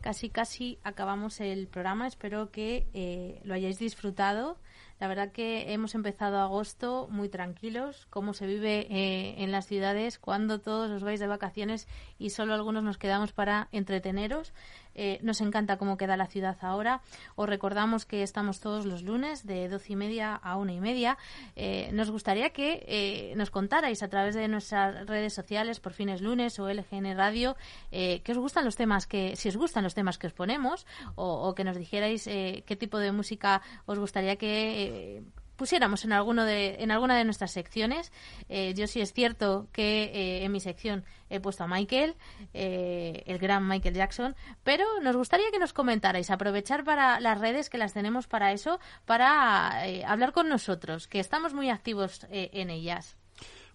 casi 0.00 0.30
casi 0.30 0.78
acabamos 0.82 1.42
el 1.42 1.66
programa. 1.66 2.06
Espero 2.06 2.50
que 2.50 2.86
eh, 2.94 3.38
lo 3.44 3.52
hayáis 3.52 3.78
disfrutado. 3.78 4.56
La 4.98 5.08
verdad 5.08 5.30
que 5.30 5.74
hemos 5.74 5.94
empezado 5.94 6.38
agosto 6.38 7.08
muy 7.10 7.28
tranquilos, 7.28 8.06
como 8.08 8.32
se 8.32 8.46
vive 8.46 8.86
eh, 8.88 9.34
en 9.42 9.52
las 9.52 9.66
ciudades 9.66 10.18
cuando 10.18 10.60
todos 10.60 10.90
os 10.90 11.02
vais 11.02 11.20
de 11.20 11.26
vacaciones 11.26 11.86
y 12.18 12.30
solo 12.30 12.54
algunos 12.54 12.82
nos 12.82 12.96
quedamos 12.96 13.32
para 13.32 13.68
entreteneros. 13.72 14.54
Eh, 14.94 15.18
nos 15.22 15.40
encanta 15.40 15.78
cómo 15.78 15.96
queda 15.96 16.16
la 16.16 16.26
ciudad 16.26 16.56
ahora. 16.60 17.00
Os 17.36 17.48
recordamos 17.48 18.04
que 18.04 18.22
estamos 18.22 18.60
todos 18.60 18.86
los 18.86 19.02
lunes 19.02 19.46
de 19.46 19.68
doce 19.68 19.92
y 19.92 19.96
media 19.96 20.34
a 20.34 20.56
una 20.56 20.72
y 20.72 20.80
media. 20.80 21.18
Eh, 21.56 21.90
nos 21.92 22.10
gustaría 22.10 22.50
que 22.50 22.84
eh, 22.86 23.34
nos 23.36 23.50
contarais 23.50 24.02
a 24.02 24.08
través 24.08 24.34
de 24.34 24.48
nuestras 24.48 25.06
redes 25.06 25.32
sociales, 25.32 25.80
por 25.80 25.92
fines 25.92 26.20
lunes 26.20 26.58
o 26.58 26.68
LGN 26.68 27.16
Radio, 27.16 27.56
eh, 27.90 28.20
que 28.22 28.32
os 28.32 28.38
gustan 28.38 28.64
los 28.64 28.76
temas 28.76 29.06
que, 29.06 29.36
si 29.36 29.48
os 29.48 29.56
gustan 29.56 29.84
los 29.84 29.94
temas 29.94 30.18
que 30.18 30.26
os 30.26 30.32
ponemos, 30.32 30.86
o, 31.14 31.48
o 31.48 31.54
que 31.54 31.64
nos 31.64 31.76
dijerais 31.76 32.26
eh, 32.26 32.64
qué 32.66 32.76
tipo 32.76 32.98
de 32.98 33.12
música 33.12 33.62
os 33.86 33.98
gustaría 33.98 34.36
que 34.36 35.22
pusiéramos 35.62 36.04
en 36.04 36.12
alguno 36.12 36.44
de 36.44 36.82
en 36.82 36.90
alguna 36.90 37.16
de 37.16 37.24
nuestras 37.24 37.52
secciones 37.52 38.10
Eh, 38.48 38.74
yo 38.74 38.88
sí 38.88 39.00
es 39.00 39.12
cierto 39.12 39.68
que 39.70 40.10
eh, 40.12 40.44
en 40.44 40.50
mi 40.50 40.58
sección 40.58 41.04
he 41.30 41.38
puesto 41.38 41.62
a 41.62 41.68
Michael 41.68 42.16
eh, 42.52 43.22
el 43.26 43.38
gran 43.38 43.68
Michael 43.68 43.94
Jackson 43.94 44.34
pero 44.64 44.84
nos 45.02 45.14
gustaría 45.16 45.52
que 45.52 45.60
nos 45.60 45.72
comentarais 45.72 46.32
aprovechar 46.32 46.82
para 46.82 47.20
las 47.20 47.38
redes 47.38 47.70
que 47.70 47.78
las 47.78 47.92
tenemos 47.92 48.26
para 48.26 48.50
eso 48.50 48.80
para 49.04 49.86
eh, 49.86 50.04
hablar 50.04 50.32
con 50.32 50.48
nosotros 50.48 51.06
que 51.06 51.20
estamos 51.20 51.54
muy 51.54 51.70
activos 51.70 52.26
eh, 52.30 52.50
en 52.54 52.68
ellas. 52.70 53.16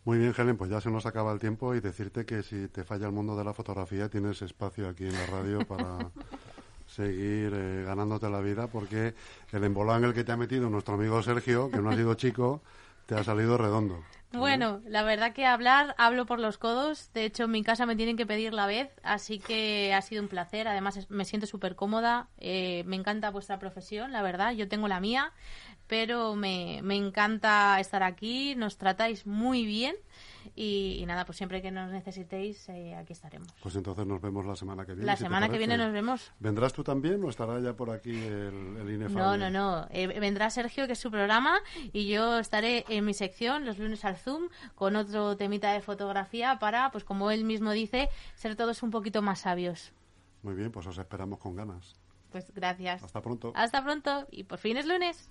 Muy 0.04 0.18
bien, 0.18 0.34
Helen, 0.38 0.58
pues 0.58 0.70
ya 0.70 0.82
se 0.82 0.92
nos 0.92 1.06
acaba 1.06 1.32
el 1.32 1.40
tiempo 1.40 1.74
y 1.74 1.80
decirte 1.80 2.26
que 2.26 2.44
si 2.44 2.68
te 2.68 2.84
falla 2.84 3.06
el 3.06 3.14
mundo 3.14 3.38
de 3.38 3.46
la 3.46 3.54
fotografía 3.54 4.10
tienes 4.10 4.42
espacio 4.42 4.90
aquí 4.90 5.06
en 5.06 5.14
la 5.14 5.26
radio 5.28 5.66
para 5.66 6.12
seguir 6.88 7.52
eh, 7.54 7.84
ganándote 7.86 8.30
la 8.30 8.42
vida 8.42 8.68
porque 8.68 9.14
el 9.52 9.64
embolán 9.64 10.04
en 10.04 10.10
el 10.10 10.14
que 10.14 10.24
te 10.24 10.32
ha 10.32 10.38
metido 10.38 10.70
nuestro 10.70 10.96
amigo 10.96 11.22
Sergio, 11.22 11.70
que 11.70 11.78
no 11.78 11.90
ha 11.90 11.96
sido 11.96 12.14
chico, 12.16 12.62
te 13.06 13.16
ha 13.16 13.24
salido 13.24 13.58
redondo. 13.58 14.04
Bueno, 14.34 14.82
la 14.86 15.04
verdad 15.04 15.32
que 15.34 15.46
hablar, 15.46 15.96
hablo 15.98 16.26
por 16.26 16.40
los 16.40 16.58
codos. 16.58 17.12
De 17.14 17.24
hecho, 17.24 17.46
en 17.46 17.52
mi 17.52 17.64
casa 17.64 17.86
me 17.86 17.96
tienen 17.96 18.18
que 18.18 18.26
pedir 18.26 18.54
la 18.54 18.68
vez, 18.68 18.90
así 19.02 19.40
que 19.40 19.94
ha 19.94 20.02
sido 20.02 20.22
un 20.22 20.28
placer. 20.28 20.68
Además, 20.68 21.10
me 21.10 21.24
siento 21.24 21.48
súper 21.48 21.76
cómoda. 21.76 22.28
Eh, 22.38 22.84
me 22.86 22.98
encanta 22.98 23.32
vuestra 23.32 23.58
profesión, 23.58 24.12
la 24.12 24.22
verdad. 24.22 24.52
Yo 24.52 24.68
tengo 24.68 24.90
la 24.90 25.00
mía, 25.00 25.32
pero 25.88 26.36
me, 26.36 26.82
me 26.84 26.96
encanta 26.96 27.80
estar 27.80 28.04
aquí. 28.04 28.54
Nos 28.56 28.78
tratáis 28.78 29.26
muy 29.26 29.66
bien. 29.66 29.96
Y, 30.56 30.98
y 31.00 31.06
nada, 31.06 31.26
pues 31.26 31.38
siempre 31.38 31.62
que 31.62 31.72
nos 31.72 31.92
necesitéis, 31.92 32.68
eh, 32.70 32.96
aquí 32.96 33.14
estaremos. 33.14 33.48
Pues 33.62 33.76
entonces 33.76 34.06
nos 34.06 34.22
vemos 34.22 34.46
la 34.46 34.56
semana 34.56 34.86
que 34.86 34.94
viene. 34.94 35.06
La 35.06 35.16
si 35.16 35.24
semana 35.24 35.50
que 35.50 35.58
viene 35.58 35.78
nos 35.78 35.92
vemos. 35.92 36.32
¿Vendrás 36.40 36.74
tú 36.74 36.84
también 36.84 37.24
o 37.24 37.30
estará 37.30 37.60
ya 37.60 37.74
por 37.74 37.90
aquí 37.90 38.12
el, 38.12 38.78
el? 38.78 39.14
No, 39.14 39.38
no, 39.38 39.50
no. 39.50 39.88
Eh, 39.92 40.08
vendrá 40.20 40.50
Sergio, 40.50 40.88
que 40.88 40.94
es 40.94 41.00
su 41.00 41.12
programa, 41.12 41.60
y 41.94 42.08
yo 42.08 42.40
estaré 42.40 42.86
en 42.90 43.06
mi 43.06 43.14
sección 43.14 43.66
los 43.66 43.78
lunes 43.80 44.06
al 44.06 44.18
Zoom 44.18 44.50
con 44.76 44.96
otro 44.96 45.38
temita 45.38 45.74
de 45.74 45.82
fotografía 45.82 46.60
para, 46.60 46.92
pues 46.92 47.04
como 47.04 47.32
él 47.32 47.44
mismo 47.44 47.72
dice, 47.72 48.10
ser 48.36 48.56
todos 48.56 48.84
un 48.84 48.92
poquito 48.92 49.22
más 49.22 49.40
sabios. 49.40 49.92
Muy 50.44 50.56
bien, 50.56 50.72
pues 50.72 50.88
os 50.88 50.98
esperamos 50.98 51.40
con 51.40 51.56
ganas. 51.56 51.96
Pues 52.32 52.54
gracias. 52.54 53.04
Hasta 53.04 53.22
pronto. 53.22 53.54
Hasta 53.56 53.84
pronto 53.84 54.28
y 54.32 54.44
por 54.44 54.60
fin 54.60 54.78
es 54.78 54.86
lunes. 54.86 55.30